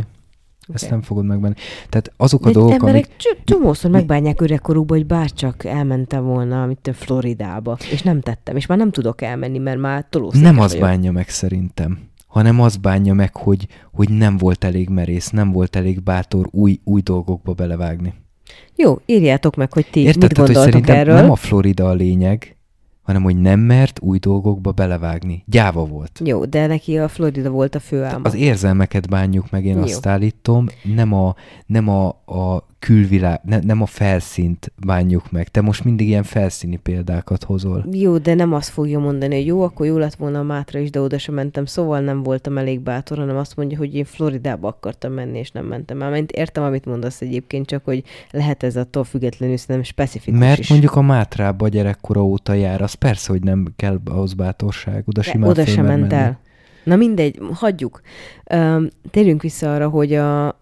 Ezt 0.73 0.85
Okay. 0.85 0.89
nem 0.97 1.03
fogod 1.07 1.25
megbánni. 1.25 1.55
Tehát 1.89 2.13
azok 2.17 2.43
a 2.43 2.47
De 2.47 2.53
dolgok, 2.53 2.73
emberek 2.73 3.05
amik... 3.09 3.45
csomószor 3.45 3.91
megbánják 3.91 4.41
öregkorukba, 4.41 4.95
hogy 4.95 5.07
bárcsak 5.07 5.65
elmentem 5.65 6.25
volna, 6.25 6.63
amit 6.63 6.87
a 6.87 6.93
Floridába, 6.93 7.77
és 7.91 8.03
nem 8.03 8.21
tettem, 8.21 8.57
és 8.57 8.67
már 8.67 8.79
nem 8.79 8.91
tudok 8.91 9.23
elmenni, 9.23 9.59
mert 9.59 9.79
már 9.79 10.07
tolószékes 10.11 10.47
Nem 10.47 10.59
az 10.59 10.71
vagyok. 10.73 10.87
bánja 10.87 11.13
meg 11.13 11.29
szerintem, 11.29 11.99
hanem 12.27 12.61
az 12.61 12.77
bánja 12.77 13.15
meg, 13.15 13.37
hogy, 13.37 13.67
hogy 13.93 14.11
nem 14.11 14.37
volt 14.37 14.65
elég 14.65 14.89
merész, 14.89 15.31
nem 15.31 15.53
volt 15.53 15.77
elég 15.77 16.03
bátor 16.03 16.49
új, 16.51 16.81
új 16.85 17.01
dolgokba 17.01 17.53
belevágni. 17.53 18.15
Jó, 18.77 19.01
írjátok 19.07 19.57
meg, 19.57 19.73
hogy 19.73 19.87
ti 19.91 20.01
Érted? 20.01 20.23
mit 20.23 20.33
Tehát, 20.33 20.47
hogy 20.47 20.57
gondoltok 20.57 20.73
szerintem 20.73 20.97
erről. 20.97 21.15
nem 21.15 21.31
a 21.31 21.37
Florida 21.37 21.89
a 21.89 21.93
lényeg, 21.93 22.57
hanem 23.03 23.23
hogy 23.23 23.37
nem 23.37 23.61
mert 23.61 24.01
új 24.03 24.19
dolgokba 24.19 24.71
belevágni. 24.73 25.45
Gyáva 25.47 25.85
volt. 25.85 26.21
Jó, 26.25 26.45
de 26.45 26.67
neki 26.67 26.99
a 26.99 27.09
Florida 27.09 27.51
volt 27.51 27.75
a 27.75 27.81
főálma. 27.81 28.29
Az 28.29 28.35
érzelmeket 28.35 29.09
bánjuk 29.09 29.51
meg, 29.51 29.65
én 29.65 29.77
Jó. 29.77 29.83
azt 29.83 30.07
állítom, 30.07 30.67
nem 30.95 31.13
a, 31.13 31.35
nem 31.67 31.89
a, 31.89 32.07
a 32.09 32.71
külvilág, 32.83 33.41
ne, 33.45 33.59
nem 33.59 33.83
a 33.83 33.87
felszínt 33.87 34.73
bánjuk 34.87 35.31
meg. 35.31 35.49
Te 35.49 35.61
most 35.61 35.85
mindig 35.85 36.09
ilyen 36.09 36.23
felszíni 36.23 36.77
példákat 36.77 37.45
hozol. 37.45 37.87
Jó, 37.93 38.19
de 38.19 38.35
nem 38.35 38.53
azt 38.53 38.69
fogja 38.69 38.99
mondani, 38.99 39.35
hogy 39.35 39.47
jó, 39.47 39.63
akkor 39.63 39.87
jó 39.87 39.97
lett 39.97 40.15
volna 40.15 40.39
a 40.39 40.43
Mátra 40.43 40.79
is, 40.79 40.91
de 40.91 41.01
oda 41.01 41.19
sem 41.19 41.35
mentem, 41.35 41.65
szóval 41.65 42.01
nem 42.01 42.23
voltam 42.23 42.59
elég 42.59 42.81
bátor, 42.81 43.19
hanem 43.19 43.37
azt 43.37 43.57
mondja, 43.57 43.79
hogy 43.79 43.95
én 43.95 44.05
Floridába 44.05 44.69
akartam 44.69 45.13
menni, 45.13 45.39
és 45.39 45.51
nem 45.51 45.65
mentem 45.65 46.03
el. 46.03 46.11
Mert 46.11 46.31
értem, 46.31 46.63
amit 46.63 46.85
mondasz 46.85 47.21
egyébként, 47.21 47.67
csak 47.67 47.85
hogy 47.85 48.05
lehet 48.31 48.63
ez 48.63 48.77
attól 48.77 49.05
függetlenül 49.05 49.57
szerintem 49.57 49.85
specifikus 49.85 50.41
Mert 50.41 50.59
is. 50.59 50.69
mondjuk 50.69 50.97
a 50.97 51.03
Mátrába 51.03 51.69
gyerekkora 51.69 52.25
óta 52.25 52.53
jár, 52.53 52.83
az 52.93 52.99
persze, 52.99 53.33
hogy 53.33 53.43
nem 53.43 53.67
kell 53.77 54.01
ahhoz 54.05 54.35
bátorság, 54.35 55.03
oda 55.07 55.23
simán 55.23 55.51
oda 55.51 55.67
sem 55.67 55.85
ment 55.85 56.01
menni. 56.01 56.15
el. 56.15 56.41
Na 56.85 56.97
mindegy, 56.97 57.39
hagyjuk. 57.53 58.01
Térjünk 59.11 59.43
vissza 59.43 59.75
arra, 59.75 59.89
hogy 59.89 60.15
a 60.15 60.61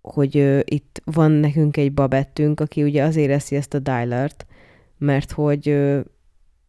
hogy 0.00 0.36
uh, 0.36 0.60
itt 0.64 1.02
van 1.04 1.30
nekünk 1.30 1.76
egy 1.76 1.92
babettünk, 1.92 2.60
aki 2.60 2.82
ugye 2.82 3.02
azért 3.02 3.30
eszi 3.30 3.56
ezt 3.56 3.74
a 3.74 3.78
Dylert, 3.78 4.46
mert 4.98 5.32
hogy 5.32 5.68
uh, 5.68 6.00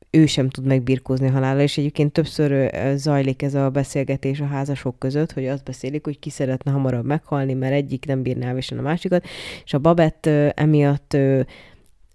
ő 0.09 0.25
sem 0.25 0.49
tud 0.49 0.65
megbirkózni 0.65 1.27
a 1.27 1.32
halállal, 1.32 1.61
és 1.61 1.77
egyébként 1.77 2.11
többször 2.11 2.51
uh, 2.51 2.93
zajlik 2.95 3.41
ez 3.41 3.53
a 3.53 3.69
beszélgetés 3.69 4.39
a 4.39 4.45
házasok 4.45 4.99
között, 4.99 5.32
hogy 5.32 5.47
azt 5.47 5.63
beszélik, 5.63 6.03
hogy 6.03 6.19
ki 6.19 6.29
szeretne 6.29 6.71
hamarabb 6.71 7.05
meghalni, 7.05 7.53
mert 7.53 7.73
egyik 7.73 8.05
nem 8.05 8.21
bírná 8.21 8.47
elviselni 8.47 8.84
a 8.84 8.88
másikat, 8.88 9.25
és 9.63 9.73
a 9.73 9.79
babett 9.79 10.25
uh, 10.25 10.49
emiatt 10.55 11.13
uh, 11.13 11.39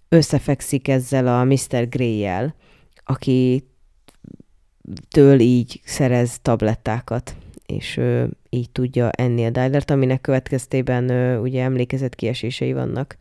összefekszik 0.09 0.87
ezzel 0.87 1.27
a 1.27 1.43
Mr. 1.43 1.89
Grey-jel, 1.89 2.55
aki 3.03 3.67
től 5.09 5.39
így 5.39 5.81
szerez 5.83 6.39
tablettákat, 6.41 7.35
és 7.65 7.97
ö, 7.97 8.25
így 8.49 8.69
tudja 8.69 9.09
enni 9.09 9.45
a 9.45 9.49
Dylert, 9.49 9.91
aminek 9.91 10.21
következtében 10.21 11.09
ö, 11.09 11.37
ugye 11.37 11.63
emlékezett 11.63 12.15
kiesései 12.15 12.73
vannak. 12.73 13.17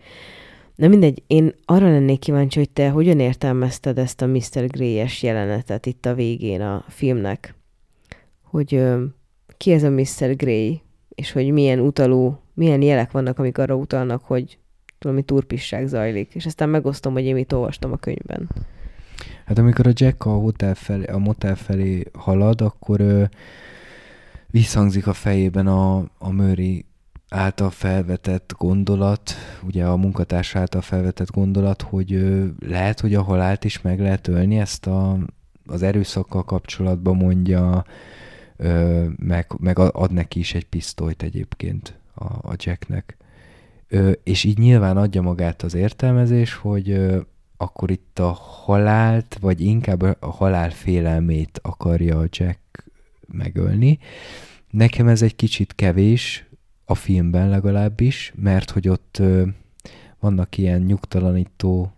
Na 0.75 0.89
mindegy, 0.89 1.23
én 1.27 1.55
arra 1.65 1.91
lennék 1.91 2.19
kíváncsi, 2.19 2.59
hogy 2.59 2.71
te 2.71 2.89
hogyan 2.89 3.21
értelmezted 3.21 3.99
ezt 3.99 4.23
a 4.23 4.27
Mr. 4.27 4.67
Grey-es 4.67 5.23
jelenetet 5.23 5.87
itt 5.87 6.07
a 6.07 6.15
végén 6.15 6.61
a 6.61 6.85
filmnek, 6.89 7.55
hogy 8.43 8.75
ö, 8.75 9.05
ki 9.57 9.73
ez 9.73 9.83
a 9.83 9.91
Mr. 9.91 10.37
Grey, 10.37 10.81
és 11.09 11.33
hogy 11.33 11.51
milyen 11.51 11.81
utaló, 11.81 12.43
milyen 12.55 12.83
jelek 12.83 13.11
vannak, 13.11 13.39
amik 13.39 13.59
arra 13.59 13.75
utalnak, 13.75 14.25
hogy 14.25 14.59
valami 15.07 15.23
turpisság 15.23 15.87
zajlik. 15.87 16.35
És 16.35 16.47
aztán 16.47 16.69
megosztom, 16.69 17.13
hogy 17.13 17.25
én 17.25 17.35
mit 17.35 17.53
olvastam 17.53 17.93
a 17.93 17.97
könyvben. 17.97 18.49
Hát 19.45 19.59
amikor 19.59 19.87
a 19.87 19.93
Jack 19.95 20.25
a, 20.25 20.31
hotel 20.31 20.75
felé, 20.75 21.05
a 21.05 21.19
motel 21.19 21.55
felé 21.55 22.03
halad, 22.13 22.61
akkor 22.61 23.01
ö, 23.01 23.25
visszhangzik 24.47 25.07
a 25.07 25.13
fejében 25.13 25.67
a, 25.67 25.97
a 26.19 26.31
Murray 26.31 26.85
által 27.29 27.71
felvetett 27.71 28.55
gondolat, 28.59 29.35
ugye 29.63 29.85
a 29.85 29.97
munkatárs 29.97 30.55
által 30.55 30.81
felvetett 30.81 31.31
gondolat, 31.31 31.83
hogy 31.83 32.13
ö, 32.13 32.47
lehet, 32.59 33.01
hogy 33.01 33.15
a 33.15 33.23
halált 33.23 33.65
is 33.65 33.81
meg 33.83 34.01
lehet 34.01 34.29
ölni, 34.29 34.59
ezt 34.59 34.87
a, 34.87 35.19
az 35.67 35.83
erőszakkal 35.83 36.45
kapcsolatban 36.45 37.17
mondja, 37.17 37.85
ö, 38.57 39.05
meg, 39.17 39.47
meg 39.59 39.79
ad 39.79 40.13
neki 40.13 40.39
is 40.39 40.55
egy 40.55 40.67
pisztolyt 40.67 41.23
egyébként 41.23 41.99
a, 42.15 42.25
a 42.25 42.55
Jacknek. 42.57 43.17
És 44.23 44.45
így 44.45 44.59
nyilván 44.59 44.97
adja 44.97 45.23
magát 45.23 45.63
az 45.63 45.75
értelmezés, 45.75 46.55
hogy 46.55 47.01
akkor 47.57 47.91
itt 47.91 48.19
a 48.19 48.31
halált, 48.33 49.39
vagy 49.41 49.61
inkább 49.61 50.03
a 50.03 50.17
halál 50.31 50.71
félelmét 50.71 51.61
akarja 51.63 52.19
a 52.19 52.27
Jack 52.31 52.85
megölni. 53.29 53.99
Nekem 54.71 55.09
ez 55.09 55.23
egy 55.23 55.37
kicsit 55.37 55.75
kevés, 55.75 56.47
a 56.85 56.95
filmben 56.95 57.49
legalábbis, 57.49 58.33
mert 58.37 58.71
hogy 58.71 58.89
ott 58.89 59.23
vannak 60.21 60.59
ilyen 60.59 60.81
nyugtalanító 60.81 61.93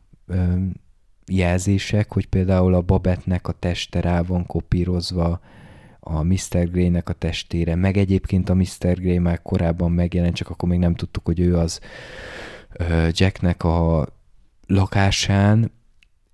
jelzések, 1.27 2.13
hogy 2.13 2.27
például 2.27 2.75
a 2.75 2.81
Babetnek 2.81 3.49
a 3.49 3.53
teste 3.53 4.01
rá 4.01 4.23
van 4.23 4.47
kopírozva 4.47 5.41
a 6.11 6.23
Mr. 6.23 6.71
Grey-nek 6.71 7.09
a 7.09 7.13
testére, 7.13 7.75
meg 7.75 7.97
egyébként 7.97 8.49
a 8.49 8.55
Mr. 8.55 8.95
Grey 8.95 9.19
már 9.19 9.43
korábban 9.43 9.93
megjelent, 9.93 10.35
csak 10.35 10.51
akkor 10.51 10.69
még 10.69 10.79
nem 10.79 10.95
tudtuk, 10.95 11.25
hogy 11.25 11.41
ő 11.41 11.57
az 11.57 11.81
Jacknek 13.11 13.65
a 13.65 14.09
lakásán 14.67 15.71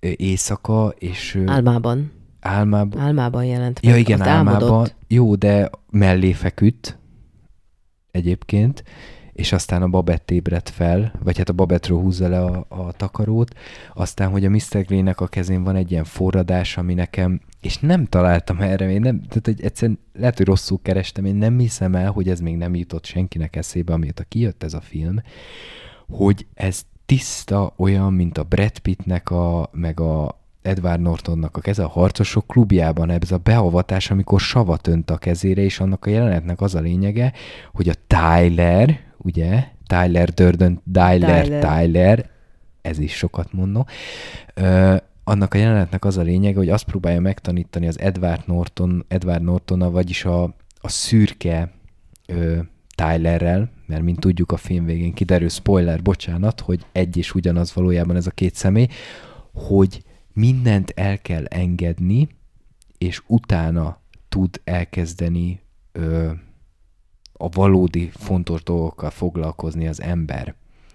éjszaka, 0.01 0.95
és 0.99 1.43
Álmában. 1.47 2.12
álmában, 2.41 3.01
Álmában 3.01 3.45
jelent 3.45 3.83
meg. 3.83 3.93
Ja, 3.93 3.99
igen, 3.99 4.20
Ott 4.20 4.27
álmában. 4.27 4.62
álmodott. 4.62 4.95
Jó, 5.09 5.35
de 5.35 5.70
mellé 5.91 6.33
feküdt 6.33 6.99
egyébként, 8.11 8.85
és 9.33 9.53
aztán 9.53 9.83
a 9.83 9.89
Babett 9.89 10.31
ébredt 10.31 10.68
fel, 10.68 11.12
vagy 11.22 11.39
hát 11.39 11.49
a 11.49 11.53
Babettről 11.53 11.99
húzza 11.99 12.29
le 12.29 12.41
a, 12.41 12.66
a 12.68 12.93
takarót, 12.93 13.55
aztán, 13.95 14.31
hogy 14.31 14.45
a 14.45 14.51
Mr. 14.51 14.85
Grey-nek 14.87 15.20
a 15.20 15.27
kezén 15.27 15.64
van 15.64 15.77
egy 15.77 15.91
ilyen 15.91 16.05
forradás, 16.05 16.77
ami 16.77 16.95
nekem, 16.95 17.41
és 17.65 17.79
nem 17.79 18.05
találtam 18.05 18.61
erre, 18.61 18.91
én 18.91 19.01
nem, 19.01 19.23
tehát 19.23 19.47
hogy 19.47 19.62
egyszerűen 19.62 19.99
lehet, 20.12 20.37
hogy 20.37 20.47
rosszul 20.47 20.79
kerestem, 20.83 21.25
én 21.25 21.35
nem 21.35 21.59
hiszem 21.59 21.95
el, 21.95 22.11
hogy 22.11 22.29
ez 22.29 22.41
még 22.41 22.57
nem 22.57 22.75
jutott 22.75 23.05
senkinek 23.05 23.57
eszébe, 23.57 23.93
amióta 23.93 24.25
kijött 24.29 24.62
ez 24.62 24.75
a 24.75 24.81
film, 24.81 25.23
hogy 26.09 26.47
ez 26.55 26.83
tiszta 27.07 27.73
olyan, 27.77 28.12
mint 28.12 28.39
a 28.39 28.43
Brad 28.43 28.79
Pittnek 28.79 29.31
a, 29.31 29.71
meg 29.73 30.01
a 30.01 30.43
Edward 30.62 31.01
Nortonnak 31.01 31.57
a 31.57 31.61
keze 31.61 31.85
a 31.85 31.89
harcosok 31.89 32.47
klubjában, 32.47 33.11
ez 33.11 33.33
a 33.33 33.39
beavatás, 33.39 34.11
amikor 34.11 34.41
savat 34.41 34.87
önt 34.87 35.11
a 35.11 35.17
kezére, 35.17 35.62
és 35.62 35.81
annak 35.81 36.07
a 36.07 36.11
jelenetnek 36.11 36.61
az 36.61 36.75
a 36.75 36.81
lényege, 36.81 37.33
hogy 37.73 37.89
a 37.89 37.95
Tyler, 38.07 39.01
ugye, 39.17 39.69
Tyler 39.87 40.29
Durden, 40.31 40.83
Tyler, 40.93 41.45
Tyler. 41.45 41.83
Tyler, 41.83 42.31
ez 42.83 42.99
is 42.99 43.17
sokat 43.17 43.53
mondom, 43.53 43.85
ö, 44.55 44.97
annak 45.25 45.55
a 45.55 45.59
jelenetnek 45.59 46.05
az 46.05 46.16
a 46.16 46.22
lényege, 46.22 46.59
hogy 46.59 46.68
azt 46.68 46.85
próbálja 46.85 47.20
megtanítani 47.20 47.87
az 47.87 47.99
Edward 47.99 48.43
Norton, 48.47 49.05
Edward 49.09 49.43
Nortonnal, 49.43 49.91
vagyis 49.91 50.25
a, 50.25 50.43
a 50.81 50.89
szürke 50.89 51.72
ö, 52.27 52.59
Tylerrel, 52.95 53.70
mert 53.87 54.03
mint 54.03 54.20
tudjuk 54.20 54.53
a 54.53 54.57
film 54.57 54.85
végén 54.85 55.12
kiderül, 55.12 55.49
spoiler, 55.49 56.03
bocsánat, 56.03 56.61
hogy 56.61 56.87
egy 56.93 57.16
és 57.16 57.35
ugyanaz 57.35 57.75
valójában 57.75 58.16
ez 58.16 58.27
a 58.27 58.31
két 58.31 58.55
személy, 58.55 58.89
hogy 59.53 60.03
mindent 60.33 60.91
el 60.91 61.18
kell 61.18 61.45
engedni, 61.45 62.29
és 62.99 63.22
utána 63.27 64.01
tud 64.29 64.61
elkezdeni 64.64 65.61
ö, 65.93 66.31
a 67.33 67.49
valódi 67.49 68.11
fontos 68.12 68.62
dolgokkal 68.62 69.11
foglalkozni 69.11 69.89
az 69.89 70.01
ember. 70.01 70.55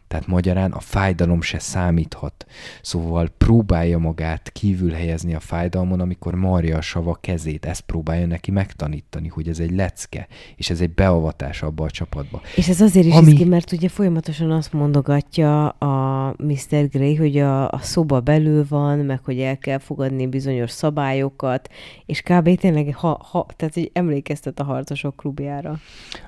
Tehát 0.09 0.27
magyarán 0.27 0.71
a 0.71 0.79
fájdalom 0.79 1.41
se 1.41 1.59
számíthat. 1.59 2.45
Szóval 2.81 3.29
próbálja 3.37 3.97
magát 3.97 4.51
kívül 4.51 4.91
helyezni 4.91 5.33
a 5.33 5.39
fájdalmon, 5.39 5.99
amikor 5.99 6.35
marja 6.35 6.77
a 6.77 6.81
sava 6.81 7.17
kezét. 7.21 7.65
Ezt 7.65 7.81
próbálja 7.81 8.25
neki 8.25 8.51
megtanítani, 8.51 9.27
hogy 9.27 9.47
ez 9.47 9.59
egy 9.59 9.75
lecke, 9.75 10.27
és 10.55 10.69
ez 10.69 10.81
egy 10.81 10.93
beavatás 10.93 11.61
abba 11.61 11.83
a 11.83 11.89
csapatba. 11.89 12.41
És 12.55 12.67
ez 12.67 12.81
azért 12.81 13.05
is 13.05 13.13
Ami- 13.13 13.33
ki, 13.33 13.43
mert 13.43 13.71
ugye 13.71 13.89
folyamatosan 13.89 14.51
azt 14.51 14.73
mondogatja 14.73 15.67
a 15.67 16.27
Mr. 16.37 16.89
Grey, 16.89 17.15
hogy 17.15 17.37
a, 17.37 17.69
a 17.69 17.79
szoba 17.79 18.19
belül 18.19 18.65
van, 18.69 18.99
meg 18.99 19.19
hogy 19.23 19.39
el 19.39 19.57
kell 19.57 19.77
fogadni 19.77 20.27
bizonyos 20.27 20.71
szabályokat, 20.71 21.69
és 22.05 22.21
kb. 22.21 22.59
tényleg 22.59 22.95
ha, 22.95 23.25
ha, 23.31 23.45
tehát 23.55 23.75
így 23.75 23.89
emlékeztet 23.93 24.59
a 24.59 24.63
harcosok 24.63 25.15
klubjára. 25.15 25.79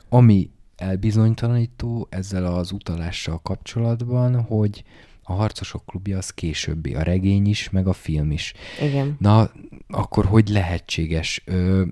Ami 0.10 0.50
elbizonytalanító 0.82 2.08
ezzel 2.10 2.46
az 2.46 2.72
utalással 2.72 3.40
kapcsolatban, 3.44 4.42
hogy 4.42 4.84
a 5.24 5.34
Harcosok 5.34 5.86
klubja 5.86 6.18
az 6.18 6.30
későbbi, 6.30 6.96
a 6.96 7.02
regény 7.02 7.48
is, 7.48 7.70
meg 7.70 7.88
a 7.88 7.94
film 7.94 8.32
is. 8.32 8.54
Igen. 8.82 9.16
Na, 9.20 9.52
akkor 9.88 10.26
hogy 10.26 10.50
lehetséges? 10.50 11.42
Ö, 11.46 11.84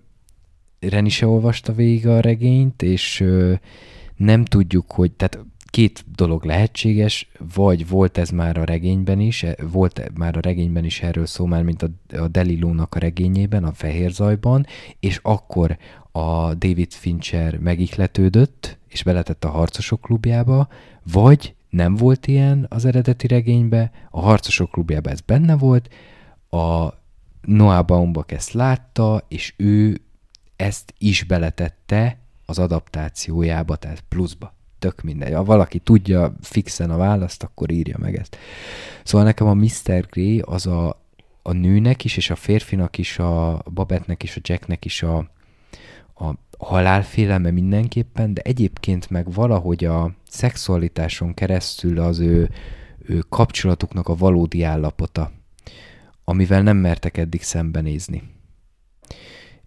Reni 0.79 1.09
se 1.09 1.27
olvasta 1.27 1.73
végig 1.73 2.07
a 2.07 2.19
regényt, 2.19 2.81
és 2.81 3.19
ö, 3.19 3.53
nem 4.15 4.45
tudjuk, 4.45 4.91
hogy, 4.91 5.11
tehát 5.11 5.39
két 5.69 6.05
dolog 6.15 6.43
lehetséges, 6.43 7.29
vagy 7.53 7.87
volt 7.87 8.17
ez 8.17 8.29
már 8.29 8.57
a 8.57 8.63
regényben 8.63 9.19
is, 9.19 9.43
e, 9.43 9.55
volt 9.71 10.11
már 10.17 10.37
a 10.37 10.39
regényben 10.39 10.85
is 10.85 11.01
erről 11.01 11.25
szó 11.25 11.45
már, 11.45 11.63
mint 11.63 11.83
a, 11.83 11.89
a 12.17 12.27
Delilónak 12.27 12.95
a 12.95 12.99
regényében, 12.99 13.63
a 13.63 13.73
Fehér 13.73 14.11
Zajban, 14.11 14.65
és 14.99 15.19
akkor 15.21 15.77
a 16.11 16.53
David 16.53 16.91
Fincher 16.91 17.57
megihletődött, 17.57 18.77
és 18.87 19.03
beletett 19.03 19.43
a 19.43 19.49
Harcosok 19.49 20.01
klubjába, 20.01 20.67
vagy 21.11 21.55
nem 21.69 21.95
volt 21.95 22.27
ilyen 22.27 22.65
az 22.69 22.85
eredeti 22.85 23.27
regénybe, 23.27 23.91
a 24.09 24.21
Harcosok 24.21 24.71
klubjában 24.71 25.11
ez 25.11 25.21
benne 25.21 25.55
volt, 25.55 25.93
a 26.49 26.93
Noah 27.41 27.85
Baumbach 27.85 28.33
ezt 28.33 28.51
látta, 28.51 29.25
és 29.27 29.53
ő 29.57 30.01
ezt 30.55 30.93
is 30.97 31.23
beletette 31.23 32.17
az 32.45 32.59
adaptációjába, 32.59 33.75
tehát 33.75 34.03
pluszba. 34.09 34.53
Tök 34.79 35.01
mindegy. 35.01 35.33
Ha 35.33 35.43
valaki 35.43 35.79
tudja 35.79 36.33
fixen 36.41 36.89
a 36.89 36.97
választ, 36.97 37.43
akkor 37.43 37.71
írja 37.71 37.97
meg 37.97 38.15
ezt. 38.15 38.37
Szóval 39.03 39.25
nekem 39.25 39.47
a 39.47 39.53
Mr. 39.53 40.05
Grey 40.09 40.39
az 40.39 40.67
a, 40.67 41.01
a 41.41 41.51
nőnek 41.51 42.03
is, 42.03 42.17
és 42.17 42.29
a 42.29 42.35
férfinak 42.35 42.97
is, 42.97 43.19
a 43.19 43.63
Babetnek 43.73 44.23
is, 44.23 44.35
a 44.35 44.39
Jacknek 44.43 44.85
is 44.85 45.03
a, 45.03 45.29
a 46.19 46.65
halálfélelme 46.65 47.51
mindenképpen, 47.51 48.33
de 48.33 48.41
egyébként 48.41 49.09
meg 49.09 49.31
valahogy 49.31 49.85
a 49.85 50.15
szexualitáson 50.29 51.33
keresztül 51.33 51.99
az 51.99 52.19
ő, 52.19 52.49
ő 52.99 53.23
kapcsolatuknak 53.29 54.07
a 54.07 54.15
valódi 54.15 54.63
állapota, 54.63 55.31
amivel 56.23 56.61
nem 56.61 56.77
mertek 56.77 57.17
eddig 57.17 57.41
szembenézni. 57.41 58.23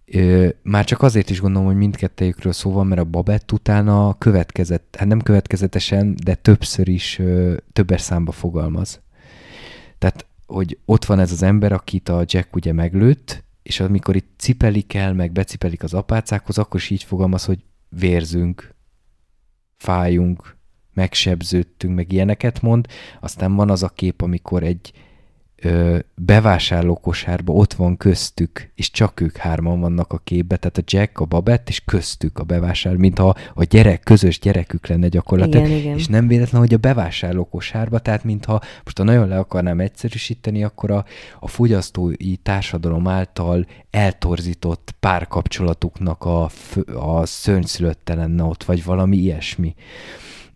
Ö, 0.05 0.49
már 0.63 0.85
csak 0.85 1.03
azért 1.03 1.31
is 1.31 1.41
gondolom, 1.41 1.67
hogy 1.67 1.77
mindkettejükről 1.77 2.53
szó 2.53 2.73
van, 2.73 2.87
mert 2.87 3.01
a 3.01 3.05
Babett 3.05 3.53
utána 3.53 4.19
következett, 4.19 4.97
hát 4.99 5.09
nem 5.09 5.21
következetesen, 5.21 6.17
de 6.25 6.35
többször 6.35 6.89
is 6.89 7.19
ö, 7.19 7.57
többes 7.73 8.01
számba 8.01 8.33
fogalmaz. 8.33 9.01
Tehát, 9.99 10.27
hogy 10.47 10.79
ott 10.85 11.05
van 11.05 11.19
ez 11.19 11.33
az 11.33 11.43
ember, 11.43 11.73
akit 11.73 12.09
a 12.09 12.25
Jack 12.27 12.57
ugye 12.57 12.73
meglőtt, 12.73 13.45
és 13.63 13.81
amikor 13.81 14.17
itt 14.17 14.31
cipelik 14.37 14.95
el, 14.95 15.15
meg 15.15 15.33
becipelik 15.33 15.83
az 15.83 15.95
apácákhoz, 15.95 16.59
akkor 16.59 16.81
is 16.81 16.91
így 16.91 17.03
fogalmaz, 17.03 17.45
hogy 17.45 17.65
vérzünk, 17.89 18.75
fájunk, 19.77 20.57
megsebződtünk, 20.95 21.95
meg 21.95 22.13
ilyeneket 22.13 22.61
mond. 22.61 22.87
Aztán 23.21 23.55
van 23.55 23.71
az 23.71 23.83
a 23.83 23.89
kép, 23.89 24.21
amikor 24.21 24.63
egy 24.63 24.93
bevásárlókosárba 26.15 27.53
ott 27.53 27.73
van 27.73 27.97
köztük, 27.97 28.71
és 28.75 28.91
csak 28.91 29.21
ők 29.21 29.37
hárman 29.37 29.81
vannak 29.81 30.13
a 30.13 30.21
képbe, 30.25 30.57
tehát 30.57 30.79
a 30.79 30.83
Jack, 30.87 31.21
a 31.21 31.25
Babett, 31.25 31.69
és 31.69 31.83
köztük 31.85 32.39
a 32.39 32.43
bevásárló, 32.43 32.99
mintha 32.99 33.37
a 33.55 33.65
gyerek, 33.65 34.01
közös 34.03 34.39
gyerekük 34.39 34.87
lenne 34.87 35.09
gyakorlatilag. 35.09 35.67
Igen, 35.67 35.79
igen. 35.79 35.99
És 35.99 36.07
nem 36.07 36.27
véletlen, 36.27 36.61
hogy 36.61 36.75
a 36.75 36.79
bevásárlókosárba, 36.79 37.99
tehát 37.99 38.25
mintha 38.25 38.61
most 38.85 38.99
ha 38.99 39.05
nagyon 39.05 39.29
le 39.29 39.39
akarnám 39.39 39.81
egyszerűsíteni, 39.81 40.65
akkor 40.65 40.91
a, 40.91 41.05
a 41.41 41.49
fogyasztói 41.49 42.37
társadalom 42.43 43.09
által 43.09 43.67
eltorzított 43.91 44.95
párkapcsolatuknak 45.01 46.25
a, 46.25 46.51
a 46.95 47.27
szörnyszülötte 47.27 48.15
lenne 48.15 48.43
ott, 48.43 48.65
vagy 48.65 48.85
valami 48.85 49.17
ilyesmi. 49.17 49.75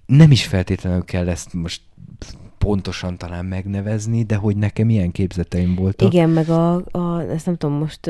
Nem 0.07 0.31
is 0.31 0.47
feltétlenül 0.47 1.05
kell 1.05 1.29
ezt 1.29 1.53
most 1.53 1.81
pontosan 2.67 3.17
talán 3.17 3.45
megnevezni, 3.45 4.23
de 4.23 4.37
hogy 4.37 4.57
nekem 4.57 4.91
ilyen 4.91 5.13
képzeteim 5.13 5.75
voltak. 5.75 6.13
Igen, 6.13 6.31
meg 6.31 6.49
a, 6.49 6.75
a 6.75 7.21
ezt 7.21 7.47
nem 7.47 7.57
tudom, 7.57 7.77
most 7.77 8.01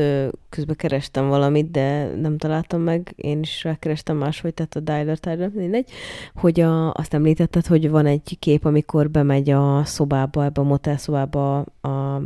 közben 0.49 0.77
kerestem 0.77 1.29
valamit, 1.29 1.71
de 1.71 2.15
nem 2.15 2.39
találtam 2.39 2.81
meg, 2.81 3.13
én 3.17 3.41
is 3.41 3.65
rákerestem 3.65 4.17
máshogy, 4.17 4.55
tehát 4.55 4.77
a 4.77 4.81
Dialer 4.81 5.19
Tyler, 5.19 5.51
mindegy, 5.55 5.91
hogy 6.35 6.61
a, 6.61 6.93
azt 6.93 7.15
említetted, 7.15 7.67
hogy 7.67 7.91
van 7.91 8.07
egy 8.07 8.37
kép, 8.39 8.65
amikor 8.65 9.11
bemegy 9.11 9.51
a 9.51 9.85
szobába, 9.85 10.45
ebbe 10.45 10.61
a 10.61 10.65
motel 10.65 10.97
szobába 10.97 11.65
a, 11.81 11.89
a 11.89 12.23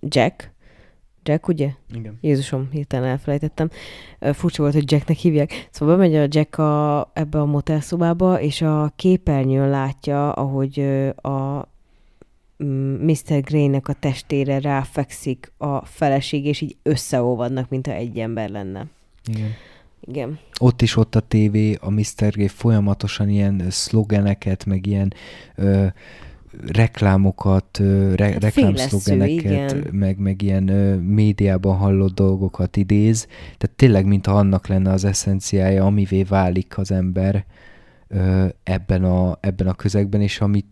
Jack, 0.00 0.54
Jack, 1.28 1.48
ugye? 1.48 1.70
Igen. 1.94 2.18
Jézusom, 2.20 2.68
hirtelen 2.70 3.08
elfelejtettem. 3.08 3.70
Furcsa 4.20 4.62
volt, 4.62 4.74
hogy 4.74 4.92
Jacknek 4.92 5.16
hívják. 5.16 5.68
Szóval 5.70 5.96
bemegy 5.96 6.14
a 6.14 6.26
Jack 6.30 6.58
a, 6.58 7.10
ebbe 7.12 7.40
a 7.40 7.44
motelszobába, 7.44 8.40
és 8.40 8.62
a 8.62 8.92
képernyőn 8.96 9.68
látja, 9.68 10.32
ahogy 10.32 10.80
a 11.16 11.68
Mr. 12.56 13.34
Mm, 13.34 13.38
Grey-nek 13.40 13.88
a 13.88 13.92
testére 13.92 14.60
ráfekszik 14.60 15.52
a 15.56 15.84
feleség, 15.84 16.44
és 16.44 16.60
így 16.60 16.76
összeolvadnak, 16.82 17.68
mintha 17.68 17.92
egy 17.92 18.18
ember 18.18 18.48
lenne. 18.48 18.86
Igen. 19.24 19.50
Igen. 20.00 20.38
Ott 20.60 20.82
is 20.82 20.96
ott 20.96 21.14
a 21.14 21.20
tévé, 21.20 21.76
a 21.80 21.90
Mr. 21.90 22.30
Grey 22.30 22.48
folyamatosan 22.48 23.28
ilyen 23.28 23.62
szlogeneket, 23.70 24.64
meg 24.64 24.86
ilyen 24.86 25.12
ö, 25.54 25.86
reklámokat, 26.66 27.78
re, 28.14 28.24
hát 28.24 28.42
reklámszlogeneket, 28.42 29.90
meg, 29.92 30.18
meg 30.18 30.42
ilyen 30.42 30.64
médiában 31.02 31.76
hallott 31.76 32.14
dolgokat 32.14 32.76
idéz. 32.76 33.26
Tehát 33.26 33.76
tényleg, 33.76 34.06
mintha 34.06 34.32
annak 34.32 34.66
lenne 34.66 34.90
az 34.90 35.04
eszenciája, 35.04 35.84
amivé 35.84 36.22
válik 36.22 36.78
az 36.78 36.90
ember 36.90 37.44
ebben 38.62 39.04
a, 39.04 39.38
ebben 39.40 39.66
a 39.66 39.74
közegben, 39.74 40.20
és 40.20 40.40
amit, 40.40 40.66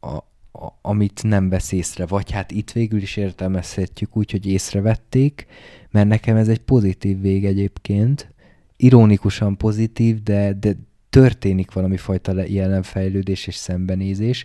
a, 0.00 0.16
a, 0.52 0.78
amit 0.82 1.22
nem 1.22 1.48
vesz 1.48 1.72
észre. 1.72 2.06
Vagy 2.06 2.30
hát 2.30 2.50
itt 2.50 2.72
végül 2.72 3.00
is 3.00 3.16
értelmezhetjük 3.16 4.16
úgy, 4.16 4.30
hogy 4.30 4.46
észrevették, 4.46 5.46
mert 5.90 6.08
nekem 6.08 6.36
ez 6.36 6.48
egy 6.48 6.60
pozitív 6.60 7.20
vég 7.20 7.44
egyébként, 7.44 8.34
ironikusan 8.76 9.56
pozitív, 9.56 10.22
de, 10.22 10.52
de 10.52 10.76
történik 11.10 11.72
valami 11.72 11.96
fajta 11.96 12.42
jelenfejlődés 12.46 13.46
és 13.46 13.54
szembenézés, 13.54 14.44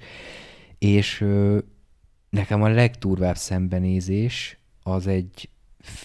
és 0.80 1.22
ö, 1.22 1.58
nekem 2.30 2.62
a 2.62 2.68
legdurvább 2.68 3.38
szembenézés 3.38 4.58
az 4.84 5.08
egy, 5.08 5.50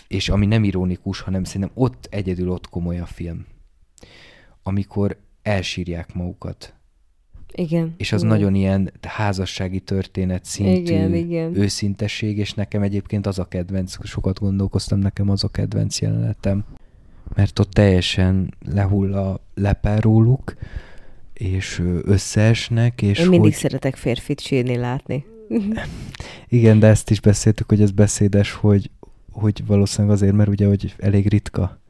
és 0.09 0.29
ami 0.29 0.47
nem 0.47 0.65
ironikus, 0.65 1.21
hanem 1.21 1.45
szerintem 1.45 1.71
ott 1.75 2.07
egyedül 2.11 2.51
ott 2.51 2.69
komoly 2.69 2.99
a 2.99 3.07
film. 3.07 3.47
Amikor 4.63 5.17
elsírják 5.43 6.15
magukat. 6.15 6.75
Igen. 7.55 7.95
És 7.97 8.13
az 8.13 8.23
igen. 8.23 8.35
nagyon 8.35 8.55
ilyen 8.55 8.93
házassági 9.03 9.81
történet 9.81 10.45
szintű 10.45 10.71
igen, 10.71 11.15
igen. 11.15 11.57
őszintesség, 11.57 12.39
és 12.39 12.55
nekem 12.55 12.83
egyébként 12.83 13.27
az 13.27 13.39
a 13.39 13.49
kedvenc, 13.49 14.07
sokat 14.07 14.39
gondolkoztam, 14.39 14.99
nekem 14.99 15.31
az 15.31 15.45
a 15.45 15.49
kedvenc 15.49 16.01
jelenetem. 16.01 16.65
Mert 17.35 17.59
ott 17.59 17.71
teljesen 17.71 18.55
lehull 18.67 19.15
a 19.15 19.41
lepel 19.55 20.01
róluk, 20.01 20.55
és 21.43 21.83
összeesnek, 22.03 23.03
és 23.03 23.19
Én 23.19 23.29
mindig 23.29 23.51
hogy... 23.51 23.61
szeretek 23.61 23.97
férfit 23.97 24.41
sírni 24.41 24.77
látni. 24.77 25.25
Igen, 26.49 26.79
de 26.79 26.87
ezt 26.87 27.11
is 27.11 27.21
beszéltük, 27.21 27.69
hogy 27.69 27.81
ez 27.81 27.91
beszédes, 27.91 28.53
hogy, 28.53 28.91
hogy 29.33 29.67
valószínűleg 29.67 30.17
azért, 30.17 30.35
mert 30.35 30.49
ugye, 30.49 30.67
hogy 30.67 30.95
elég 30.99 31.29
ritka, 31.29 31.81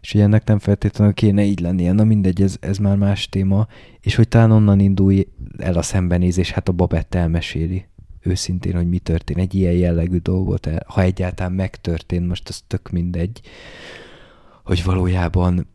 és 0.00 0.12
hogy 0.12 0.20
ennek 0.20 0.44
nem 0.44 0.58
feltétlenül 0.58 1.14
kéne 1.14 1.42
így 1.42 1.60
lennie. 1.60 1.92
Na 1.92 2.04
mindegy, 2.04 2.42
ez, 2.42 2.56
ez 2.60 2.78
már 2.78 2.96
más 2.96 3.28
téma, 3.28 3.66
és 4.00 4.14
hogy 4.14 4.28
talán 4.28 4.50
onnan 4.50 4.80
indulj 4.80 5.26
el 5.58 5.74
a 5.74 5.82
szembenézés, 5.82 6.50
hát 6.50 6.68
a 6.68 6.72
Babett 6.72 7.14
elmeséli 7.14 7.84
őszintén, 8.22 8.74
hogy 8.74 8.88
mi 8.88 8.98
történt, 8.98 9.38
egy 9.38 9.54
ilyen 9.54 9.72
jellegű 9.72 10.18
dolgot, 10.18 10.68
ha 10.86 11.02
egyáltalán 11.02 11.52
megtörtént, 11.52 12.28
most 12.28 12.48
az 12.48 12.62
tök 12.66 12.90
mindegy, 12.90 13.40
hogy 14.64 14.84
valójában 14.84 15.66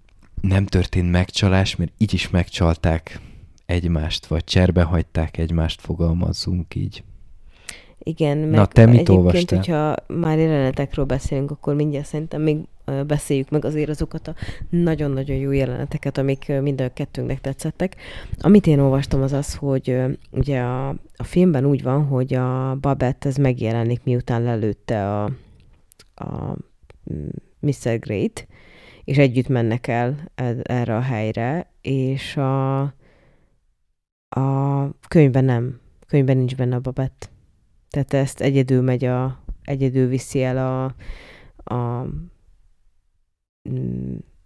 nem 0.42 0.66
történt 0.66 1.12
megcsalás, 1.12 1.76
mert 1.76 1.92
így 1.98 2.14
is 2.14 2.30
megcsalták 2.30 3.20
egymást, 3.66 4.26
vagy 4.26 4.44
cserbe 4.44 4.84
hagyták 4.84 5.38
egymást, 5.38 5.82
fogalmazzunk 5.82 6.76
így. 6.76 7.04
Igen, 8.04 8.38
meg 8.38 8.50
Na, 8.60 8.66
te 8.66 8.86
mit 8.86 8.94
egyébként, 8.94 9.18
olvastál? 9.18 9.58
hogyha 9.58 9.96
már 10.20 10.38
jelenetekről 10.38 11.06
beszélünk, 11.06 11.52
akkor 11.52 11.76
mindjárt 11.76 12.06
szerintem 12.06 12.42
még 12.42 12.58
beszéljük 13.08 13.50
meg 13.50 13.66
azért 13.66 13.90
azokat 13.90 14.28
a 14.28 14.36
nagyon-nagyon 14.70 15.38
jó 15.38 15.52
jeleneteket, 15.52 16.18
amik 16.18 16.52
mind 16.62 16.82
a 16.82 16.94
kettőnknek 16.94 17.42
tetszettek. 17.42 17.96
Amit 18.40 18.68
én 18.68 18.80
olvastam 18.80 19.22
az 19.22 19.34
az, 19.34 19.56
hogy 19.56 19.96
ugye 20.32 20.60
a, 20.60 20.90
a 21.16 21.24
filmben 21.24 21.66
úgy 21.66 21.84
van, 21.84 22.06
hogy 22.06 22.34
a 22.34 22.78
Babette 22.82 23.30
ez 23.30 23.36
megjelenik, 23.36 24.04
miután 24.04 24.44
lelőtte 24.44 25.22
a, 25.22 25.24
a 26.16 26.56
Mr. 27.60 28.00
Great, 28.00 28.48
és 29.04 29.18
együtt 29.18 29.48
mennek 29.48 29.88
el 29.88 30.32
erre 30.64 30.96
a 30.96 31.02
helyre, 31.02 31.72
és 31.82 32.38
a, 32.38 32.82
a 34.30 34.90
könyvben 35.08 35.46
nem. 35.46 35.80
Könyvben 36.08 36.38
nincs 36.38 36.56
benne 36.56 36.76
a 36.76 36.80
babett. 36.80 37.30
Tehát 37.90 38.14
ezt 38.14 38.42
egyedül 38.42 38.82
megy 38.82 39.06
a, 39.06 39.44
egyedül 39.64 40.08
viszi 40.08 40.44
el 40.44 40.58
a, 40.58 40.84
a 41.76 42.08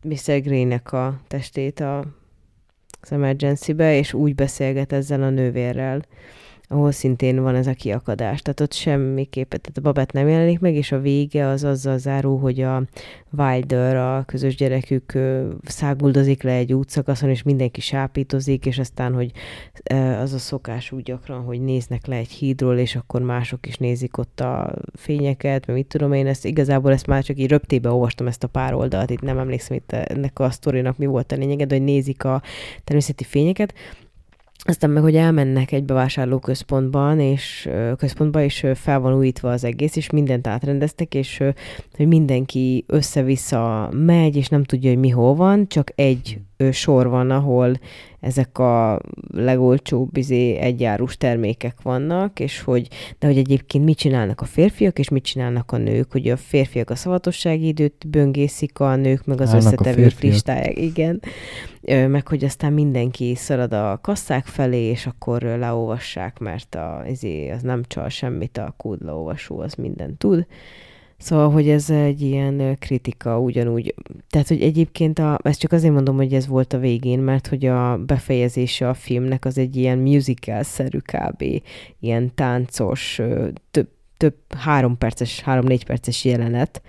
Mr. 0.04 0.34
Mm, 0.34 0.42
Grey-nek 0.42 0.92
a 0.92 1.22
testét 1.28 1.80
a, 1.80 2.00
az 3.02 3.12
emergency-be, 3.12 3.98
és 3.98 4.14
úgy 4.14 4.36
beszélget 4.36 4.92
ezzel 4.92 5.24
a 5.24 5.30
nővérrel, 5.30 6.02
ahol 6.68 6.92
szintén 6.92 7.42
van 7.42 7.56
ez 7.56 7.68
a 7.68 7.74
kiakadás. 7.74 8.42
Tehát 8.42 8.60
ott 8.60 8.74
semmiképpen, 8.74 9.62
tehát 9.62 9.78
a 9.78 9.82
babett 9.82 10.12
nem 10.12 10.28
jelenik 10.28 10.60
meg, 10.60 10.76
és 10.76 10.92
a 10.92 11.00
vége 11.00 11.48
az 11.48 11.64
azzal 11.64 11.98
zárul, 11.98 12.40
hogy 12.40 12.62
a 12.62 12.84
Wilder, 13.38 13.96
a 13.96 14.24
közös 14.26 14.56
gyerekük 14.56 15.18
száguldozik 15.64 16.44
le 16.44 16.52
egy 16.52 16.74
útszakaszon, 16.74 17.30
és 17.30 17.44
mindenki 17.44 17.82
sápítozik, 17.82 18.66
és 18.66 18.80
aztán, 18.80 19.14
hogy 19.14 19.32
az 20.22 20.34
a 20.34 20.38
szokás 20.38 20.92
úgy 20.92 21.04
gyakran, 21.04 21.44
hogy 21.44 21.62
néznek 21.62 22.06
le 22.06 22.16
egy 22.16 22.32
hídról, 22.32 22.78
és 22.78 22.96
akkor 22.96 23.22
mások 23.22 23.68
is 23.68 23.78
nézik 23.78 24.18
ott 24.18 24.40
a 24.40 24.74
fényeket, 24.94 25.66
mert 25.66 25.80
mit 25.80 25.88
tudom 25.88 26.14
én, 26.14 26.28
ezt 26.28 26.46
igazából 26.46 26.92
ezt 26.92 27.08
már 27.08 27.24
csak 27.24 27.40
így 27.40 27.50
röptébe 27.50 27.90
olvastam 27.90 28.28
ezt 28.28 28.44
a 28.44 28.48
pár 28.48 28.74
oldalt, 28.74 29.10
itt 29.10 29.22
nem 29.22 29.38
emlékszem 29.38 29.78
itt 29.78 29.92
ennek 29.92 30.40
a 30.40 30.50
sztorinak 30.50 30.98
mi 30.98 31.06
volt 31.06 31.32
a 31.32 31.36
lényege, 31.36 31.66
de 31.66 31.76
hogy 31.76 31.84
nézik 31.84 32.24
a 32.24 32.42
természeti 32.84 33.24
fényeket, 33.24 33.74
aztán 34.66 34.90
meg, 34.90 35.04
hogy 35.04 35.16
elmennek 35.16 35.72
egy 35.72 35.84
bevásárlóközpontban, 35.84 37.20
és 37.20 37.70
központba, 37.98 38.42
és 38.42 38.66
fel 38.74 39.00
van 39.00 39.14
újítva 39.14 39.52
az 39.52 39.64
egész, 39.64 39.96
és 39.96 40.10
mindent 40.10 40.48
átrendeztek, 40.48 41.16
és 41.16 41.44
hogy 41.98 42.08
mindenki 42.08 42.84
össze-vissza 42.88 43.90
megy, 43.92 44.36
és 44.36 44.48
nem 44.48 44.64
tudja, 44.64 44.90
hogy 44.90 45.00
mi 45.00 45.10
hol 45.10 45.36
van, 45.36 45.68
csak 45.68 45.92
egy 45.96 46.40
sor 46.72 47.08
van, 47.08 47.32
ahol 47.32 47.80
ezek 48.20 48.58
a 48.58 49.02
legolcsóbb 49.32 50.18
izé, 50.18 50.56
egyárus 50.56 51.18
termékek 51.18 51.82
vannak, 51.82 52.40
és 52.40 52.62
hogy, 52.62 52.88
de 53.20 53.28
hogy 53.28 53.38
egyébként 53.38 53.86
mit 53.86 53.98
csinálnak 53.98 54.42
a 54.42 54.46
férfiak, 54.46 55.00
és 55.00 55.10
mit 55.10 55.24
csinálnak 55.24 55.72
a 55.72 55.78
nők, 55.78 56.12
hogy 56.12 56.30
a 56.30 56.38
férfiak 56.38 56.90
a 56.90 56.96
szavatossági 56.96 57.68
időt 57.68 58.08
böngészik, 58.08 58.80
a 58.80 58.96
nők 58.96 59.26
meg 59.26 59.42
az 59.42 59.50
Állnak 59.50 59.64
összetevők 59.64 60.20
listáják, 60.20 60.80
igen, 60.80 61.22
meg 61.86 62.28
hogy 62.28 62.44
aztán 62.44 62.74
mindenki 62.74 63.36
szalad 63.36 63.74
a 63.74 64.00
kasszák 64.02 64.46
felé, 64.46 64.82
és 64.82 65.06
akkor 65.06 65.42
leolvassák, 65.42 66.40
mert 66.40 66.76
a, 66.76 67.04
izé, 67.10 67.50
az 67.50 67.62
nem 67.62 67.84
csal 67.88 68.10
semmit, 68.10 68.58
a 68.58 68.74
kódleolvasó 68.78 69.60
az 69.60 69.74
mindent 69.74 70.18
tud. 70.18 70.46
Szóval, 71.18 71.52
hogy 71.52 71.70
ez 71.70 71.90
egy 71.90 72.22
ilyen 72.22 72.78
kritika 72.80 73.40
ugyanúgy. 73.40 73.96
Tehát, 74.30 74.48
hogy 74.48 74.62
egyébként 74.62 75.20
a, 75.20 75.40
ezt 75.44 75.60
csak 75.60 75.72
azért 75.72 75.94
mondom, 75.94 76.16
hogy 76.16 76.34
ez 76.34 76.48
volt 76.48 76.74
a 76.74 76.78
végén, 76.78 77.20
mert 77.20 77.48
hogy 77.48 77.66
a 77.66 77.98
befejezése 77.98 78.90
a 78.90 78.94
filmnek 78.94 79.46
az 79.46 79.58
egy 79.58 79.76
ilyen 79.76 79.98
musical-szerű 79.98 80.98
kb. 80.98 81.44
Ilyen 82.00 82.32
táncos, 82.36 83.22
több, 83.72 83.88
több 84.18 84.36
három 84.58 84.98
perces, 84.98 85.42
három-négy 85.42 85.86
perces 85.86 86.26
jelenet, 86.26 86.82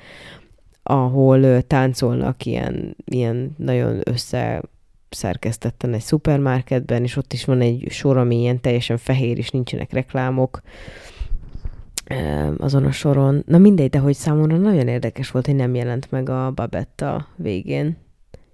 ahol 0.83 1.63
táncolnak 1.63 2.45
ilyen, 2.45 2.97
ilyen 3.05 3.55
nagyon 3.57 4.01
össze 4.05 4.63
szerkesztetten 5.09 5.95
egy 5.95 6.01
szupermarketben, 6.01 7.03
és 7.03 7.17
ott 7.17 7.33
is 7.33 7.45
van 7.45 7.61
egy 7.61 7.87
sor, 7.91 8.17
ami 8.17 8.41
ilyen 8.41 8.61
teljesen 8.61 8.97
fehér, 8.97 9.39
és 9.39 9.51
nincsenek 9.51 9.93
reklámok 9.93 10.63
azon 12.59 12.85
a 12.85 12.91
soron. 12.91 13.43
Na 13.47 13.59
mindegy, 13.59 13.91
de 13.91 13.99
hogy 13.99 14.15
számomra 14.15 14.57
nagyon 14.57 14.89
érdekes 14.89 15.31
volt, 15.31 15.47
hogy 15.47 15.55
nem 15.55 15.75
jelent 15.75 16.11
meg 16.11 16.29
a 16.29 16.53
Babetta 16.55 17.29
végén. 17.37 17.97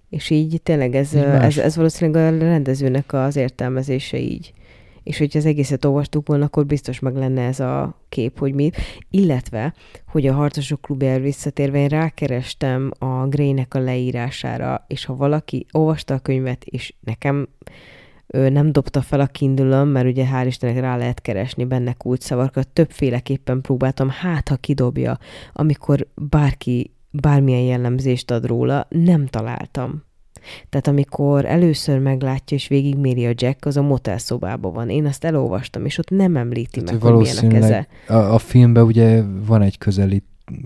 És 0.09 0.31
így 0.31 0.61
tényleg 0.63 0.95
ez, 0.95 1.15
ez, 1.15 1.59
ez 1.59 1.77
valószínűleg 1.77 2.33
a 2.33 2.39
rendezőnek 2.39 3.13
az 3.13 3.37
értelmezése 3.37 4.19
így. 4.19 4.53
És 5.03 5.19
hogyha 5.19 5.39
az 5.39 5.47
egészet 5.47 5.85
olvastuk 5.85 6.27
volna, 6.27 6.45
akkor 6.45 6.67
biztos 6.67 6.99
meg 6.99 7.17
lenne 7.17 7.43
ez 7.43 7.61
a 7.61 8.01
kép, 8.09 8.39
hogy 8.39 8.55
mi. 8.55 8.71
Illetve, 9.11 9.75
hogy 10.07 10.27
a 10.27 10.33
Harcosok 10.33 10.81
Klubjára 10.81 11.23
visszatérve, 11.23 11.79
én 11.79 11.89
rákerestem 11.89 12.91
a 12.99 13.27
Grey-nek 13.27 13.75
a 13.75 13.79
leírására, 13.79 14.85
és 14.89 15.05
ha 15.05 15.17
valaki 15.17 15.67
olvasta 15.73 16.15
a 16.15 16.19
könyvet, 16.19 16.65
és 16.65 16.95
nekem 17.01 17.49
ő 18.33 18.49
nem 18.49 18.73
dobta 18.73 19.01
fel 19.01 19.21
a 19.21 19.27
kindle 19.27 19.85
mert 19.85 20.07
ugye 20.07 20.27
hál' 20.33 20.47
Istennek 20.47 20.81
rá 20.81 20.97
lehet 20.97 21.21
keresni 21.21 21.65
benne 21.65 21.93
kulcsszavakat, 21.93 22.69
többféleképpen 22.69 23.61
próbáltam, 23.61 24.09
hát 24.09 24.49
ha 24.49 24.57
kidobja, 24.57 25.19
amikor 25.53 26.07
bárki 26.15 26.91
bármilyen 27.11 27.61
jellemzést 27.61 28.31
ad 28.31 28.47
róla, 28.47 28.87
nem 28.89 29.27
találtam. 29.27 30.03
Tehát 30.69 30.87
amikor 30.87 31.45
először 31.45 31.99
meglátja 31.99 32.57
és 32.57 32.69
végigméri 32.69 33.27
a 33.27 33.33
Jack, 33.35 33.65
az 33.67 33.77
a 33.77 33.83
motel 33.83 34.19
szobában 34.19 34.73
van. 34.73 34.91
Én 34.91 35.07
azt 35.07 35.25
elolvastam, 35.25 35.85
és 35.85 35.99
ott 35.99 36.11
nem 36.11 36.37
említi 36.37 36.83
Tehát, 36.83 37.03
meg, 37.03 37.13
hogy 37.13 37.21
milyen 37.21 37.37
a 37.37 37.49
keze. 37.49 37.87
A, 38.09 38.15
a 38.15 38.39
filmben 38.39 38.85
ugye 38.85 39.23
van 39.47 39.63
egy 39.63 39.79
közeli 39.79 40.23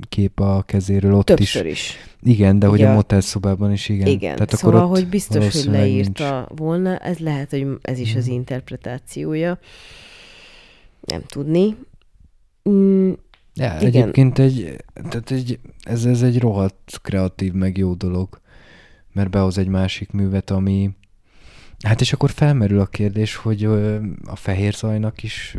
kép 0.08 0.40
a 0.40 0.62
kezéről 0.62 1.14
ott 1.14 1.26
Többször 1.26 1.66
is. 1.66 1.72
is. 1.72 1.96
Igen, 2.22 2.58
de 2.58 2.66
hogy 2.66 2.82
a 2.82 2.92
motel 2.92 3.20
szobában 3.20 3.72
is 3.72 3.88
igen. 3.88 4.06
Igen, 4.06 4.34
Tehát 4.34 4.56
szóval, 4.56 4.80
akkor 4.80 4.96
hogy 4.96 5.08
biztos, 5.08 5.62
hogy 5.62 5.72
leírta 5.72 6.34
nincs. 6.34 6.58
volna, 6.58 6.98
ez 6.98 7.18
lehet, 7.18 7.50
hogy 7.50 7.66
ez 7.82 7.98
is 7.98 8.14
az 8.14 8.24
mhm. 8.24 8.34
interpretációja. 8.34 9.58
Nem 11.00 11.22
tudni. 11.26 11.76
Mm, 12.68 13.10
ja, 13.54 13.76
igen. 13.80 13.86
egyébként 13.86 14.38
egy, 14.38 14.76
tehát 14.94 15.30
egy, 15.30 15.58
ez, 15.82 16.04
ez 16.04 16.22
egy 16.22 16.38
rohadt 16.38 16.98
kreatív, 17.02 17.52
meg 17.52 17.76
jó 17.76 17.94
dolog, 17.94 18.40
mert 19.12 19.30
behoz 19.30 19.58
egy 19.58 19.68
másik 19.68 20.10
művet, 20.10 20.50
ami, 20.50 20.90
Hát 21.82 22.00
és 22.00 22.12
akkor 22.12 22.30
felmerül 22.30 22.80
a 22.80 22.86
kérdés, 22.86 23.36
hogy 23.36 23.64
a 24.24 24.36
fehér 24.36 24.72
zajnak 24.72 25.22
is 25.22 25.56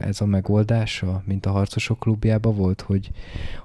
ez 0.00 0.20
a 0.20 0.26
megoldása, 0.26 1.22
mint 1.26 1.46
a 1.46 1.50
harcosok 1.50 1.98
klubjában 1.98 2.56
volt, 2.56 2.80
hogy, 2.80 3.10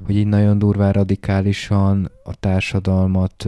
hogy 0.03 0.15
így 0.15 0.27
nagyon 0.27 0.57
durván 0.57 0.91
radikálisan 0.91 2.11
a 2.23 2.35
társadalmat 2.35 3.47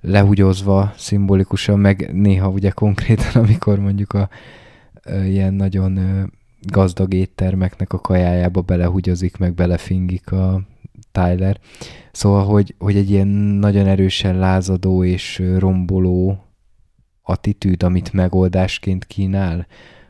lehugyozva, 0.00 0.92
szimbolikusan, 0.96 1.78
meg 1.78 2.10
néha 2.12 2.48
ugye 2.48 2.70
konkrétan, 2.70 3.32
amikor 3.44 3.78
mondjuk 3.78 4.12
a 4.12 4.28
ilyen 5.24 5.54
nagyon 5.54 5.98
gazdag 6.60 7.14
éttermeknek 7.14 7.92
a 7.92 8.00
kajájába 8.00 8.60
belehugyozik, 8.60 9.36
meg 9.36 9.54
belefingik 9.54 10.32
a 10.32 10.60
Tyler. 11.12 11.58
Szóval, 12.12 12.44
hogy, 12.44 12.74
hogy 12.78 12.96
egy 12.96 13.10
ilyen 13.10 13.26
nagyon 13.26 13.86
erősen 13.86 14.38
lázadó 14.38 15.04
és 15.04 15.42
romboló 15.58 16.44
attitűd, 17.24 17.82
amit 17.82 18.12
megoldásként 18.12 19.04
kínál, 19.04 19.66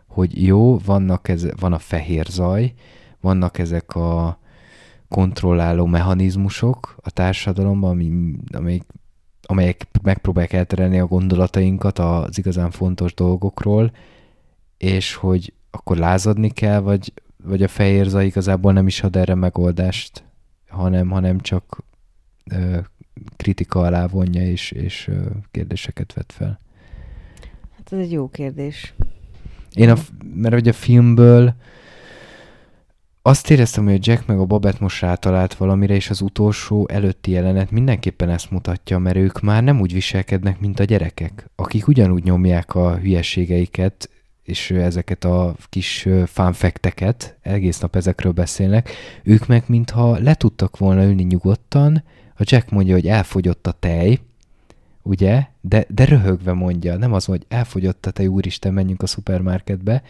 hogy 0.07 0.47
jó, 0.47 0.79
vannak 0.79 1.29
ez, 1.29 1.47
van 1.61 1.73
a 1.73 1.79
fehér 1.79 2.27
zaj, 2.27 2.73
vannak 3.21 3.59
ezek 3.59 3.95
a 3.95 4.39
kontrolláló 5.09 5.87
mechanizmusok 5.87 6.97
a 7.03 7.11
társadalomban, 7.11 7.91
ami, 7.91 8.33
amelyek, 8.53 8.85
amelyek 9.43 9.87
megpróbálják 10.03 10.53
elterelni 10.53 10.99
a 10.99 11.07
gondolatainkat 11.07 11.99
az 11.99 12.39
igazán 12.39 12.71
fontos 12.71 13.15
dolgokról, 13.15 13.93
és 14.79 15.15
hogy 15.15 15.53
akkor 15.71 15.97
lázadni 15.97 16.51
kell, 16.51 16.81
vagy, 16.81 17.13
vagy 17.45 17.63
a 17.63 17.69
fehér 17.69 18.07
zaj 18.07 18.27
igazából 18.27 18.73
nem 18.73 18.87
is 18.87 19.03
ad 19.03 19.17
erre 19.17 19.35
megoldást, 19.35 20.25
hanem, 20.69 21.11
hanem 21.11 21.41
csak 21.41 21.85
ö, 22.51 22.79
kritika 23.37 23.81
alá 23.81 24.07
vonja 24.07 24.43
és, 24.43 24.71
és 24.71 25.09
ö, 25.09 25.27
kérdéseket 25.51 26.13
vet 26.13 26.33
fel. 26.33 26.59
Ez 27.95 28.01
egy 28.01 28.13
jó 28.13 28.29
kérdés. 28.29 28.95
Én 29.75 29.91
a, 29.91 29.95
mert 30.35 30.55
hogy 30.55 30.69
a 30.69 30.73
filmből 30.73 31.55
azt 33.23 33.51
éreztem, 33.51 33.85
hogy 33.85 33.95
a 33.95 33.99
Jack 34.01 34.27
meg 34.27 34.39
a 34.39 34.45
Babette 34.45 34.79
most 34.81 35.01
rátalált 35.01 35.55
valamire, 35.55 35.95
és 35.95 36.11
az 36.11 36.21
utolsó 36.21 36.89
előtti 36.89 37.31
jelenet 37.31 37.71
mindenképpen 37.71 38.31
ezt 38.31 38.51
mutatja, 38.51 38.99
mert 38.99 39.17
ők 39.17 39.41
már 39.41 39.63
nem 39.63 39.81
úgy 39.81 39.93
viselkednek, 39.93 40.61
mint 40.61 40.81
a 40.81 40.85
gyerekek, 40.85 41.51
akik 41.57 41.89
ugyanúgy 41.89 42.25
nyomják 42.25 42.75
a 42.75 42.97
hülyeségeiket, 42.97 44.11
és 44.43 44.71
ezeket 44.71 45.25
a 45.25 45.55
kis 45.69 46.09
fanfekteket, 46.25 47.39
egész 47.43 47.79
nap 47.79 47.97
ezekről 47.97 48.33
beszélnek, 48.33 48.91
ők 49.23 49.47
meg 49.47 49.65
mintha 49.67 50.19
le 50.19 50.35
tudtak 50.35 50.79
volna 50.79 51.05
ülni 51.05 51.23
nyugodtan, 51.23 52.05
a 52.37 52.43
Jack 52.45 52.71
mondja, 52.71 52.95
hogy 52.95 53.07
elfogyott 53.07 53.67
a 53.67 53.73
tej, 53.73 54.19
ugye? 55.03 55.53
De, 55.67 55.87
de 55.89 56.05
röhögve 56.05 56.53
mondja, 56.53 56.97
nem 56.97 57.13
az, 57.13 57.25
hogy 57.25 57.45
elfogyott 57.49 58.07
a 58.07 58.11
tej, 58.11 58.27
úristen, 58.27 58.73
menjünk 58.73 59.03
a 59.03 59.07
szupermarketbe, 59.07 60.03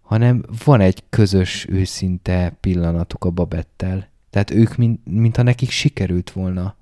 hanem 0.00 0.44
van 0.64 0.80
egy 0.80 1.02
közös, 1.10 1.66
őszinte 1.68 2.56
pillanatuk 2.60 3.24
a 3.24 3.30
Babettel. 3.30 4.08
Tehát 4.30 4.50
ők, 4.50 4.76
mint, 4.76 5.00
mintha 5.04 5.42
nekik 5.42 5.70
sikerült 5.70 6.30
volna 6.30 6.74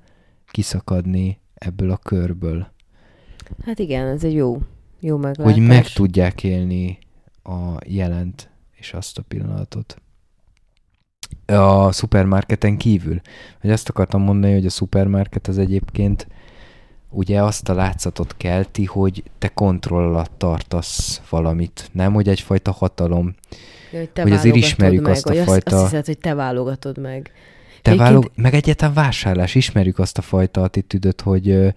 kiszakadni 0.46 1.38
ebből 1.54 1.90
a 1.90 1.96
körből. 1.96 2.70
Hát 3.64 3.78
igen, 3.78 4.06
ez 4.06 4.24
egy 4.24 4.34
jó, 4.34 4.62
jó 5.00 5.16
meglátás. 5.16 5.52
Hogy 5.52 5.62
meg 5.62 5.86
tudják 5.86 6.44
élni 6.44 6.98
a 7.42 7.76
jelent 7.86 8.50
és 8.72 8.92
azt 8.92 9.18
a 9.18 9.22
pillanatot. 9.22 10.00
A 11.46 11.92
szupermarketen 11.92 12.76
kívül. 12.76 13.20
Hogy 13.60 13.70
azt 13.70 13.88
akartam 13.88 14.22
mondani, 14.22 14.52
hogy 14.52 14.66
a 14.66 14.70
szupermarket 14.70 15.48
az 15.48 15.58
egyébként 15.58 16.26
ugye 17.10 17.42
azt 17.42 17.68
a 17.68 17.74
látszatot 17.74 18.36
kelti, 18.36 18.84
hogy 18.84 19.22
te 19.38 19.48
kontroll 19.48 20.04
alatt 20.04 20.32
tartasz 20.36 21.20
valamit, 21.30 21.88
nem, 21.92 22.12
hogy 22.12 22.28
egyfajta 22.28 22.72
hatalom. 22.72 23.34
Ja, 23.92 23.98
hogy, 23.98 24.10
te 24.10 24.22
hogy 24.22 24.32
azért 24.32 24.56
ismerjük 24.56 25.02
meg, 25.02 25.12
azt 25.12 25.26
a 25.26 25.34
fajta... 25.34 25.76
Azt, 25.76 25.90
hiszed, 25.90 26.06
hogy 26.06 26.18
te 26.18 26.34
válogatod 26.34 26.98
meg. 26.98 27.32
Te 27.82 27.96
válog... 27.96 28.30
Meg 28.34 28.54
egyáltalán 28.54 28.94
vásárlás, 28.94 29.54
ismerjük 29.54 29.98
azt 29.98 30.18
a 30.18 30.22
fajta 30.22 30.62
attitűdöt, 30.62 31.20
hogy 31.20 31.48
ö, 31.48 31.68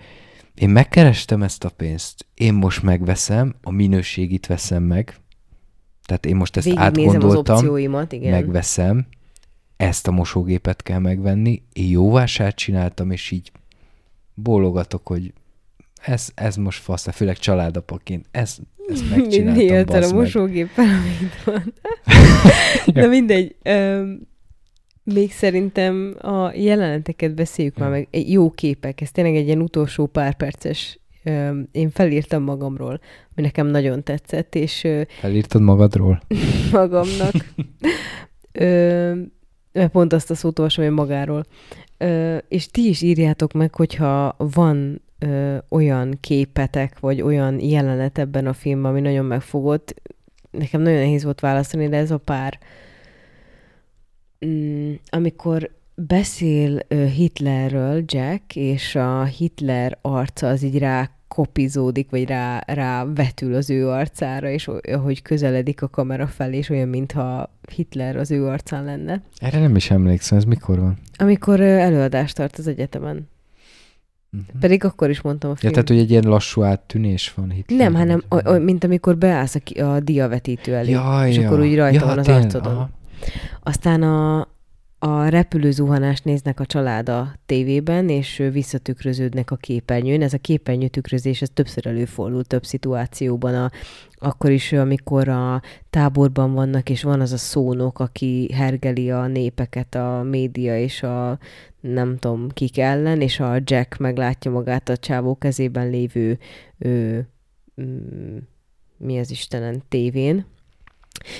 én 0.56 0.70
megkerestem 0.70 1.44
ezt 1.44 1.64
a 1.64 1.70
pénzt, 1.70 2.26
én 2.34 2.54
most 2.54 2.84
megveszem, 2.84 3.56
a 3.64 3.72
minőségit 3.72 4.48
veszem 4.48 4.84
meg, 4.84 5.16
Tehát 6.06 6.26
én 6.26 6.36
most 6.36 6.58
ezt 6.58 6.72
átgondoltam, 6.76 7.30
az 7.30 7.36
opcióimat, 7.36 8.12
igen. 8.12 8.32
megveszem, 8.32 9.08
ezt 9.78 10.08
a 10.08 10.12
mosógépet 10.12 10.84
kell 10.84 11.00
megvenni, 11.00 11.64
én 11.74 11.90
jó 11.90 12.12
vásárt 12.12 12.56
csináltam, 12.56 13.12
és 13.12 13.32
így 13.32 13.52
bólogatok, 14.34 15.08
hogy 15.08 15.34
ez, 16.02 16.30
ez 16.36 16.56
most 16.56 16.82
fasz, 16.82 17.08
főleg 17.12 17.38
családapaként, 17.38 18.26
ez, 18.32 18.58
ezt 18.88 19.10
megcsináltam, 19.10 19.62
Éltel 19.62 20.04
a 20.04 20.14
mosógéppel, 20.14 20.86
amit 20.86 21.44
van. 21.44 21.74
Na 23.04 23.08
mindegy. 23.08 23.56
Um, 23.66 24.30
még 25.04 25.32
szerintem 25.32 26.16
a 26.22 26.52
jeleneteket 26.54 27.36
beszéljük 27.36 27.78
már 27.78 27.90
meg. 27.90 28.08
Jó 28.12 28.52
képek, 28.52 29.02
ez 29.02 29.12
tényleg 29.12 29.36
egy 29.36 29.46
ilyen 29.46 29.62
utolsó 29.62 30.06
pár 30.06 30.36
perces 30.36 31.02
én 31.72 31.90
felírtam 31.90 32.44
magamról, 32.44 33.00
ami 33.36 33.46
nekem 33.46 33.68
nagyon 33.68 34.04
tetszett, 34.04 34.56
és... 34.56 34.88
Felírtad 35.20 35.62
magadról? 35.62 36.22
magamnak. 36.72 37.34
Ö, 38.52 39.14
pont 39.92 40.14
azt 40.14 40.32
a 40.32 40.36
szót 40.36 40.60
olvasom, 40.60 40.86
hogy 40.86 40.94
magáról. 40.94 41.46
És 42.48 42.68
ti 42.68 42.88
is 42.88 43.02
írjátok 43.02 43.54
meg, 43.54 43.76
hogyha 43.76 44.36
van 44.38 45.02
ö, 45.20 45.58
olyan 45.70 46.18
képetek, 46.20 47.00
vagy 47.00 47.22
olyan 47.22 47.60
jelenet 47.60 48.18
ebben 48.18 48.48
a 48.48 48.54
filmben, 48.54 48.92
ami 48.92 49.02
nagyon 49.02 49.26
megfogott. 49.26 50.02
Nekem 50.52 50.82
nagyon 50.82 51.00
nehéz 51.00 51.24
volt 51.24 51.40
választani, 51.40 51.88
de 51.88 51.98
ez 51.98 52.12
a 52.12 52.18
pár. 52.18 52.60
Mm, 54.46 54.94
amikor 55.10 55.72
beszél 55.96 56.80
Hitlerről 57.16 58.04
Jack, 58.06 58.56
és 58.56 58.96
a 58.96 59.24
Hitler 59.24 59.98
arca 60.02 60.48
az 60.48 60.64
így 60.64 60.78
rá 60.78 61.10
kopizódik, 61.36 62.10
vagy 62.10 62.28
rá, 62.28 62.64
rá 62.68 63.06
vetül 63.06 63.56
az 63.56 63.70
ő 63.70 63.90
arcára, 63.90 64.50
és 64.50 64.70
ahogy 64.92 65.22
közeledik 65.22 65.82
a 65.82 65.88
kamera 65.88 66.28
felé, 66.28 66.58
és 66.58 66.70
olyan, 66.70 66.88
mintha 66.88 67.54
Hitler 67.76 68.16
az 68.16 68.32
ő 68.32 68.46
arcán 68.46 68.84
lenne. 68.84 69.22
Erre 69.38 69.60
nem 69.60 69.76
is 69.76 69.92
emlékszem, 69.92 70.38
ez 70.38 70.44
mikor 70.44 70.80
van? 70.80 70.98
Amikor 71.18 71.60
előadást 71.62 72.36
tart 72.36 72.58
az 72.58 72.68
egyetemen. 72.68 73.30
Uh-huh. 74.32 74.60
Pedig 74.60 74.84
akkor 74.84 75.10
is 75.10 75.22
mondtam 75.22 75.52
a 75.52 75.56
film. 75.56 75.74
Ja, 75.74 75.82
tehát, 75.82 75.90
hogy 75.90 76.06
egy 76.06 76.12
ilyen 76.12 76.30
lassú 76.30 76.64
áttűnés 76.64 77.34
van 77.34 77.52
Hitler. 77.52 77.80
Nem, 77.80 77.94
hanem 77.94 78.24
o, 78.30 78.38
o, 78.44 78.60
mint 78.60 78.84
amikor 78.84 79.18
beállsz 79.18 79.56
a, 79.56 79.82
a 79.82 80.00
diavetítő 80.00 80.76
elé, 80.76 80.92
és 81.28 81.36
ja. 81.36 81.46
akkor 81.46 81.60
úgy 81.60 81.76
rajta 81.76 82.00
ja, 82.00 82.06
van 82.06 82.18
az 82.18 82.26
tényleg, 82.26 82.44
arcodon. 82.44 82.74
Aha. 82.74 82.90
Aztán 83.64 84.04
a, 84.04 84.48
a 85.04 85.28
repülőzuhanást 85.28 86.24
néznek 86.24 86.60
a 86.60 86.66
család 86.66 87.10
a 87.10 87.34
tévében, 87.46 88.10
és 88.10 88.44
visszatükröződnek 88.52 89.52
a 89.52 89.56
képernyőn. 89.56 90.22
Ez 90.22 90.34
a 90.34 90.38
képernyő 90.38 90.88
tükrözés, 90.88 91.42
ez 91.42 91.50
többször 91.54 91.88
előfordul 91.88 92.44
több 92.44 92.66
szituációban. 92.66 93.56
A, 93.56 93.72
akkor 94.16 94.52
is, 94.52 94.72
amikor 94.72 95.28
a 95.28 95.62
táborban 95.90 96.54
vannak, 96.54 96.90
és 96.90 97.04
van 97.04 97.22
az 97.22 97.32
a 97.32 97.38
szónok, 97.38 98.00
aki 98.00 98.50
hergeli 98.54 99.12
a 99.12 99.28
népeket, 99.28 99.96
a 99.96 100.22
média 100.30 100.80
és 100.80 101.04
a 101.04 101.40
nem 101.80 102.18
tudom 102.18 102.50
kik 102.50 102.78
ellen, 102.78 103.22
és 103.22 103.40
a 103.40 103.56
Jack 103.64 103.98
meglátja 103.98 104.52
magát 104.52 104.90
a 104.90 104.98
csávó 104.98 105.38
kezében 105.38 105.90
lévő 105.90 106.38
ő, 106.78 107.28
mm, 107.82 108.38
mi 108.98 109.20
az 109.20 109.32
Istenen 109.32 109.82
tévén, 109.90 110.46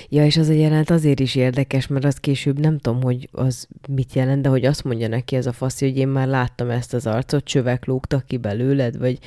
Ja, 0.08 0.24
és 0.24 0.36
az 0.36 0.48
a 0.48 0.52
jelenet 0.52 0.90
azért 0.90 1.20
is 1.20 1.34
érdekes, 1.34 1.86
mert 1.86 2.04
az 2.04 2.16
később 2.16 2.58
nem 2.58 2.78
tudom, 2.78 3.02
hogy 3.02 3.28
az 3.32 3.68
mit 3.88 4.12
jelent, 4.12 4.42
de 4.42 4.48
hogy 4.48 4.64
azt 4.64 4.84
mondja 4.84 5.08
neki 5.08 5.36
ez 5.36 5.46
a 5.46 5.52
fasz, 5.52 5.80
hogy 5.80 5.96
én 5.96 6.08
már 6.08 6.28
láttam 6.28 6.70
ezt 6.70 6.94
az 6.94 7.06
arcot, 7.06 7.44
csövek 7.44 7.84
lógtak 7.84 8.26
ki 8.26 8.36
belőled, 8.36 8.98
vagy, 8.98 9.18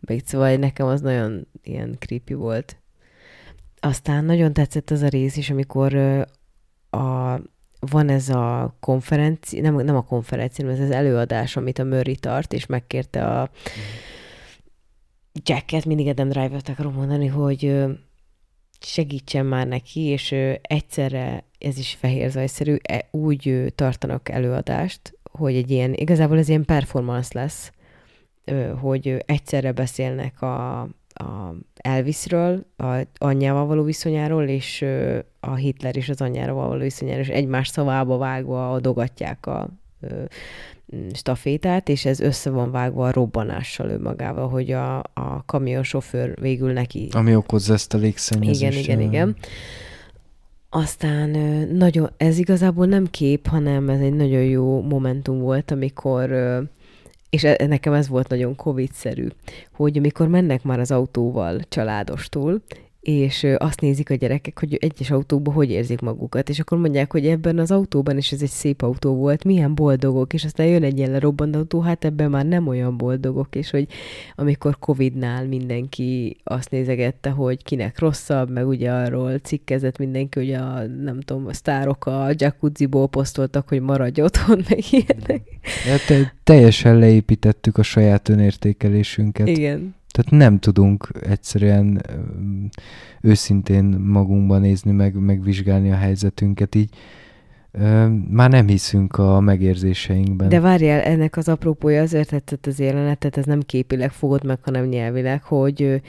vagy 0.00 0.24
szóval 0.24 0.56
nekem 0.56 0.86
az 0.86 1.00
nagyon 1.00 1.46
ilyen 1.62 1.96
creepy 1.98 2.34
volt. 2.34 2.76
Aztán 3.80 4.24
nagyon 4.24 4.52
tetszett 4.52 4.90
az 4.90 5.02
a 5.02 5.08
rész 5.08 5.36
is, 5.36 5.50
amikor 5.50 5.94
a, 6.90 7.38
van 7.80 8.08
ez 8.08 8.28
a 8.28 8.76
konferencia, 8.80 9.60
nem, 9.62 9.74
nem 9.74 9.96
a 9.96 10.04
konferencia, 10.04 10.64
hanem 10.64 10.80
ez 10.80 10.88
az 10.88 10.94
előadás, 10.94 11.56
amit 11.56 11.78
a 11.78 11.84
Murray 11.84 12.16
tart, 12.16 12.52
és 12.52 12.66
megkérte 12.66 13.26
a 13.26 13.50
Jacket, 15.44 15.84
mindig 15.84 16.06
Adam 16.06 16.28
Driver-t 16.28 16.68
akarom 16.68 16.94
mondani, 16.94 17.26
hogy 17.26 17.84
segítsen 18.84 19.46
már 19.46 19.66
neki, 19.66 20.00
és 20.00 20.34
egyszerre, 20.62 21.44
ez 21.58 21.78
is 21.78 21.96
fehér 22.00 22.30
zajszerű, 22.30 22.76
e, 22.82 23.08
úgy 23.10 23.72
tartanak 23.74 24.28
előadást, 24.28 25.18
hogy 25.30 25.54
egy 25.54 25.70
ilyen, 25.70 25.94
igazából 25.94 26.38
ez 26.38 26.48
ilyen 26.48 26.64
performance 26.64 27.30
lesz, 27.32 27.72
hogy 28.80 29.22
egyszerre 29.26 29.72
beszélnek 29.72 30.42
a, 30.42 30.80
a 31.14 31.54
Elvisről, 31.76 32.66
a 32.76 33.06
anyjával 33.18 33.66
való 33.66 33.82
viszonyáról, 33.82 34.44
és 34.48 34.84
a 35.40 35.54
Hitler 35.54 35.96
és 35.96 36.08
az 36.08 36.20
anyjára 36.20 36.52
való 36.52 36.80
viszonyáról, 36.80 37.22
és 37.22 37.28
egymás 37.28 37.68
szavába 37.68 38.16
vágva 38.16 38.72
adogatják 38.72 39.46
a 39.46 39.68
stafétát, 41.14 41.88
és 41.88 42.04
ez 42.04 42.20
össze 42.20 42.50
van 42.50 42.70
vágva 42.70 43.06
a 43.06 43.12
robbanással 43.12 43.88
önmagával, 43.88 44.48
hogy 44.48 44.70
a, 44.70 44.98
a 44.98 45.44
kamionsofőr 45.46 46.40
végül 46.40 46.72
neki... 46.72 47.08
Ami 47.12 47.34
okozza 47.34 47.72
ezt 47.72 47.94
a 47.94 47.98
légszennyezést. 47.98 48.78
Igen, 48.84 49.00
igen, 49.00 49.00
igen. 49.00 49.36
Aztán 50.70 51.28
nagyon, 51.72 52.10
ez 52.16 52.38
igazából 52.38 52.86
nem 52.86 53.06
kép, 53.10 53.46
hanem 53.46 53.88
ez 53.88 54.00
egy 54.00 54.14
nagyon 54.14 54.42
jó 54.42 54.82
momentum 54.82 55.38
volt, 55.38 55.70
amikor 55.70 56.30
és 57.32 57.44
e, 57.44 57.66
nekem 57.66 57.92
ez 57.92 58.08
volt 58.08 58.28
nagyon 58.28 58.56
covid-szerű, 58.56 59.26
hogy 59.72 59.98
amikor 59.98 60.28
mennek 60.28 60.62
már 60.62 60.80
az 60.80 60.90
autóval 60.90 61.60
családostól, 61.68 62.62
és 63.02 63.46
azt 63.56 63.80
nézik 63.80 64.10
a 64.10 64.14
gyerekek, 64.14 64.58
hogy 64.58 64.74
egyes 64.80 65.10
autóban 65.10 65.54
hogy 65.54 65.70
érzik 65.70 66.00
magukat, 66.00 66.48
és 66.48 66.60
akkor 66.60 66.78
mondják, 66.78 67.12
hogy 67.12 67.26
ebben 67.26 67.58
az 67.58 67.70
autóban, 67.70 68.16
és 68.16 68.32
ez 68.32 68.42
egy 68.42 68.48
szép 68.48 68.82
autó 68.82 69.14
volt, 69.14 69.44
milyen 69.44 69.74
boldogok, 69.74 70.32
és 70.32 70.44
aztán 70.44 70.66
jön 70.66 70.82
egy 70.82 70.98
ilyen 70.98 71.10
lerobbant 71.10 71.56
autó, 71.56 71.80
hát 71.80 72.04
ebben 72.04 72.30
már 72.30 72.46
nem 72.46 72.66
olyan 72.66 72.96
boldogok, 72.96 73.54
és 73.54 73.70
hogy 73.70 73.86
amikor 74.34 74.78
Covid-nál 74.78 75.46
mindenki 75.46 76.36
azt 76.44 76.70
nézegette, 76.70 77.30
hogy 77.30 77.62
kinek 77.62 77.98
rosszabb, 77.98 78.50
meg 78.50 78.66
ugye 78.66 78.90
arról 78.90 79.38
cikkezett 79.38 79.98
mindenki, 79.98 80.38
hogy 80.38 80.52
a, 80.52 80.86
nem 80.86 81.20
tudom, 81.20 81.46
a 81.46 81.52
sztárok 81.52 82.06
a 82.06 82.28
jacuzziból 82.36 83.08
posztoltak, 83.08 83.68
hogy 83.68 83.80
maradj 83.80 84.22
otthon, 84.22 84.64
meg 84.68 84.78
ilyenek. 84.90 85.42
Ja, 85.86 85.96
te, 86.06 86.34
teljesen 86.44 86.98
leépítettük 86.98 87.78
a 87.78 87.82
saját 87.82 88.28
önértékelésünket. 88.28 89.48
Igen. 89.48 89.94
Tehát 90.12 90.30
nem 90.30 90.58
tudunk 90.58 91.08
egyszerűen 91.20 92.02
őszintén 93.20 93.84
magunkban 93.84 94.60
nézni, 94.60 94.92
meg, 94.92 95.14
megvizsgálni 95.14 95.90
a 95.90 95.96
helyzetünket, 95.96 96.74
így 96.74 96.90
már 98.30 98.50
nem 98.50 98.66
hiszünk 98.66 99.16
a 99.16 99.40
megérzéseinkben. 99.40 100.48
De 100.48 100.60
várjál, 100.60 101.00
ennek 101.00 101.36
az 101.36 101.48
apropója 101.48 102.02
azért 102.02 102.28
tetszett 102.28 102.66
az 102.66 102.78
jelenetet, 102.78 103.36
ez 103.36 103.44
nem 103.44 103.60
képileg 103.60 104.10
fogod 104.10 104.44
meg, 104.44 104.58
hanem 104.62 104.84
nyelvileg, 104.84 105.42
hogy 105.42 106.02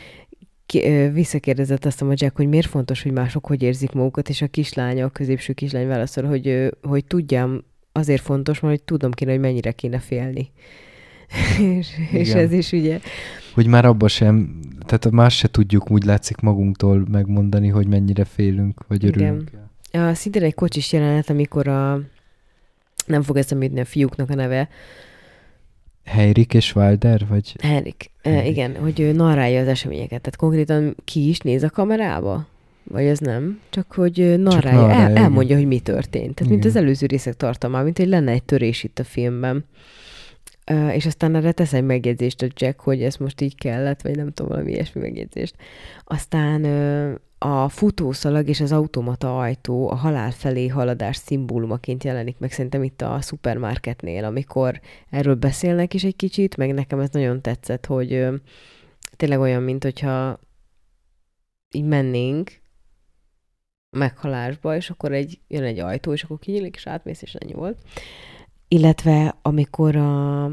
visszakérdezett 1.14 1.86
azt 1.86 2.01
a 2.01 2.06
Jack, 2.10 2.36
hogy 2.36 2.47
miért 2.47 2.68
fontos, 2.68 3.04
hogy 3.04 3.12
mások 3.12 3.45
hogy 3.45 3.62
érzik 3.62 3.91
magukat, 3.91 4.30
és 4.30 4.41
a 4.41 4.47
kislánya, 4.47 5.06
a 5.06 5.10
középső 5.10 5.54
kislány 5.54 5.88
válaszol, 5.88 6.24
hogy, 6.24 6.70
hogy 6.82 7.06
tudjam, 7.06 7.64
azért 7.91 8.22
fontos, 8.22 8.60
mert 8.60 8.74
hogy 8.74 8.84
tudom 8.84 9.12
kéne, 9.12 9.32
hogy 9.32 9.39
mennyire 9.39 9.72
kéne 9.72 9.99
félni. 9.99 10.51
és, 11.78 11.88
és 12.12 12.34
ez 12.34 12.52
is 12.52 12.72
ugye 12.72 13.00
hogy 13.54 13.68
már 13.68 13.86
abba 13.86 14.08
sem, 14.08 14.60
tehát 14.86 15.12
más 15.12 15.38
se 15.38 15.48
tudjuk 15.48 15.92
úgy 15.92 16.04
látszik 16.04 16.38
magunktól 16.38 17.06
megmondani, 17.12 17.68
hogy 17.68 17.88
mennyire 17.88 18.26
félünk, 18.26 18.88
vagy 18.88 19.06
örülünk. 19.06 19.50
Igen. 19.92 20.08
A, 20.10 20.14
szintén 20.14 20.44
egy 20.44 20.54
kocsis 20.54 20.94
jelenet, 20.94 21.30
amikor 21.30 21.68
a, 21.68 22.02
nem 23.06 23.22
fog 23.22 23.38
eszembe 23.38 23.82
a 23.82 23.86
fiúknak 23.86 24.30
a 24.30 24.36
neve, 24.36 24.70
Heirik 26.06 26.54
és 26.54 26.76
Wilder, 26.76 27.28
vagy? 27.28 27.56
Heirik. 27.62 28.12
Heirik. 28.24 28.52
igen, 28.52 28.76
hogy 28.76 29.00
ő 29.00 29.12
narrálja 29.12 29.62
az 29.62 29.68
eseményeket. 29.68 30.22
Tehát 30.22 30.36
konkrétan 30.36 30.96
ki 31.04 31.30
is 31.30 31.40
néz 31.40 31.64
a 31.64 31.70
kamerába? 31.70 32.48
Vagy 32.84 33.06
ez 33.06 33.20
nem? 33.20 33.60
Csak 33.70 33.92
hogy 33.92 34.40
narrálja, 34.40 34.50
Csak 34.50 34.72
narrálja 34.72 35.10
el, 35.10 35.24
elmondja, 35.24 35.56
hogy 35.56 35.68
mi 35.68 35.80
történt. 35.80 36.36
Tehát 36.36 36.40
igen. 36.40 36.52
mint 36.52 36.66
az 36.66 36.76
előző 36.76 37.06
részek 37.06 37.34
tartalma, 37.34 37.82
mint 37.82 37.98
hogy 37.98 38.08
lenne 38.08 38.32
egy 38.32 38.44
törés 38.44 38.84
itt 38.84 39.00
a 39.00 39.04
filmben. 39.04 39.66
Uh, 40.72 40.95
és 40.95 41.05
aztán 41.05 41.36
erre 41.36 41.51
tesz 41.51 41.74
egy 41.74 41.84
megjegyzést 41.84 42.41
a 42.41 42.47
Jack, 42.55 42.80
hogy 42.80 43.03
ez 43.03 43.16
most 43.16 43.41
így 43.41 43.55
kellett, 43.55 44.01
vagy 44.01 44.16
nem 44.16 44.32
tudom, 44.32 44.51
valami 44.51 44.72
ilyesmi 44.72 45.01
megjegyzést. 45.01 45.55
Aztán 46.03 46.64
uh, 46.64 47.16
a 47.38 47.70
futószalag 47.70 48.47
és 48.47 48.61
az 48.61 48.72
automata 48.72 49.39
ajtó 49.39 49.89
a 49.89 49.95
halál 49.95 50.32
felé 50.32 50.68
haladás 50.68 51.16
szimbólumaként 51.16 52.03
jelenik 52.03 52.38
meg 52.39 52.51
szerintem 52.51 52.84
itt 52.84 53.01
a 53.01 53.22
szupermarketnél, 53.22 54.24
amikor 54.24 54.80
erről 55.09 55.36
beszélnek 55.36 55.93
is 55.93 56.03
egy 56.03 56.16
kicsit, 56.16 56.57
meg 56.57 56.74
nekem 56.74 56.99
ez 56.99 57.09
nagyon 57.09 57.41
tetszett, 57.41 57.86
hogy 57.86 58.14
uh, 58.14 58.34
tényleg 59.16 59.39
olyan, 59.39 59.64
mint 59.64 59.84
hogyha 59.84 60.39
így 61.72 61.86
mennénk 61.86 62.61
meghalásba, 63.89 64.76
és 64.76 64.89
akkor 64.89 65.11
egy, 65.11 65.39
jön 65.47 65.64
egy 65.64 65.80
ajtó, 65.80 66.14
és 66.14 66.24
akkor 66.24 66.39
kinyílik, 66.39 66.76
és 66.76 66.88
átmész, 66.88 67.22
és 67.22 67.34
ennyi 67.36 67.53
volt 67.53 67.78
illetve 68.74 69.36
amikor 69.41 69.95
a, 69.95 70.45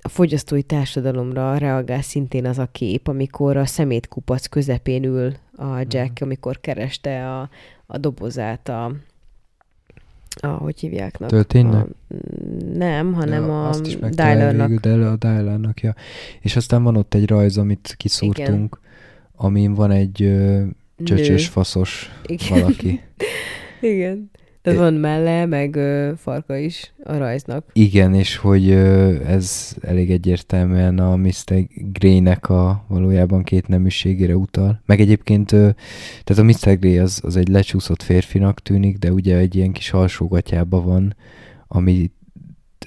a 0.00 0.08
fogyasztói 0.08 0.62
társadalomra 0.62 1.56
reagál 1.56 2.02
szintén 2.02 2.46
az 2.46 2.58
a 2.58 2.68
kép, 2.72 3.08
amikor 3.08 3.56
a 3.56 3.66
szemétkupac 3.66 4.46
közepén 4.46 5.04
ül 5.04 5.32
a 5.56 5.78
Jack, 5.78 6.10
mm. 6.10 6.26
amikor 6.26 6.60
kereste 6.60 7.30
a, 7.30 7.50
a 7.86 7.98
dobozát 7.98 8.68
a, 8.68 8.92
a 10.40 10.46
hogy 10.46 10.80
hívják? 10.80 11.16
Tölténynek? 11.16 11.86
A, 11.86 12.14
nem, 12.72 13.12
hanem 13.12 13.46
ja, 13.46 13.68
a 13.68 13.78
Dylernak. 14.10 14.70
De 14.70 14.90
a 14.90 15.16
Dylernak, 15.16 15.80
ja. 15.80 15.94
És 16.40 16.56
aztán 16.56 16.82
van 16.82 16.96
ott 16.96 17.14
egy 17.14 17.28
rajz, 17.28 17.58
amit 17.58 17.94
kiszúrtunk, 17.96 18.48
Igen. 18.48 18.70
amin 19.34 19.74
van 19.74 19.90
egy 19.90 20.22
ö, 20.22 20.62
csöcsös, 21.04 21.48
faszos 21.48 22.10
Igen. 22.26 22.60
valaki. 22.60 23.00
Igen. 23.80 24.30
Tehát 24.66 24.80
van 24.80 24.94
melle, 24.94 25.46
meg 25.46 25.76
ö, 25.76 26.10
farka 26.16 26.56
is 26.56 26.92
a 27.04 27.16
rajznak. 27.16 27.64
Igen, 27.72 28.14
és 28.14 28.36
hogy 28.36 28.70
ö, 28.70 29.14
ez 29.26 29.76
elég 29.80 30.10
egyértelműen 30.10 30.98
a 30.98 31.16
Mr. 31.16 31.66
Grey-nek 31.92 32.48
a 32.50 32.84
valójában 32.88 33.42
két 33.42 33.68
neműségére 33.68 34.36
utal. 34.36 34.82
Meg 34.86 35.00
egyébként, 35.00 35.52
ö, 35.52 35.68
tehát 36.24 36.42
a 36.42 36.70
Mr. 36.70 36.78
Grey 36.78 36.98
az, 36.98 37.20
az 37.24 37.36
egy 37.36 37.48
lecsúszott 37.48 38.02
férfinak 38.02 38.60
tűnik, 38.62 38.98
de 38.98 39.12
ugye 39.12 39.36
egy 39.36 39.54
ilyen 39.54 39.72
kis 39.72 39.92
alsógatyában 39.92 40.84
van, 40.84 41.16
ami 41.68 42.10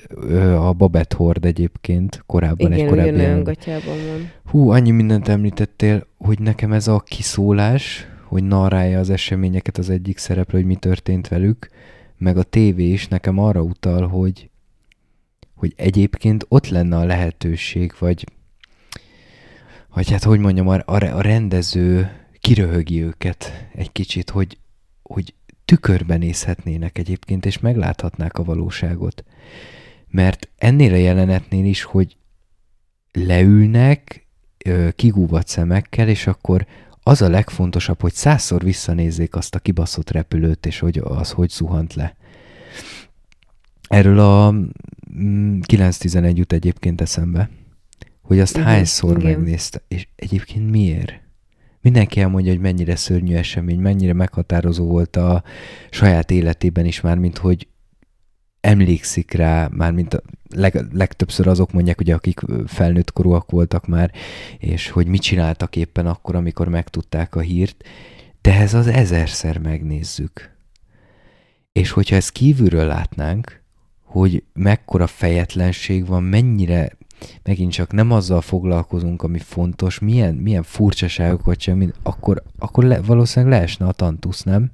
ö, 0.09 0.53
a 0.53 0.73
Babette 0.73 1.15
Hord 1.15 1.45
egyébként, 1.45 2.23
korábban 2.25 2.71
Igen, 2.71 2.85
egy 2.85 2.89
korábbi 2.89 3.43
gatyában 3.43 3.95
van. 4.07 4.31
Hú, 4.45 4.69
annyi 4.69 4.91
mindent 4.91 5.27
említettél, 5.27 6.07
hogy 6.17 6.39
nekem 6.39 6.73
ez 6.73 6.87
a 6.87 6.99
kiszólás, 6.99 8.07
hogy 8.29 8.43
narrálja 8.43 8.99
az 8.99 9.09
eseményeket 9.09 9.77
az 9.77 9.89
egyik 9.89 10.17
szereplő, 10.17 10.57
hogy 10.57 10.67
mi 10.67 10.75
történt 10.75 11.27
velük, 11.27 11.69
meg 12.17 12.37
a 12.37 12.43
tévé 12.43 12.83
is 12.83 13.07
nekem 13.07 13.37
arra 13.37 13.61
utal, 13.61 14.07
hogy, 14.07 14.49
hogy 15.55 15.73
egyébként 15.75 16.45
ott 16.47 16.67
lenne 16.67 16.97
a 16.97 17.05
lehetőség, 17.05 17.93
vagy, 17.99 18.25
vagy 19.93 20.11
hát 20.11 20.23
hogy 20.23 20.39
mondjam, 20.39 20.67
a, 20.67 20.79
a 20.85 21.21
rendező 21.21 22.11
kiröhögi 22.39 23.03
őket 23.03 23.67
egy 23.75 23.91
kicsit, 23.91 24.29
hogy, 24.29 24.57
hogy 25.03 25.33
tükörben 25.65 26.19
nézhetnének 26.19 26.97
egyébként, 26.97 27.45
és 27.45 27.59
megláthatnák 27.59 28.37
a 28.37 28.43
valóságot. 28.43 29.23
Mert 30.07 30.49
ennél 30.57 30.93
a 30.93 30.97
jelenetnél 30.97 31.65
is, 31.65 31.83
hogy 31.83 32.17
leülnek 33.11 34.27
kigúvat 34.95 35.47
szemekkel, 35.47 36.07
és 36.07 36.27
akkor 36.27 36.65
az 37.03 37.21
a 37.21 37.29
legfontosabb, 37.29 38.01
hogy 38.01 38.13
százszor 38.13 38.63
visszanézzék 38.63 39.35
azt 39.35 39.55
a 39.55 39.59
kibaszott 39.59 40.09
repülőt, 40.09 40.65
és 40.65 40.79
hogy 40.79 40.97
az 41.03 41.31
hogy 41.31 41.49
zuhant 41.49 41.93
le. 41.93 42.15
Erről 43.87 44.19
a 44.19 44.55
911 45.61 46.33
mm, 46.33 46.37
jut 46.37 46.53
egyébként 46.53 47.01
eszembe, 47.01 47.49
hogy 48.21 48.39
azt 48.39 48.55
igen, 48.55 48.67
hányszor 48.67 49.17
igen. 49.17 49.31
megnézte, 49.31 49.81
és 49.87 50.07
egyébként 50.15 50.69
miért? 50.69 51.13
Mindenki 51.81 52.21
elmondja, 52.21 52.51
hogy 52.51 52.61
mennyire 52.61 52.95
szörnyű 52.95 53.35
esemény, 53.35 53.79
mennyire 53.79 54.13
meghatározó 54.13 54.85
volt 54.85 55.15
a 55.15 55.43
saját 55.89 56.31
életében 56.31 56.85
is 56.85 57.01
már, 57.01 57.17
mint 57.17 57.37
hogy 57.37 57.67
emlékszik 58.61 59.31
rá, 59.31 59.67
már 59.71 59.91
mint 59.91 60.13
a 60.13 60.21
leg, 60.49 60.85
legtöbbször 60.91 61.47
azok 61.47 61.71
mondják, 61.71 61.99
ugye, 61.99 62.13
akik 62.13 62.39
felnőtt 62.67 63.11
korúak 63.11 63.51
voltak 63.51 63.87
már, 63.87 64.11
és 64.57 64.89
hogy 64.89 65.07
mit 65.07 65.21
csináltak 65.21 65.75
éppen 65.75 66.07
akkor, 66.07 66.35
amikor 66.35 66.67
megtudták 66.67 67.35
a 67.35 67.39
hírt, 67.39 67.83
de 68.41 68.53
ez 68.59 68.73
az 68.73 68.87
ezerszer 68.87 69.57
megnézzük. 69.57 70.57
És 71.71 71.91
hogyha 71.91 72.15
ezt 72.15 72.31
kívülről 72.31 72.85
látnánk, 72.85 73.61
hogy 74.03 74.43
mekkora 74.53 75.07
fejetlenség 75.07 76.05
van, 76.05 76.23
mennyire 76.23 76.97
megint 77.43 77.71
csak 77.71 77.91
nem 77.91 78.11
azzal 78.11 78.41
foglalkozunk, 78.41 79.23
ami 79.23 79.39
fontos, 79.39 79.99
milyen, 79.99 80.35
milyen 80.35 80.63
furcsaságokat 80.63 81.59
sem, 81.59 81.93
akkor, 82.03 82.43
akkor 82.57 82.83
le, 82.83 83.01
valószínűleg 83.01 83.59
leesne 83.59 83.85
a 83.85 83.91
tantusz, 83.91 84.43
nem? 84.43 84.69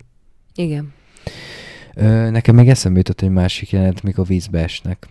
Igen. 0.55 0.93
Nekem 2.29 2.55
meg 2.55 2.69
eszembe 2.69 2.97
jutott 2.97 3.21
egy 3.21 3.29
másik 3.29 3.71
jelenet, 3.71 4.03
mikor 4.03 4.27
vízbe 4.27 4.59
esnek. 4.59 5.07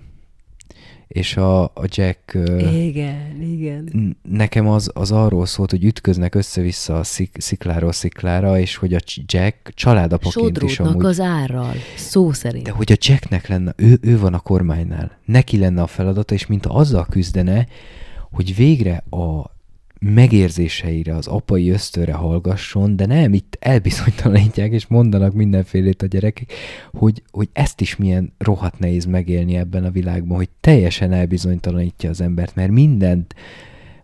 És 1.06 1.36
a, 1.36 1.62
a 1.62 1.84
Jack... 1.84 2.38
Igen, 2.58 3.40
igen. 3.40 4.16
Nekem 4.22 4.68
az, 4.68 4.90
az 4.94 5.10
arról 5.12 5.46
szólt, 5.46 5.70
hogy 5.70 5.84
ütköznek 5.84 6.34
össze-vissza 6.34 6.98
a 6.98 7.04
szik, 7.04 7.36
szikláról 7.38 7.92
sziklára, 7.92 8.58
és 8.58 8.76
hogy 8.76 8.94
a 8.94 8.98
Jack 9.26 9.72
családapaként 9.74 10.62
is 10.62 10.80
amúgy... 10.80 11.04
az 11.04 11.20
árral, 11.20 11.74
szó 11.96 12.32
szerint. 12.32 12.64
De 12.64 12.70
hogy 12.70 12.92
a 12.92 12.96
Jacknek 12.98 13.48
lenne, 13.48 13.72
ő, 13.76 13.98
ő 14.00 14.18
van 14.18 14.34
a 14.34 14.38
kormánynál, 14.38 15.18
neki 15.24 15.58
lenne 15.58 15.82
a 15.82 15.86
feladata, 15.86 16.34
és 16.34 16.46
mint 16.46 16.66
azzal 16.66 17.06
küzdene, 17.10 17.66
hogy 18.30 18.56
végre 18.56 19.04
a 19.10 19.53
megérzéseire, 20.00 21.16
az 21.16 21.26
apai 21.26 21.70
ösztőre 21.70 22.12
hallgasson, 22.12 22.96
de 22.96 23.06
nem, 23.06 23.32
itt 23.32 23.56
elbizonytalanítják, 23.60 24.72
és 24.72 24.86
mondanak 24.86 25.32
mindenfélét 25.32 26.02
a 26.02 26.06
gyerekek, 26.06 26.52
hogy, 26.92 27.22
hogy 27.30 27.48
ezt 27.52 27.80
is 27.80 27.96
milyen 27.96 28.32
rohadt 28.38 28.78
nehéz 28.78 29.04
megélni 29.04 29.56
ebben 29.56 29.84
a 29.84 29.90
világban, 29.90 30.36
hogy 30.36 30.48
teljesen 30.60 31.12
elbizonytalanítja 31.12 32.10
az 32.10 32.20
embert, 32.20 32.54
mert 32.54 32.70
mindent 32.70 33.34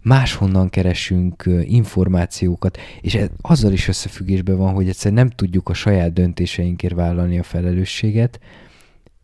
máshonnan 0.02 0.68
keresünk 0.68 1.44
információkat, 1.62 2.78
és 3.00 3.14
ez 3.14 3.28
azzal 3.40 3.72
is 3.72 3.88
összefüggésben 3.88 4.56
van, 4.56 4.74
hogy 4.74 4.88
egyszerűen 4.88 5.20
nem 5.20 5.30
tudjuk 5.30 5.68
a 5.68 5.74
saját 5.74 6.12
döntéseinkért 6.12 6.94
vállalni 6.94 7.38
a 7.38 7.42
felelősséget, 7.42 8.40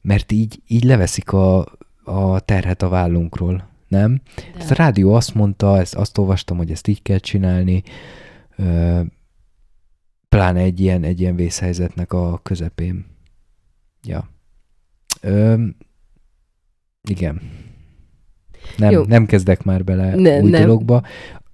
mert 0.02 0.32
így, 0.32 0.60
így 0.66 0.84
leveszik 0.84 1.32
a, 1.32 1.66
a 2.04 2.40
terhet 2.40 2.82
a 2.82 2.88
vállunkról 2.88 3.68
nem? 3.88 4.20
De. 4.36 4.58
Ezt 4.58 4.70
a 4.70 4.74
rádió 4.74 5.14
azt 5.14 5.34
mondta, 5.34 5.78
ezt 5.78 5.94
azt 5.94 6.18
olvastam, 6.18 6.56
hogy 6.56 6.70
ezt 6.70 6.88
így 6.88 7.02
kell 7.02 7.18
csinálni, 7.18 7.82
pláne 10.28 10.60
egy 10.60 10.80
ilyen, 10.80 11.02
egy 11.02 11.20
ilyen 11.20 11.36
vészhelyzetnek 11.36 12.12
a 12.12 12.38
közepén. 12.42 13.04
Ja. 14.02 14.28
Ö, 15.20 15.64
igen. 17.08 17.40
Nem, 18.76 19.04
nem 19.08 19.26
kezdek 19.26 19.62
már 19.62 19.84
bele 19.84 20.14
ne, 20.14 20.40
új 20.40 20.50
nem. 20.50 20.60
dologba. 20.60 21.02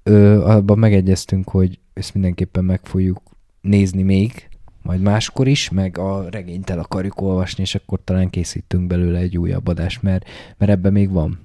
Ö, 0.02 0.44
abban 0.44 0.78
megegyeztünk, 0.78 1.48
hogy 1.48 1.78
ezt 1.92 2.14
mindenképpen 2.14 2.64
meg 2.64 2.80
fogjuk 2.86 3.20
nézni 3.60 4.02
még, 4.02 4.48
majd 4.82 5.00
máskor 5.00 5.48
is, 5.48 5.70
meg 5.70 5.98
a 5.98 6.28
regényt 6.30 6.70
el 6.70 6.78
akarjuk 6.78 7.20
olvasni, 7.20 7.62
és 7.62 7.74
akkor 7.74 8.00
talán 8.04 8.30
készítünk 8.30 8.86
belőle 8.86 9.18
egy 9.18 9.38
újabb 9.38 9.66
adást, 9.66 10.02
mert, 10.02 10.28
mert 10.58 10.70
ebben 10.72 10.92
még 10.92 11.10
van 11.10 11.38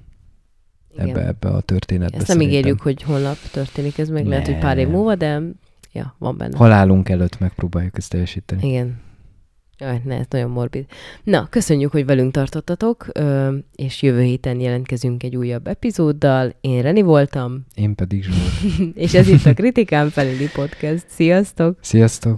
ebbe, 0.98 1.26
ebbe 1.26 1.48
a 1.48 1.60
történetbe. 1.60 2.16
Ezt 2.16 2.28
nem 2.28 2.40
ígérjük, 2.40 2.80
hogy 2.80 3.02
holnap 3.02 3.36
történik, 3.52 3.98
ez 3.98 4.08
meg 4.08 4.22
nem. 4.22 4.30
lehet, 4.30 4.46
hogy 4.46 4.58
pár 4.58 4.78
év 4.78 4.88
múlva, 4.88 5.14
de 5.14 5.40
ja, 5.92 6.14
van 6.18 6.36
benne. 6.36 6.56
Halálunk 6.56 7.08
előtt 7.08 7.38
megpróbáljuk 7.38 7.96
ezt 7.96 8.10
teljesíteni. 8.10 8.68
Igen. 8.68 9.06
Jaj, 9.80 10.00
ne, 10.04 10.18
ez 10.18 10.26
nagyon 10.30 10.50
morbid. 10.50 10.84
Na, 11.24 11.46
köszönjük, 11.50 11.90
hogy 11.90 12.06
velünk 12.06 12.32
tartottatok, 12.32 13.06
és 13.74 14.02
jövő 14.02 14.22
héten 14.22 14.60
jelentkezünk 14.60 15.22
egy 15.22 15.36
újabb 15.36 15.66
epizóddal. 15.66 16.54
Én 16.60 16.82
Reni 16.82 17.02
voltam. 17.02 17.66
Én 17.74 17.94
pedig 17.94 18.22
Zsolt. 18.22 18.78
és 19.04 19.14
ez 19.14 19.28
itt 19.28 19.44
a 19.44 19.54
Kritikán 19.54 20.10
felüli 20.10 20.48
podcast. 20.54 21.04
Sziasztok! 21.08 21.78
Sziasztok! 21.80 22.36